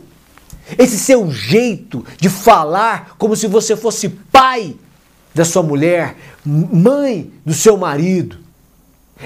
esse 0.77 0.97
seu 0.99 1.31
jeito 1.31 2.05
de 2.17 2.29
falar 2.29 3.15
como 3.17 3.35
se 3.35 3.47
você 3.47 3.75
fosse 3.75 4.09
pai 4.09 4.75
da 5.33 5.45
sua 5.45 5.63
mulher, 5.63 6.15
mãe 6.45 7.31
do 7.45 7.53
seu 7.53 7.77
marido. 7.77 8.37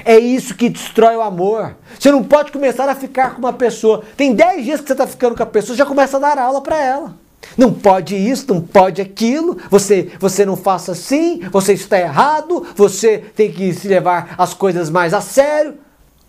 É 0.04 0.18
isso 0.18 0.54
que 0.54 0.68
destrói 0.68 1.14
o 1.14 1.20
amor. 1.20 1.76
Você 1.98 2.10
não 2.10 2.24
pode 2.24 2.50
começar 2.50 2.88
a 2.88 2.94
ficar 2.94 3.34
com 3.34 3.38
uma 3.38 3.52
pessoa. 3.52 4.02
Tem 4.16 4.34
10 4.34 4.64
dias 4.64 4.80
que 4.80 4.86
você 4.86 4.92
está 4.92 5.06
ficando 5.06 5.36
com 5.36 5.42
a 5.42 5.46
pessoa, 5.46 5.76
já 5.76 5.86
começa 5.86 6.16
a 6.16 6.20
dar 6.20 6.38
aula 6.38 6.60
para 6.60 6.82
ela. 6.82 7.14
Não 7.56 7.72
pode 7.72 8.16
isso, 8.16 8.52
não 8.52 8.60
pode 8.60 9.00
aquilo, 9.00 9.58
você, 9.70 10.10
você 10.18 10.46
não 10.46 10.56
faça 10.56 10.92
assim, 10.92 11.40
você 11.52 11.74
está 11.74 12.00
errado, 12.00 12.66
você 12.74 13.18
tem 13.18 13.52
que 13.52 13.72
se 13.74 13.86
levar 13.86 14.34
as 14.38 14.54
coisas 14.54 14.90
mais 14.90 15.12
a 15.14 15.20
sério. 15.20 15.74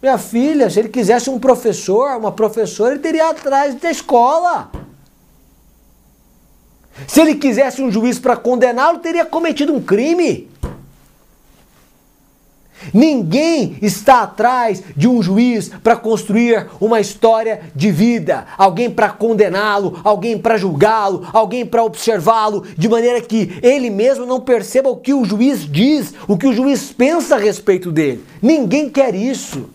Minha 0.01 0.17
filha, 0.17 0.69
se 0.69 0.79
ele 0.79 0.89
quisesse 0.89 1.29
um 1.29 1.39
professor, 1.39 2.15
uma 2.17 2.31
professora, 2.31 2.93
ele 2.93 3.01
teria 3.01 3.29
atrás 3.29 3.73
da 3.75 3.89
escola. 3.89 4.69
Se 7.07 7.19
ele 7.19 7.35
quisesse 7.35 7.81
um 7.81 7.91
juiz 7.91 8.19
para 8.19 8.37
condená-lo, 8.37 8.99
teria 8.99 9.25
cometido 9.25 9.73
um 9.73 9.81
crime. 9.81 10.49
Ninguém 12.93 13.77
está 13.81 14.21
atrás 14.21 14.83
de 14.95 15.07
um 15.07 15.21
juiz 15.21 15.69
para 15.83 15.95
construir 15.95 16.67
uma 16.79 16.99
história 16.99 17.61
de 17.75 17.91
vida, 17.91 18.45
alguém 18.57 18.89
para 18.89 19.09
condená-lo, 19.09 19.99
alguém 20.03 20.37
para 20.37 20.57
julgá-lo, 20.57 21.27
alguém 21.33 21.65
para 21.65 21.83
observá-lo, 21.83 22.63
de 22.77 22.87
maneira 22.87 23.21
que 23.21 23.57
ele 23.61 23.89
mesmo 23.89 24.25
não 24.25 24.39
perceba 24.39 24.89
o 24.89 24.97
que 24.97 25.13
o 25.13 25.25
juiz 25.25 25.69
diz, 25.69 26.13
o 26.27 26.37
que 26.37 26.47
o 26.47 26.53
juiz 26.53 26.91
pensa 26.91 27.35
a 27.35 27.39
respeito 27.39 27.91
dele. 27.91 28.23
Ninguém 28.41 28.89
quer 28.89 29.15
isso. 29.15 29.69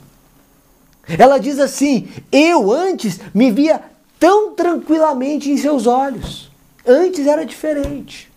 Ela 1.18 1.38
diz 1.38 1.58
assim: 1.58 2.08
Eu 2.30 2.70
antes 2.70 3.18
me 3.34 3.50
via 3.50 3.80
tão 4.18 4.54
tranquilamente 4.54 5.50
em 5.50 5.56
seus 5.56 5.86
olhos. 5.86 6.50
Antes 6.86 7.26
era 7.26 7.44
diferente. 7.44 8.30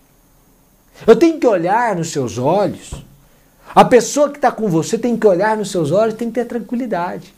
Eu 1.06 1.16
tenho 1.16 1.38
que 1.38 1.46
olhar 1.46 1.94
nos 1.96 2.10
seus 2.10 2.38
olhos 2.38 3.04
a 3.74 3.84
pessoa 3.84 4.30
que 4.30 4.36
está 4.36 4.52
com 4.52 4.68
você 4.68 4.96
tem 4.96 5.16
que 5.16 5.26
olhar 5.26 5.56
nos 5.56 5.70
seus 5.70 5.90
olhos, 5.90 6.14
tem 6.14 6.28
que 6.28 6.34
ter 6.34 6.44
tranquilidade. 6.44 7.34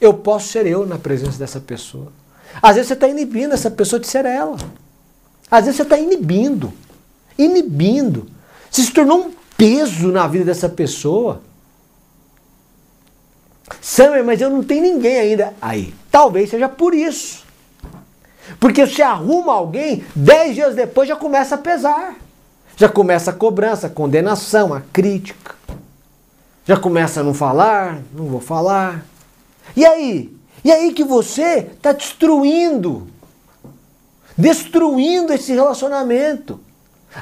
Eu 0.00 0.12
posso 0.12 0.48
ser 0.48 0.66
eu 0.66 0.84
na 0.84 0.98
presença 0.98 1.38
dessa 1.38 1.60
pessoa. 1.60 2.12
Às 2.60 2.74
vezes 2.74 2.88
você 2.88 2.94
está 2.94 3.08
inibindo 3.08 3.54
essa 3.54 3.70
pessoa 3.70 4.00
de 4.00 4.06
ser 4.06 4.24
ela. 4.24 4.56
Às 5.50 5.66
vezes 5.66 5.76
você 5.76 5.82
está 5.82 5.96
inibindo. 5.96 6.72
Inibindo. 7.38 8.26
Você 8.70 8.82
se 8.82 8.92
tornou 8.92 9.26
um 9.26 9.32
peso 9.56 10.08
na 10.08 10.26
vida 10.26 10.44
dessa 10.44 10.68
pessoa. 10.68 11.40
Samuel, 13.80 14.24
mas 14.24 14.40
eu 14.40 14.50
não 14.50 14.62
tenho 14.62 14.82
ninguém 14.82 15.18
ainda. 15.18 15.54
Aí, 15.62 15.94
talvez 16.10 16.50
seja 16.50 16.68
por 16.68 16.94
isso. 16.94 17.44
Porque 18.58 18.86
se 18.86 19.02
arruma 19.02 19.52
alguém, 19.52 20.04
dez 20.14 20.54
dias 20.54 20.74
depois 20.74 21.08
já 21.08 21.16
começa 21.16 21.54
a 21.54 21.58
pesar. 21.58 22.16
Já 22.76 22.88
começa 22.88 23.30
a 23.30 23.34
cobrança, 23.34 23.86
a 23.86 23.90
condenação, 23.90 24.74
a 24.74 24.80
crítica. 24.80 25.54
Já 26.66 26.76
começa 26.76 27.20
a 27.20 27.22
não 27.22 27.34
falar, 27.34 28.02
não 28.12 28.26
vou 28.26 28.40
falar. 28.40 29.04
E 29.76 29.84
aí? 29.84 30.34
E 30.64 30.72
aí 30.72 30.92
que 30.92 31.04
você 31.04 31.58
está 31.58 31.92
destruindo, 31.92 33.06
destruindo 34.36 35.32
esse 35.32 35.52
relacionamento. 35.52 36.58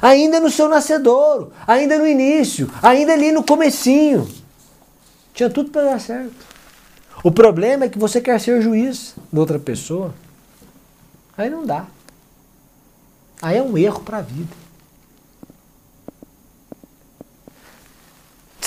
Ainda 0.01 0.41
no 0.41 0.51
seu 0.51 0.69
nascedouro, 0.69 1.53
ainda 1.67 1.99
no 1.99 2.07
início, 2.07 2.71
ainda 2.83 3.13
ali 3.13 3.31
no 3.31 3.43
comecinho. 3.43 4.27
Tinha 5.35 5.51
tudo 5.51 5.71
para 5.71 5.83
dar 5.83 6.01
certo. 6.01 6.47
O 7.23 7.31
problema 7.31 7.85
é 7.85 7.89
que 7.89 7.99
você 7.99 8.21
quer 8.21 8.41
ser 8.41 8.63
juiz 8.63 9.15
de 9.31 9.39
outra 9.39 9.59
pessoa. 9.59 10.15
Aí 11.37 11.51
não 11.51 11.67
dá. 11.67 11.87
Aí 13.41 13.59
é 13.59 13.63
um 13.63 13.77
erro 13.77 14.01
para 14.01 14.19
a 14.19 14.23
vida. 14.23 14.62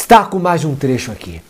Destaco 0.07 0.39
mais 0.39 0.63
um 0.63 0.75
trecho 0.75 1.11
aqui. 1.11 1.41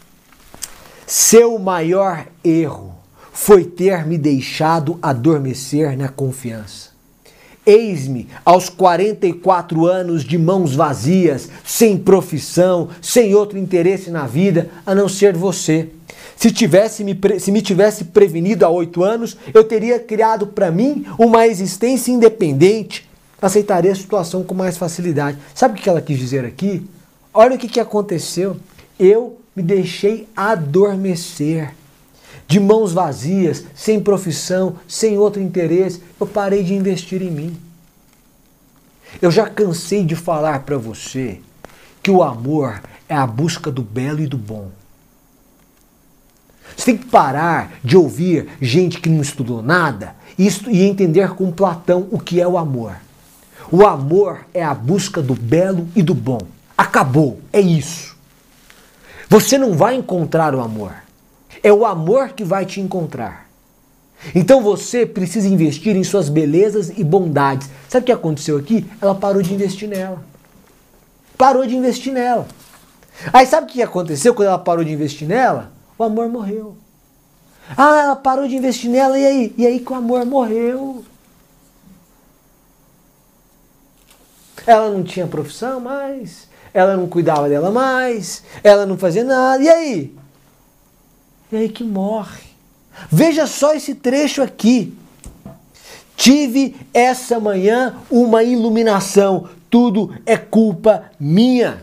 Seu 1.05 1.59
maior 1.59 2.25
erro 2.41 2.95
foi 3.33 3.65
ter 3.65 4.07
me 4.07 4.17
deixado 4.17 4.97
adormecer 5.01 5.97
na 5.97 6.07
confiança. 6.07 6.91
Eis-me 7.65 8.29
aos 8.45 8.69
44 8.69 9.85
anos 9.85 10.23
de 10.23 10.37
mãos 10.37 10.73
vazias, 10.73 11.49
sem 11.65 11.97
profissão, 11.97 12.87
sem 13.01 13.35
outro 13.35 13.57
interesse 13.57 14.09
na 14.09 14.25
vida 14.25 14.69
a 14.85 14.95
não 14.95 15.09
ser 15.09 15.35
você. 15.35 15.89
Se, 16.37 16.49
tivesse 16.49 17.03
me, 17.03 17.19
se 17.37 17.51
me 17.51 17.61
tivesse 17.61 18.05
prevenido 18.05 18.65
há 18.65 18.69
oito 18.69 19.03
anos, 19.03 19.35
eu 19.53 19.65
teria 19.65 19.99
criado 19.99 20.47
para 20.47 20.71
mim 20.71 21.05
uma 21.19 21.45
existência 21.45 22.09
independente. 22.09 23.05
Aceitaria 23.41 23.91
a 23.91 23.95
situação 23.95 24.43
com 24.43 24.55
mais 24.55 24.77
facilidade. 24.77 25.37
Sabe 25.53 25.77
o 25.77 25.83
que 25.83 25.89
ela 25.89 25.99
quis 26.01 26.17
dizer 26.17 26.45
aqui? 26.45 26.87
Olha 27.37 27.57
o 27.57 27.59
que, 27.59 27.67
que 27.67 27.81
aconteceu. 27.81 28.55
Eu 28.97 29.41
me 29.53 29.61
deixei 29.61 30.25
adormecer. 30.33 31.75
De 32.47 32.61
mãos 32.61 32.93
vazias, 32.93 33.65
sem 33.75 33.99
profissão, 33.99 34.77
sem 34.87 35.17
outro 35.17 35.41
interesse, 35.41 36.01
eu 36.19 36.25
parei 36.25 36.63
de 36.63 36.73
investir 36.73 37.21
em 37.21 37.31
mim. 37.31 37.59
Eu 39.21 39.31
já 39.31 39.49
cansei 39.49 40.05
de 40.05 40.15
falar 40.15 40.59
para 40.59 40.77
você 40.77 41.41
que 42.01 42.09
o 42.09 42.23
amor 42.23 42.81
é 43.09 43.15
a 43.15 43.27
busca 43.27 43.69
do 43.69 43.81
belo 43.81 44.21
e 44.21 44.27
do 44.27 44.37
bom. 44.37 44.69
Você 46.77 46.85
tem 46.85 46.97
que 46.97 47.05
parar 47.05 47.79
de 47.83 47.97
ouvir 47.97 48.47
gente 48.61 49.01
que 49.01 49.09
não 49.09 49.21
estudou 49.21 49.61
nada 49.61 50.15
e 50.37 50.83
entender 50.83 51.33
com 51.35 51.51
Platão 51.51 52.07
o 52.11 52.19
que 52.19 52.39
é 52.39 52.47
o 52.47 52.57
amor. 52.57 52.95
O 53.71 53.85
amor 53.85 54.45
é 54.53 54.63
a 54.63 54.73
busca 54.73 55.21
do 55.21 55.33
belo 55.33 55.87
e 55.95 56.01
do 56.01 56.13
bom. 56.13 56.54
Acabou, 56.77 57.39
é 57.53 57.61
isso. 57.61 58.15
Você 59.29 59.57
não 59.57 59.73
vai 59.73 59.95
encontrar 59.95 60.53
o 60.53 60.61
amor. 60.61 60.93
É 61.63 61.71
o 61.71 61.85
amor 61.85 62.29
que 62.29 62.43
vai 62.43 62.65
te 62.65 62.79
encontrar. 62.79 63.45
Então 64.33 64.61
você 64.61 65.05
precisa 65.05 65.47
investir 65.47 65.95
em 65.95 66.03
suas 66.03 66.29
belezas 66.29 66.89
e 66.89 67.03
bondades. 67.03 67.69
Sabe 67.89 68.03
o 68.03 68.05
que 68.05 68.11
aconteceu 68.11 68.57
aqui? 68.57 68.85
Ela 69.01 69.15
parou 69.15 69.41
de 69.41 69.53
investir 69.53 69.87
nela. 69.87 70.23
Parou 71.37 71.65
de 71.65 71.75
investir 71.75 72.13
nela. 72.13 72.47
Aí 73.31 73.45
sabe 73.45 73.67
o 73.67 73.73
que 73.73 73.81
aconteceu 73.81 74.33
quando 74.33 74.47
ela 74.47 74.57
parou 74.57 74.83
de 74.83 74.91
investir 74.91 75.27
nela? 75.27 75.71
O 75.97 76.03
amor 76.03 76.27
morreu. 76.29 76.77
Ah, 77.77 78.01
ela 78.03 78.15
parou 78.15 78.47
de 78.47 78.55
investir 78.55 78.89
nela 78.89 79.17
e 79.17 79.25
aí? 79.25 79.55
E 79.57 79.65
aí 79.65 79.79
que 79.79 79.91
o 79.91 79.95
amor 79.95 80.25
morreu. 80.25 81.03
Ela 84.67 84.89
não 84.89 85.03
tinha 85.03 85.27
profissão 85.27 85.79
mais, 85.79 86.47
ela 86.75 86.97
não 86.97 87.07
cuidava 87.07 87.47
dela 87.47 87.71
mais, 87.71 88.43
ela 88.61 88.85
não 88.85 88.97
fazia 88.97 89.23
nada. 89.23 89.63
E 89.63 89.69
aí? 89.69 90.15
E 91.49 91.55
aí 91.55 91.69
que 91.69 91.85
morre. 91.85 92.43
Veja 93.09 93.47
só 93.47 93.73
esse 93.73 93.95
trecho 93.95 94.43
aqui. 94.43 94.93
Tive 96.17 96.75
essa 96.93 97.39
manhã 97.39 97.95
uma 98.11 98.43
iluminação. 98.43 99.47
Tudo 99.69 100.13
é 100.25 100.35
culpa 100.35 101.03
minha. 101.17 101.81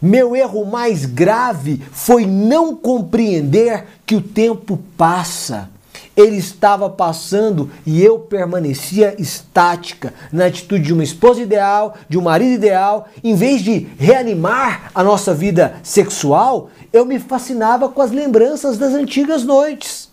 Meu 0.00 0.34
erro 0.34 0.64
mais 0.64 1.04
grave 1.04 1.82
foi 1.92 2.24
não 2.24 2.74
compreender 2.74 3.84
que 4.06 4.16
o 4.16 4.22
tempo 4.22 4.78
passa 4.96 5.68
ele 6.16 6.36
estava 6.36 6.88
passando 6.88 7.70
e 7.84 8.02
eu 8.02 8.18
permanecia 8.18 9.14
estática 9.18 10.12
na 10.32 10.46
atitude 10.46 10.84
de 10.84 10.92
uma 10.92 11.04
esposa 11.04 11.40
ideal, 11.40 11.94
de 12.08 12.18
um 12.18 12.22
marido 12.22 12.54
ideal. 12.54 13.08
Em 13.22 13.34
vez 13.34 13.62
de 13.62 13.88
reanimar 13.98 14.90
a 14.94 15.02
nossa 15.02 15.34
vida 15.34 15.74
sexual, 15.82 16.70
eu 16.92 17.04
me 17.04 17.18
fascinava 17.18 17.88
com 17.88 18.00
as 18.00 18.10
lembranças 18.10 18.78
das 18.78 18.94
antigas 18.94 19.44
noites. 19.44 20.12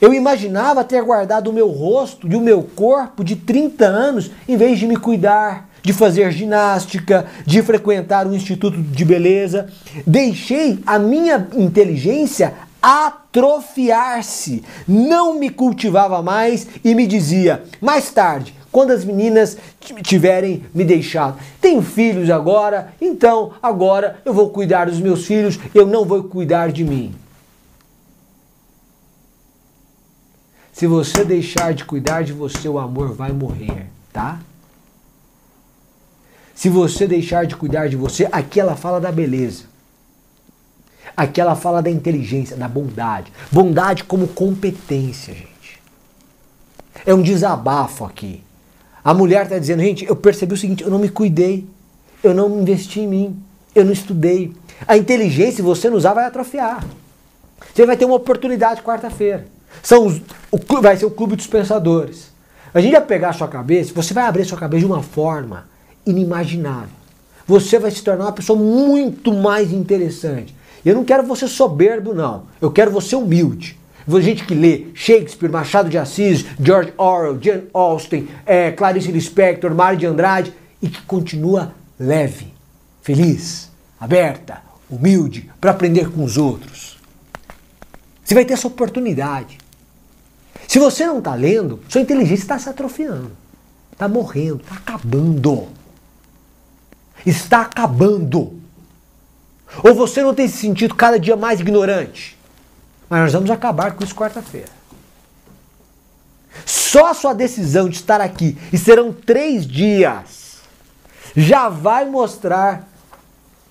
Eu 0.00 0.14
imaginava 0.14 0.84
ter 0.84 1.02
guardado 1.02 1.48
o 1.48 1.52
meu 1.52 1.68
rosto 1.68 2.26
e 2.26 2.34
o 2.34 2.40
meu 2.40 2.62
corpo 2.62 3.22
de 3.22 3.36
30 3.36 3.84
anos 3.84 4.30
em 4.48 4.56
vez 4.56 4.78
de 4.78 4.86
me 4.86 4.96
cuidar, 4.96 5.68
de 5.82 5.92
fazer 5.92 6.32
ginástica, 6.32 7.26
de 7.44 7.62
frequentar 7.62 8.26
um 8.26 8.34
instituto 8.34 8.80
de 8.80 9.04
beleza. 9.04 9.68
Deixei 10.06 10.78
a 10.86 10.98
minha 10.98 11.46
inteligência 11.54 12.54
atrofiar-se, 12.84 14.62
não 14.86 15.38
me 15.38 15.48
cultivava 15.48 16.20
mais 16.20 16.68
e 16.84 16.94
me 16.94 17.06
dizia, 17.06 17.64
mais 17.80 18.10
tarde, 18.10 18.54
quando 18.70 18.90
as 18.90 19.06
meninas 19.06 19.56
tiverem 20.02 20.66
me 20.74 20.84
deixado, 20.84 21.38
tenho 21.62 21.80
filhos 21.80 22.28
agora, 22.28 22.92
então 23.00 23.52
agora 23.62 24.20
eu 24.22 24.34
vou 24.34 24.50
cuidar 24.50 24.84
dos 24.84 25.00
meus 25.00 25.24
filhos, 25.24 25.58
eu 25.74 25.86
não 25.86 26.04
vou 26.04 26.24
cuidar 26.24 26.70
de 26.70 26.84
mim. 26.84 27.14
Se 30.70 30.86
você 30.86 31.24
deixar 31.24 31.72
de 31.72 31.86
cuidar 31.86 32.22
de 32.22 32.34
você, 32.34 32.68
o 32.68 32.78
amor 32.78 33.14
vai 33.14 33.32
morrer, 33.32 33.86
tá? 34.12 34.40
Se 36.54 36.68
você 36.68 37.06
deixar 37.06 37.46
de 37.46 37.56
cuidar 37.56 37.88
de 37.88 37.96
você, 37.96 38.28
aqui 38.30 38.60
ela 38.60 38.76
fala 38.76 39.00
da 39.00 39.10
beleza. 39.10 39.73
Aqui 41.16 41.40
ela 41.40 41.54
fala 41.54 41.80
da 41.80 41.90
inteligência, 41.90 42.56
da 42.56 42.68
bondade. 42.68 43.32
Bondade 43.50 44.04
como 44.04 44.28
competência, 44.28 45.32
gente. 45.32 45.80
É 47.06 47.14
um 47.14 47.22
desabafo 47.22 48.04
aqui. 48.04 48.42
A 49.04 49.12
mulher 49.12 49.44
está 49.44 49.58
dizendo, 49.58 49.82
gente, 49.82 50.06
eu 50.06 50.16
percebi 50.16 50.54
o 50.54 50.56
seguinte, 50.56 50.82
eu 50.82 50.90
não 50.90 50.98
me 50.98 51.08
cuidei, 51.08 51.66
eu 52.22 52.32
não 52.32 52.60
investi 52.60 53.00
em 53.00 53.06
mim, 53.06 53.42
eu 53.74 53.84
não 53.84 53.92
estudei. 53.92 54.52
A 54.88 54.96
inteligência, 54.96 55.56
se 55.56 55.62
você 55.62 55.90
não 55.90 55.96
usar, 55.96 56.14
vai 56.14 56.24
atrofiar. 56.24 56.84
Você 57.72 57.84
vai 57.84 57.96
ter 57.96 58.04
uma 58.04 58.16
oportunidade 58.16 58.82
quarta-feira. 58.82 59.46
São 59.82 60.06
os, 60.06 60.20
o, 60.50 60.58
vai 60.80 60.96
ser 60.96 61.04
o 61.04 61.10
clube 61.10 61.36
dos 61.36 61.46
pensadores. 61.46 62.32
A 62.72 62.80
gente 62.80 62.92
vai 62.92 63.00
pegar 63.02 63.30
a 63.30 63.32
sua 63.32 63.46
cabeça, 63.46 63.92
você 63.94 64.14
vai 64.14 64.24
abrir 64.24 64.42
a 64.42 64.46
sua 64.46 64.58
cabeça 64.58 64.80
de 64.80 64.86
uma 64.86 65.02
forma 65.02 65.66
inimaginável. 66.06 66.88
Você 67.46 67.78
vai 67.78 67.90
se 67.90 68.02
tornar 68.02 68.24
uma 68.24 68.32
pessoa 68.32 68.58
muito 68.58 69.32
mais 69.32 69.72
interessante. 69.72 70.54
Eu 70.84 70.94
não 70.94 71.04
quero 71.04 71.22
você 71.22 71.48
soberbo, 71.48 72.12
não. 72.12 72.44
Eu 72.60 72.70
quero 72.70 72.90
você 72.90 73.16
humilde. 73.16 73.78
Gente 74.20 74.44
que 74.44 74.54
lê 74.54 74.86
Shakespeare, 74.94 75.50
Machado 75.50 75.88
de 75.88 75.96
Assis, 75.96 76.44
George 76.60 76.92
Orwell, 76.98 77.38
Jane 77.40 77.68
Austen, 77.72 78.28
é, 78.44 78.70
Clarice 78.70 79.10
Lispector, 79.10 79.74
Mário 79.74 79.98
de 79.98 80.06
Andrade 80.06 80.52
e 80.82 80.88
que 80.88 81.00
continua 81.02 81.74
leve, 81.98 82.52
feliz, 83.00 83.70
aberta, 83.98 84.60
humilde 84.90 85.50
para 85.58 85.70
aprender 85.70 86.10
com 86.10 86.22
os 86.22 86.36
outros. 86.36 86.98
Você 88.22 88.34
vai 88.34 88.44
ter 88.44 88.52
essa 88.52 88.66
oportunidade. 88.66 89.58
Se 90.68 90.78
você 90.78 91.06
não 91.06 91.18
está 91.18 91.34
lendo, 91.34 91.80
sua 91.88 92.00
inteligência 92.00 92.42
está 92.42 92.58
se 92.58 92.68
atrofiando, 92.68 93.32
está 93.92 94.08
morrendo, 94.08 94.60
está 94.62 94.74
acabando. 94.74 95.68
Está 97.24 97.62
acabando. 97.62 98.60
Ou 99.82 99.94
você 99.94 100.22
não 100.22 100.34
tem 100.34 100.46
se 100.48 100.58
sentido 100.58 100.94
cada 100.94 101.18
dia 101.18 101.36
mais 101.36 101.60
ignorante? 101.60 102.38
Mas 103.08 103.20
nós 103.20 103.32
vamos 103.32 103.50
acabar 103.50 103.92
com 103.92 104.04
isso 104.04 104.14
quarta-feira. 104.14 104.70
Só 106.64 107.10
a 107.10 107.14
sua 107.14 107.34
decisão 107.34 107.88
de 107.88 107.96
estar 107.96 108.20
aqui, 108.20 108.56
e 108.72 108.78
serão 108.78 109.12
três 109.12 109.66
dias, 109.66 110.58
já 111.36 111.68
vai 111.68 112.04
mostrar 112.04 112.88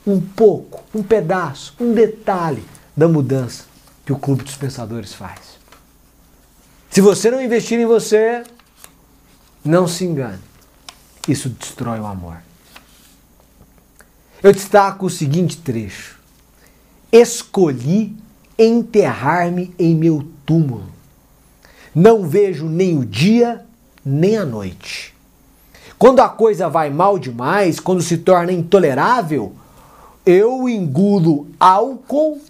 um 0.05 0.19
pouco, 0.19 0.83
um 0.93 1.01
pedaço, 1.01 1.73
um 1.79 1.93
detalhe 1.93 2.63
da 2.95 3.07
mudança 3.07 3.65
que 4.05 4.11
o 4.11 4.17
Clube 4.17 4.43
dos 4.43 4.55
Pensadores 4.55 5.13
faz. 5.13 5.57
Se 6.89 7.01
você 7.01 7.31
não 7.31 7.41
investir 7.41 7.79
em 7.79 7.85
você, 7.85 8.43
não 9.63 9.87
se 9.87 10.03
engane. 10.03 10.41
Isso 11.27 11.49
destrói 11.49 11.99
o 11.99 12.05
amor. 12.05 12.37
Eu 14.43 14.51
destaco 14.51 15.05
o 15.05 15.09
seguinte 15.09 15.55
trecho: 15.55 16.19
Escolhi 17.09 18.13
enterrar-me 18.59 19.73
em 19.79 19.95
meu 19.95 20.27
túmulo. 20.45 20.89
Não 21.95 22.27
vejo 22.27 22.65
nem 22.65 22.97
o 22.97 23.05
dia 23.05 23.65
nem 24.05 24.35
a 24.35 24.43
noite. 24.43 25.15
Quando 25.97 26.19
a 26.19 26.27
coisa 26.27 26.67
vai 26.67 26.89
mal 26.89 27.17
demais, 27.17 27.79
quando 27.79 28.01
se 28.01 28.17
torna 28.17 28.51
intolerável, 28.51 29.53
eu 30.25 30.67
engulo 30.67 31.47
álcool, 31.57 32.41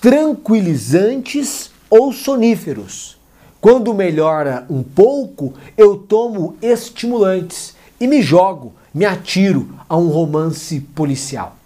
tranquilizantes 0.00 1.72
ou 1.90 2.12
soníferos. 2.12 3.18
Quando 3.60 3.92
melhora 3.92 4.64
um 4.70 4.84
pouco, 4.84 5.52
eu 5.76 5.96
tomo 5.96 6.56
estimulantes 6.62 7.74
e 8.00 8.06
me 8.06 8.22
jogo, 8.22 8.72
me 8.94 9.04
atiro 9.04 9.68
a 9.88 9.96
um 9.96 10.08
romance 10.08 10.80
policial. 10.80 11.56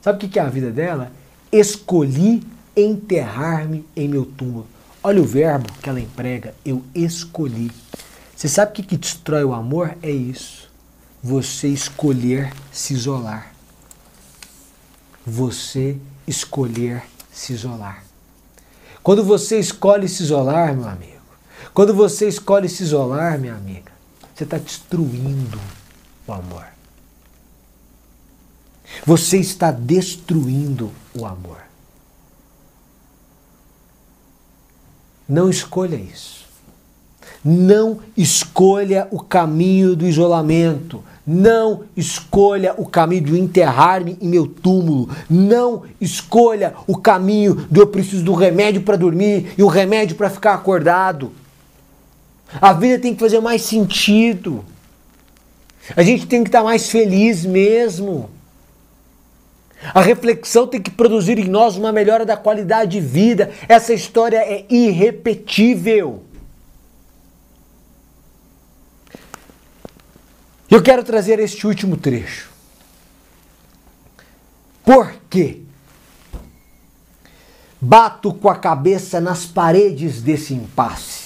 Sabe 0.00 0.24
o 0.24 0.28
que 0.28 0.38
é 0.38 0.42
a 0.42 0.48
vida 0.48 0.70
dela? 0.70 1.10
Escolhi 1.50 2.46
enterrar-me 2.76 3.84
em 3.96 4.08
meu 4.08 4.24
túmulo. 4.24 4.68
Olha 5.02 5.20
o 5.20 5.26
verbo 5.26 5.66
que 5.82 5.88
ela 5.88 6.00
emprega, 6.00 6.54
eu 6.64 6.82
escolhi. 6.94 7.72
Você 8.36 8.48
sabe 8.48 8.70
o 8.70 8.74
que, 8.74 8.82
que 8.82 8.96
destrói 8.96 9.42
o 9.44 9.52
amor? 9.52 9.96
É 10.02 10.10
isso. 10.10 10.70
Você 11.22 11.68
escolher 11.68 12.52
se 12.70 12.94
isolar. 12.94 13.52
Você 15.26 15.96
escolher 16.26 17.02
se 17.32 17.52
isolar. 17.52 18.04
Quando 19.02 19.24
você 19.24 19.58
escolhe 19.58 20.08
se 20.08 20.22
isolar, 20.22 20.76
meu 20.76 20.88
amigo, 20.88 21.12
quando 21.72 21.94
você 21.94 22.28
escolhe 22.28 22.68
se 22.68 22.82
isolar, 22.82 23.38
minha 23.38 23.54
amiga, 23.54 23.95
você 24.36 24.44
está 24.44 24.58
destruindo 24.58 25.58
o 26.26 26.32
amor. 26.32 26.66
Você 29.06 29.38
está 29.38 29.70
destruindo 29.70 30.92
o 31.14 31.24
amor. 31.24 31.56
Não 35.26 35.48
escolha 35.48 35.96
isso. 35.96 36.44
Não 37.42 38.00
escolha 38.14 39.08
o 39.10 39.20
caminho 39.20 39.96
do 39.96 40.06
isolamento. 40.06 41.02
Não 41.26 41.84
escolha 41.96 42.74
o 42.76 42.84
caminho 42.84 43.22
de 43.22 43.40
enterrar-me 43.40 44.18
em 44.20 44.28
meu 44.28 44.46
túmulo. 44.46 45.08
Não 45.30 45.84
escolha 45.98 46.74
o 46.86 46.98
caminho 46.98 47.54
do 47.70 47.80
eu 47.80 47.86
preciso 47.86 48.22
do 48.22 48.34
remédio 48.34 48.82
para 48.82 48.98
dormir 48.98 49.54
e 49.56 49.62
o 49.62 49.66
remédio 49.66 50.14
para 50.14 50.28
ficar 50.28 50.52
acordado. 50.52 51.32
A 52.60 52.72
vida 52.72 53.00
tem 53.00 53.14
que 53.14 53.20
fazer 53.20 53.40
mais 53.40 53.62
sentido. 53.62 54.64
A 55.96 56.02
gente 56.02 56.26
tem 56.26 56.42
que 56.42 56.48
estar 56.48 56.62
mais 56.62 56.88
feliz 56.90 57.44
mesmo. 57.44 58.30
A 59.94 60.00
reflexão 60.00 60.66
tem 60.66 60.80
que 60.80 60.90
produzir 60.90 61.38
em 61.38 61.48
nós 61.48 61.76
uma 61.76 61.92
melhora 61.92 62.24
da 62.24 62.36
qualidade 62.36 62.92
de 62.92 63.00
vida. 63.00 63.52
Essa 63.68 63.92
história 63.92 64.38
é 64.38 64.64
irrepetível. 64.70 66.22
Eu 70.70 70.82
quero 70.82 71.04
trazer 71.04 71.38
este 71.38 71.66
último 71.66 71.96
trecho. 71.96 72.50
Por 74.84 75.12
quê? 75.30 75.60
Bato 77.80 78.32
com 78.32 78.48
a 78.48 78.56
cabeça 78.56 79.20
nas 79.20 79.44
paredes 79.44 80.22
desse 80.22 80.54
impasse. 80.54 81.25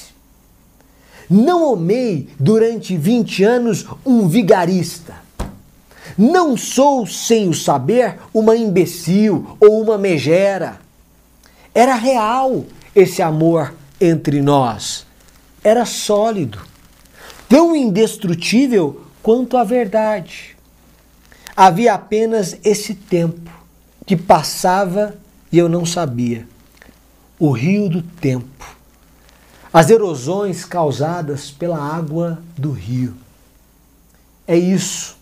Não 1.30 1.72
amei 1.72 2.28
durante 2.38 2.96
20 2.96 3.44
anos 3.44 3.86
um 4.04 4.28
vigarista 4.28 5.30
não 6.16 6.56
sou, 6.56 7.06
sem 7.06 7.48
o 7.48 7.54
saber, 7.54 8.18
uma 8.32 8.56
imbecil 8.56 9.56
ou 9.60 9.82
uma 9.82 9.96
megera. 9.96 10.78
Era 11.74 11.94
real 11.94 12.64
esse 12.94 13.22
amor 13.22 13.74
entre 14.00 14.42
nós. 14.42 15.06
Era 15.62 15.84
sólido, 15.86 16.60
tão 17.48 17.74
indestrutível 17.74 19.02
quanto 19.22 19.56
a 19.56 19.64
verdade. 19.64 20.56
Havia 21.56 21.94
apenas 21.94 22.58
esse 22.64 22.94
tempo 22.94 23.50
que 24.04 24.16
passava 24.16 25.14
e 25.52 25.58
eu 25.58 25.68
não 25.68 25.86
sabia. 25.86 26.46
O 27.38 27.50
rio 27.50 27.88
do 27.88 28.02
tempo. 28.02 28.79
As 29.72 29.88
erosões 29.88 30.64
causadas 30.64 31.50
pela 31.50 31.78
água 31.78 32.42
do 32.56 32.72
rio. 32.72 33.14
É 34.46 34.56
isso 34.56 35.20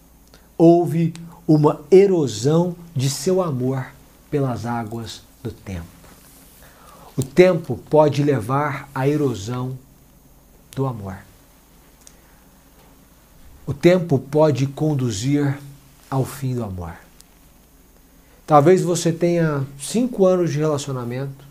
houve 0.59 1.15
uma 1.47 1.81
erosão 1.89 2.75
de 2.95 3.09
seu 3.09 3.41
amor 3.41 3.87
pelas 4.29 4.67
águas 4.67 5.23
do 5.41 5.53
tempo. 5.53 5.87
O 7.17 7.23
tempo 7.23 7.79
pode 7.89 8.23
levar 8.23 8.91
à 8.93 9.09
erosão 9.09 9.79
do 10.75 10.85
amor. 10.85 11.17
O 13.65 13.73
tempo 13.73 14.19
pode 14.19 14.67
conduzir 14.67 15.59
ao 16.11 16.25
fim 16.25 16.55
do 16.55 16.65
amor. 16.65 16.95
Talvez 18.47 18.83
você 18.83 19.13
tenha 19.13 19.67
cinco 19.81 20.27
anos 20.27 20.53
de 20.53 20.59
relacionamento, 20.59 21.45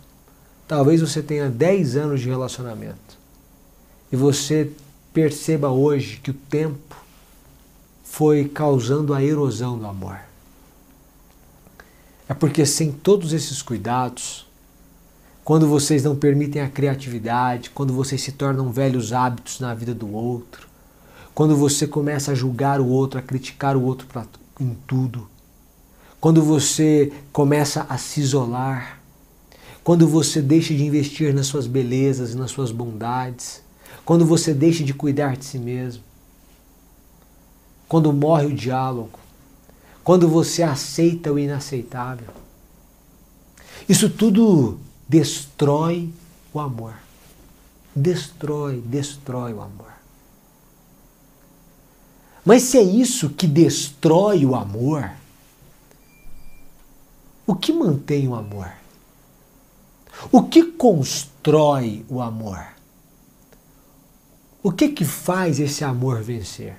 talvez 0.67 1.01
você 1.01 1.21
tenha 1.21 1.49
dez 1.49 1.95
anos 1.95 2.21
de 2.21 2.27
relacionamento, 2.27 3.17
e 4.11 4.15
você 4.15 4.71
perceba 5.13 5.69
hoje 5.69 6.17
que 6.17 6.31
o 6.31 6.33
tempo 6.33 6.95
foi 8.03 8.47
causando 8.47 9.13
a 9.13 9.23
erosão 9.23 9.77
do 9.77 9.85
amor. 9.85 10.19
É 12.29 12.33
porque 12.33 12.65
sem 12.65 12.91
todos 12.91 13.31
esses 13.31 13.61
cuidados, 13.61 14.45
quando 15.43 15.67
vocês 15.67 16.03
não 16.03 16.15
permitem 16.15 16.61
a 16.61 16.69
criatividade, 16.69 17.69
quando 17.69 17.93
vocês 17.93 18.21
se 18.21 18.33
tornam 18.33 18.71
velhos 18.71 19.13
hábitos 19.13 19.59
na 19.59 19.73
vida 19.73 19.93
do 19.93 20.13
outro, 20.13 20.67
quando 21.33 21.55
você 21.55 21.87
começa 21.87 22.31
a 22.31 22.35
julgar 22.35 22.81
o 22.81 22.87
outro, 22.87 23.19
a 23.19 23.21
criticar 23.21 23.77
o 23.77 23.83
outro 23.83 24.07
pra, 24.07 24.25
em 24.59 24.75
tudo, 24.85 25.29
quando 26.19 26.41
você 26.41 27.13
começa 27.31 27.85
a 27.87 27.97
se 27.97 28.19
isolar, 28.19 28.96
quando 29.87 30.05
você 30.05 30.41
deixa 30.41 30.73
de 30.73 30.83
investir 30.83 31.33
nas 31.33 31.47
suas 31.47 31.65
belezas 31.65 32.33
e 32.33 32.35
nas 32.35 32.51
suas 32.51 32.73
bondades, 32.73 33.61
quando 34.03 34.25
você 34.25 34.53
deixa 34.53 34.83
de 34.83 34.93
cuidar 34.93 35.37
de 35.37 35.45
si 35.45 35.57
mesmo, 35.57 36.03
quando 37.87 38.11
morre 38.11 38.47
o 38.47 38.53
diálogo, 38.53 39.17
quando 40.03 40.27
você 40.27 40.61
aceita 40.61 41.31
o 41.31 41.39
inaceitável. 41.39 42.27
Isso 43.87 44.09
tudo 44.09 44.77
destrói 45.07 46.09
o 46.53 46.59
amor. 46.59 46.95
Destrói, 47.95 48.83
destrói 48.85 49.53
o 49.53 49.61
amor. 49.61 49.93
Mas 52.43 52.63
se 52.63 52.77
é 52.77 52.83
isso 52.83 53.29
que 53.29 53.47
destrói 53.47 54.45
o 54.45 54.53
amor, 54.53 55.09
o 57.45 57.55
que 57.55 57.71
mantém 57.71 58.27
o 58.27 58.35
amor? 58.35 58.69
O 60.31 60.43
que 60.43 60.63
constrói 60.63 62.05
o 62.09 62.21
amor? 62.21 62.65
O 64.61 64.71
que 64.71 64.89
que 64.89 65.05
faz 65.05 65.59
esse 65.59 65.83
amor 65.83 66.21
vencer? 66.21 66.75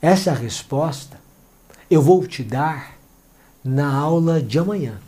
Essa 0.00 0.32
resposta 0.32 1.18
eu 1.90 2.00
vou 2.02 2.26
te 2.26 2.44
dar 2.44 2.96
na 3.64 3.92
aula 3.92 4.40
de 4.40 4.58
amanhã. 4.58 5.00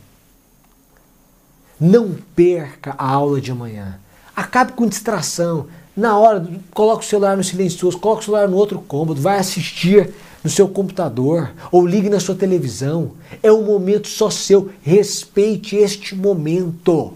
Não 1.79 2.15
perca 2.35 2.93
a 2.97 3.09
aula 3.09 3.39
de 3.39 3.51
amanhã. 3.51 3.99
Acabe 4.35 4.73
com 4.73 4.87
distração. 4.87 5.67
Na 5.95 6.17
hora, 6.17 6.45
coloque 6.73 7.05
o 7.05 7.07
celular 7.07 7.37
no 7.37 7.43
silencioso, 7.43 7.99
coloque 7.99 8.21
o 8.21 8.25
celular 8.25 8.47
no 8.47 8.57
outro 8.57 8.79
cômodo, 8.79 9.21
vai 9.21 9.37
assistir 9.37 10.13
no 10.43 10.49
seu 10.49 10.67
computador 10.67 11.51
ou 11.71 11.85
ligue 11.85 12.09
na 12.09 12.19
sua 12.19 12.35
televisão. 12.35 13.11
É 13.41 13.51
um 13.51 13.63
momento 13.63 14.07
só 14.07 14.29
seu. 14.29 14.71
Respeite 14.81 15.75
este 15.75 16.15
momento. 16.15 17.13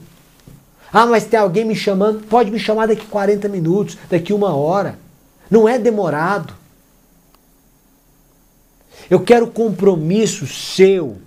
Ah, 0.91 1.05
mas 1.05 1.25
tem 1.25 1.39
alguém 1.39 1.65
me 1.65 1.75
chamando. 1.75 2.25
Pode 2.27 2.51
me 2.51 2.59
chamar 2.59 2.87
daqui 2.87 3.05
40 3.05 3.47
minutos, 3.49 3.97
daqui 4.09 4.31
uma 4.31 4.55
hora. 4.55 4.97
Não 5.49 5.67
é 5.67 5.77
demorado. 5.77 6.53
Eu 9.09 9.19
quero 9.19 9.47
compromisso 9.47 10.47
seu 10.47 11.17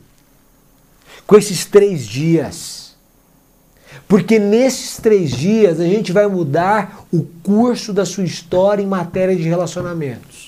com 1.27 1.37
esses 1.37 1.65
três 1.65 2.07
dias. 2.07 2.97
Porque 4.09 4.39
nesses 4.39 4.97
três 4.97 5.31
dias 5.31 5.79
a 5.79 5.85
gente 5.85 6.13
vai 6.13 6.27
mudar 6.27 7.07
o 7.13 7.23
curso 7.43 7.93
da 7.93 8.07
sua 8.07 8.25
história 8.25 8.83
em 8.83 8.87
matéria 8.87 9.37
de 9.37 9.43
relacionamentos. 9.43 10.48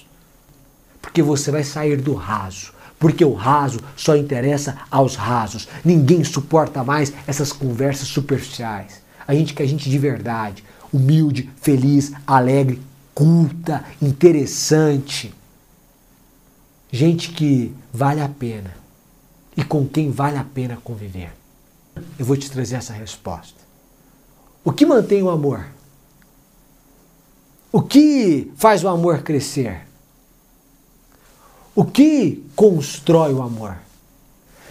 Porque 1.11 1.23
você 1.23 1.51
vai 1.51 1.65
sair 1.65 1.97
do 1.97 2.15
raso. 2.15 2.73
Porque 2.97 3.25
o 3.25 3.35
raso 3.35 3.81
só 3.97 4.15
interessa 4.15 4.79
aos 4.89 5.17
rasos. 5.17 5.67
Ninguém 5.85 6.23
suporta 6.23 6.85
mais 6.85 7.13
essas 7.27 7.53
conversas 7.53 8.07
superficiais. 8.07 9.03
A 9.27 9.35
gente 9.35 9.53
quer 9.53 9.67
gente 9.67 9.91
de 9.91 9.99
verdade, 9.99 10.63
humilde, 10.93 11.51
feliz, 11.61 12.13
alegre, 12.25 12.81
culta, 13.13 13.85
interessante. 14.01 15.35
Gente 16.93 17.31
que 17.31 17.75
vale 17.93 18.21
a 18.21 18.29
pena 18.29 18.73
e 19.57 19.65
com 19.65 19.85
quem 19.85 20.13
vale 20.13 20.39
a 20.39 20.45
pena 20.45 20.79
conviver. 20.85 21.33
Eu 22.17 22.25
vou 22.25 22.37
te 22.37 22.49
trazer 22.49 22.77
essa 22.77 22.93
resposta. 22.93 23.59
O 24.63 24.71
que 24.71 24.87
mantém 24.87 25.25
o 25.25 25.31
amor? 25.31 25.67
O 27.73 27.83
que 27.83 28.53
faz 28.57 28.85
o 28.85 28.89
amor 28.89 29.23
crescer? 29.23 29.90
O 31.75 31.85
que 31.85 32.45
constrói 32.57 33.33
o 33.33 33.43
amor? 33.43 33.77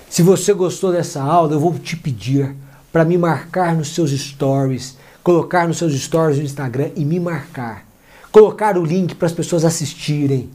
Se 0.10 0.22
você 0.22 0.54
gostou 0.54 0.92
dessa 0.92 1.22
aula, 1.22 1.54
eu 1.54 1.60
vou 1.60 1.78
te 1.80 1.96
pedir 1.96 2.56
para 2.92 3.06
me 3.06 3.18
marcar 3.18 3.76
nos 3.76 3.90
seus 3.90 4.12
stories, 4.12 4.98
colocar 5.24 5.68
nos 5.68 5.78
seus 5.78 5.94
stories 5.94 6.38
no 6.38 6.44
Instagram 6.44 6.92
e 6.96 7.06
me 7.06 7.20
marcar. 7.20 7.86
Colocar 8.32 8.78
o 8.78 8.84
link 8.84 9.16
para 9.16 9.28
as 9.28 9.34
pessoas 9.34 9.64
assistirem. 9.64 10.50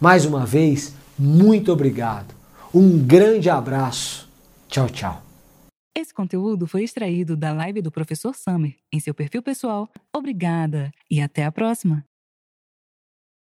Mais 0.00 0.24
uma 0.24 0.46
vez, 0.46 0.94
muito 1.18 1.70
obrigado. 1.70 2.34
Um 2.74 2.98
grande 2.98 3.50
abraço. 3.50 4.28
Tchau, 4.68 4.88
tchau. 4.88 5.22
Esse 5.94 6.14
conteúdo 6.14 6.66
foi 6.66 6.82
extraído 6.82 7.36
da 7.36 7.52
live 7.52 7.82
do 7.82 7.92
professor 7.92 8.34
Summer 8.34 8.74
em 8.90 8.98
seu 8.98 9.12
perfil 9.12 9.42
pessoal. 9.42 9.90
Obrigada 10.14 10.90
e 11.10 11.20
até 11.20 11.44
a 11.44 11.52
próxima. 11.52 12.02